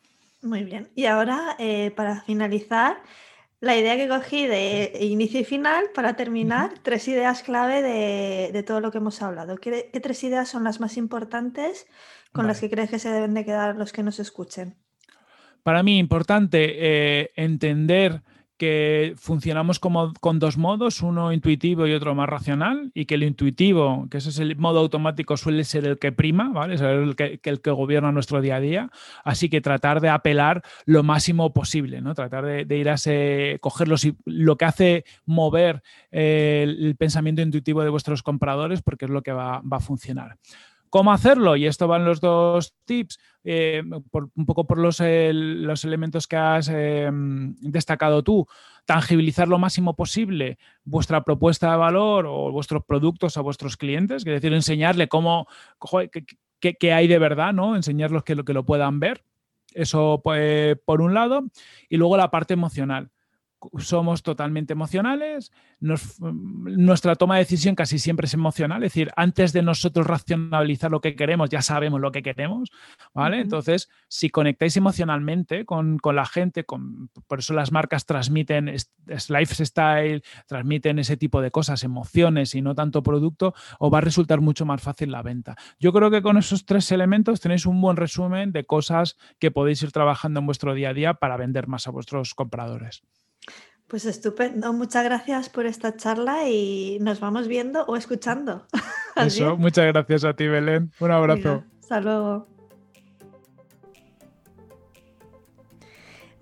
Muy 0.41 0.63
bien. 0.63 0.89
Y 0.95 1.05
ahora, 1.05 1.55
eh, 1.57 1.91
para 1.95 2.21
finalizar, 2.21 2.97
la 3.61 3.77
idea 3.77 3.95
que 3.95 4.09
cogí 4.09 4.45
de 4.45 4.91
inicio 4.99 5.39
y 5.39 5.45
final, 5.45 5.85
para 5.95 6.17
terminar, 6.17 6.73
tres 6.81 7.07
ideas 7.07 7.43
clave 7.43 7.81
de, 7.81 8.63
todo 8.63 8.81
lo 8.81 8.91
que 8.91 8.97
hemos 8.97 9.21
hablado. 9.21 9.55
¿Qué, 9.55 9.89
tres 10.03 10.21
ideas 10.25 10.49
son 10.49 10.65
las 10.65 10.81
más 10.81 10.97
importantes 10.97 11.87
con 12.33 12.45
las 12.45 12.59
que 12.59 12.69
crees 12.69 12.89
que 12.89 12.99
se 12.99 13.09
deben 13.09 13.33
de 13.33 13.45
quedar 13.45 13.77
los 13.77 13.93
que 13.93 14.03
nos 14.03 14.19
escuchen? 14.19 14.75
Para 15.63 15.81
mí, 15.81 15.97
importante 15.97 16.75
eh, 16.75 17.31
entender 17.37 18.21
que 18.63 19.13
funcionamos 19.17 19.79
como 19.79 20.13
con 20.21 20.39
dos 20.39 20.57
modos, 20.57 21.01
uno 21.01 21.33
intuitivo 21.33 21.85
y 21.85 21.93
otro 21.93 22.15
más 22.15 22.29
racional, 22.29 22.91
y 22.93 23.03
que 23.05 23.15
el 23.15 23.23
intuitivo, 23.23 24.07
que 24.09 24.19
ese 24.19 24.29
es 24.29 24.39
el 24.39 24.55
modo 24.55 24.79
automático, 24.79 25.35
suele 25.35 25.65
ser 25.65 25.85
el 25.85 25.99
que 25.99 26.13
prima, 26.13 26.49
¿vale? 26.53 26.75
Es 26.75 26.81
el 26.81 27.17
que, 27.17 27.41
el 27.43 27.61
que 27.61 27.71
gobierna 27.71 28.13
nuestro 28.13 28.39
día 28.39 28.55
a 28.55 28.59
día. 28.61 28.89
Así 29.25 29.49
que 29.49 29.59
tratar 29.59 29.99
de 29.99 30.07
apelar 30.07 30.63
lo 30.85 31.03
máximo 31.03 31.51
posible, 31.53 31.99
¿no? 31.99 32.13
Tratar 32.15 32.45
de, 32.45 32.77
ir 32.77 32.89
a 32.89 32.93
ese, 32.93 33.59
lo 34.25 34.57
que 34.57 34.65
hace 34.65 35.05
mover 35.25 35.83
eh, 36.11 36.63
el, 36.65 36.95
pensamiento 36.95 37.41
intuitivo 37.41 37.83
de 37.83 37.89
vuestros 37.89 38.23
compradores, 38.23 38.81
porque 38.81 39.05
es 39.05 39.11
lo 39.11 39.23
que 39.23 39.33
va 39.33 39.61
a 39.69 39.79
funcionar. 39.81 40.37
¿Cómo 40.93 41.11
hacerlo? 41.11 41.55
Y 41.55 41.65
esto 41.65 41.87
van 41.87 42.05
los 42.05 42.21
dos 42.21 42.75
tips, 42.85 43.17
eh, 43.43 43.81
un 43.83 44.45
poco 44.45 44.67
por 44.67 44.77
los, 44.77 45.01
los 45.01 45.85
elementos 45.85 46.27
que 46.27 46.35
has 46.35 46.69
eh, 46.71 47.09
destacado 47.11 48.21
tú. 48.21 48.45
Tangibilizar 48.85 49.47
lo 49.47 49.57
máximo 49.57 49.95
posible 49.95 50.59
vuestra 50.83 51.23
propuesta 51.23 51.71
de 51.71 51.77
valor 51.77 52.27
o 52.27 52.51
vuestros 52.51 52.83
productos 52.85 53.37
a 53.37 53.41
vuestros 53.41 53.75
clientes, 53.75 54.17
es 54.17 54.25
decir, 54.25 54.53
enseñarle 54.53 55.07
cómo, 55.07 55.47
qué, 56.59 56.93
hay 56.93 57.07
de 57.07 57.17
verdad, 57.17 57.53
¿no? 57.53 57.75
Enseñarles 57.75 58.21
que 58.21 58.35
lo, 58.35 58.45
que 58.45 58.53
lo 58.53 58.63
puedan 58.63 58.99
ver. 58.99 59.23
Eso 59.73 60.21
pues, 60.23 60.77
por 60.85 61.01
un 61.01 61.15
lado. 61.15 61.45
Y 61.89 61.97
luego 61.97 62.17
la 62.17 62.29
parte 62.29 62.53
emocional 62.53 63.09
somos 63.77 64.23
totalmente 64.23 64.73
emocionales, 64.73 65.51
nuestra 65.79 67.15
toma 67.15 67.35
de 67.35 67.43
decisión 67.43 67.75
casi 67.75 67.99
siempre 67.99 68.25
es 68.25 68.33
emocional, 68.33 68.83
es 68.83 68.93
decir, 68.93 69.11
antes 69.15 69.53
de 69.53 69.61
nosotros 69.61 70.07
racionalizar 70.07 70.91
lo 70.91 71.01
que 71.01 71.15
queremos, 71.15 71.49
ya 71.49 71.61
sabemos 71.61 71.99
lo 71.99 72.11
que 72.11 72.23
queremos, 72.23 72.71
¿vale? 73.13 73.41
Entonces, 73.41 73.89
si 74.07 74.29
conectáis 74.29 74.77
emocionalmente 74.77 75.65
con, 75.65 75.99
la 76.03 76.25
gente, 76.25 76.63
con, 76.63 77.09
por 77.27 77.39
eso 77.39 77.53
las 77.53 77.71
marcas 77.71 78.05
transmiten 78.05 78.73
lifestyle, 79.29 80.23
transmiten 80.47 80.99
ese 80.99 81.17
tipo 81.17 81.41
de 81.41 81.51
cosas, 81.51 81.83
emociones 81.83 82.55
y 82.55 82.61
no 82.61 82.75
tanto 82.75 83.03
producto, 83.03 83.53
os 83.79 83.93
va 83.93 83.99
a 83.99 84.01
resultar 84.01 84.41
mucho 84.41 84.65
más 84.65 84.81
fácil 84.81 85.11
la 85.11 85.21
venta. 85.21 85.55
Yo 85.79 85.91
creo 85.93 86.11
que 86.11 86.21
con 86.21 86.37
esos 86.37 86.65
tres 86.65 86.91
elementos 86.91 87.41
tenéis 87.41 87.65
un 87.65 87.81
buen 87.81 87.97
resumen 87.97 88.51
de 88.51 88.65
cosas 88.65 89.17
que 89.39 89.51
podéis 89.51 89.81
ir 89.83 89.91
trabajando 89.91 90.39
en 90.39 90.45
vuestro 90.45 90.73
día 90.73 90.89
a 90.89 90.93
día 90.93 91.13
para 91.15 91.37
vender 91.37 91.67
más 91.67 91.87
a 91.87 91.91
vuestros 91.91 92.33
compradores. 92.33 93.03
Pues 93.87 94.05
estupendo, 94.05 94.73
muchas 94.73 95.03
gracias 95.03 95.49
por 95.49 95.65
esta 95.65 95.95
charla 95.95 96.49
y 96.49 96.97
nos 97.01 97.19
vamos 97.19 97.47
viendo 97.47 97.83
o 97.85 97.95
escuchando. 97.95 98.65
Eso, 99.15 99.57
muchas 99.57 99.85
gracias 99.85 100.23
a 100.23 100.33
ti, 100.33 100.47
Belén. 100.47 100.91
Un 100.99 101.11
abrazo. 101.11 101.63
hasta 101.79 102.01
luego. 102.01 102.47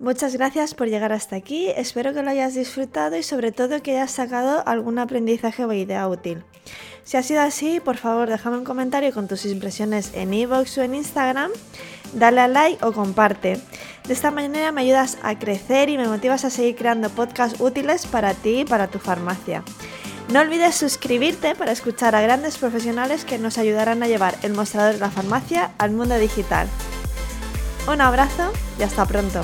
Muchas 0.02 0.34
gracias 0.34 0.74
por 0.74 0.88
llegar 0.88 1.12
hasta 1.12 1.36
aquí, 1.36 1.68
espero 1.76 2.12
que 2.12 2.24
lo 2.24 2.30
hayas 2.30 2.54
disfrutado 2.54 3.16
y 3.16 3.22
sobre 3.22 3.52
todo 3.52 3.82
que 3.82 3.92
hayas 3.92 4.10
sacado 4.10 4.66
algún 4.66 4.98
aprendizaje 4.98 5.64
o 5.64 5.72
idea 5.72 6.08
útil. 6.08 6.42
Si 7.04 7.16
ha 7.16 7.22
sido 7.22 7.40
así, 7.40 7.78
por 7.78 7.96
favor 7.98 8.28
déjame 8.28 8.56
un 8.58 8.64
comentario 8.64 9.12
con 9.12 9.28
tus 9.28 9.46
impresiones 9.46 10.12
en 10.14 10.34
iVoox 10.34 10.78
o 10.78 10.82
en 10.82 10.96
Instagram, 10.96 11.52
dale 12.12 12.40
a 12.40 12.48
like 12.48 12.84
o 12.84 12.92
comparte. 12.92 13.60
De 14.06 14.12
esta 14.12 14.30
manera 14.30 14.72
me 14.72 14.82
ayudas 14.82 15.18
a 15.22 15.38
crecer 15.38 15.88
y 15.88 15.96
me 15.96 16.08
motivas 16.08 16.44
a 16.44 16.50
seguir 16.50 16.76
creando 16.76 17.10
podcasts 17.10 17.60
útiles 17.60 18.06
para 18.06 18.34
ti 18.34 18.60
y 18.60 18.64
para 18.64 18.88
tu 18.88 18.98
farmacia. 18.98 19.62
No 20.32 20.40
olvides 20.40 20.74
suscribirte 20.74 21.54
para 21.54 21.72
escuchar 21.72 22.14
a 22.14 22.20
grandes 22.20 22.56
profesionales 22.56 23.24
que 23.24 23.38
nos 23.38 23.58
ayudarán 23.58 24.02
a 24.02 24.08
llevar 24.08 24.36
el 24.42 24.54
mostrador 24.54 24.94
de 24.94 25.00
la 25.00 25.10
farmacia 25.10 25.72
al 25.78 25.90
mundo 25.90 26.16
digital. 26.18 26.68
Un 27.86 28.00
abrazo 28.00 28.52
y 28.78 28.82
hasta 28.82 29.04
pronto. 29.04 29.42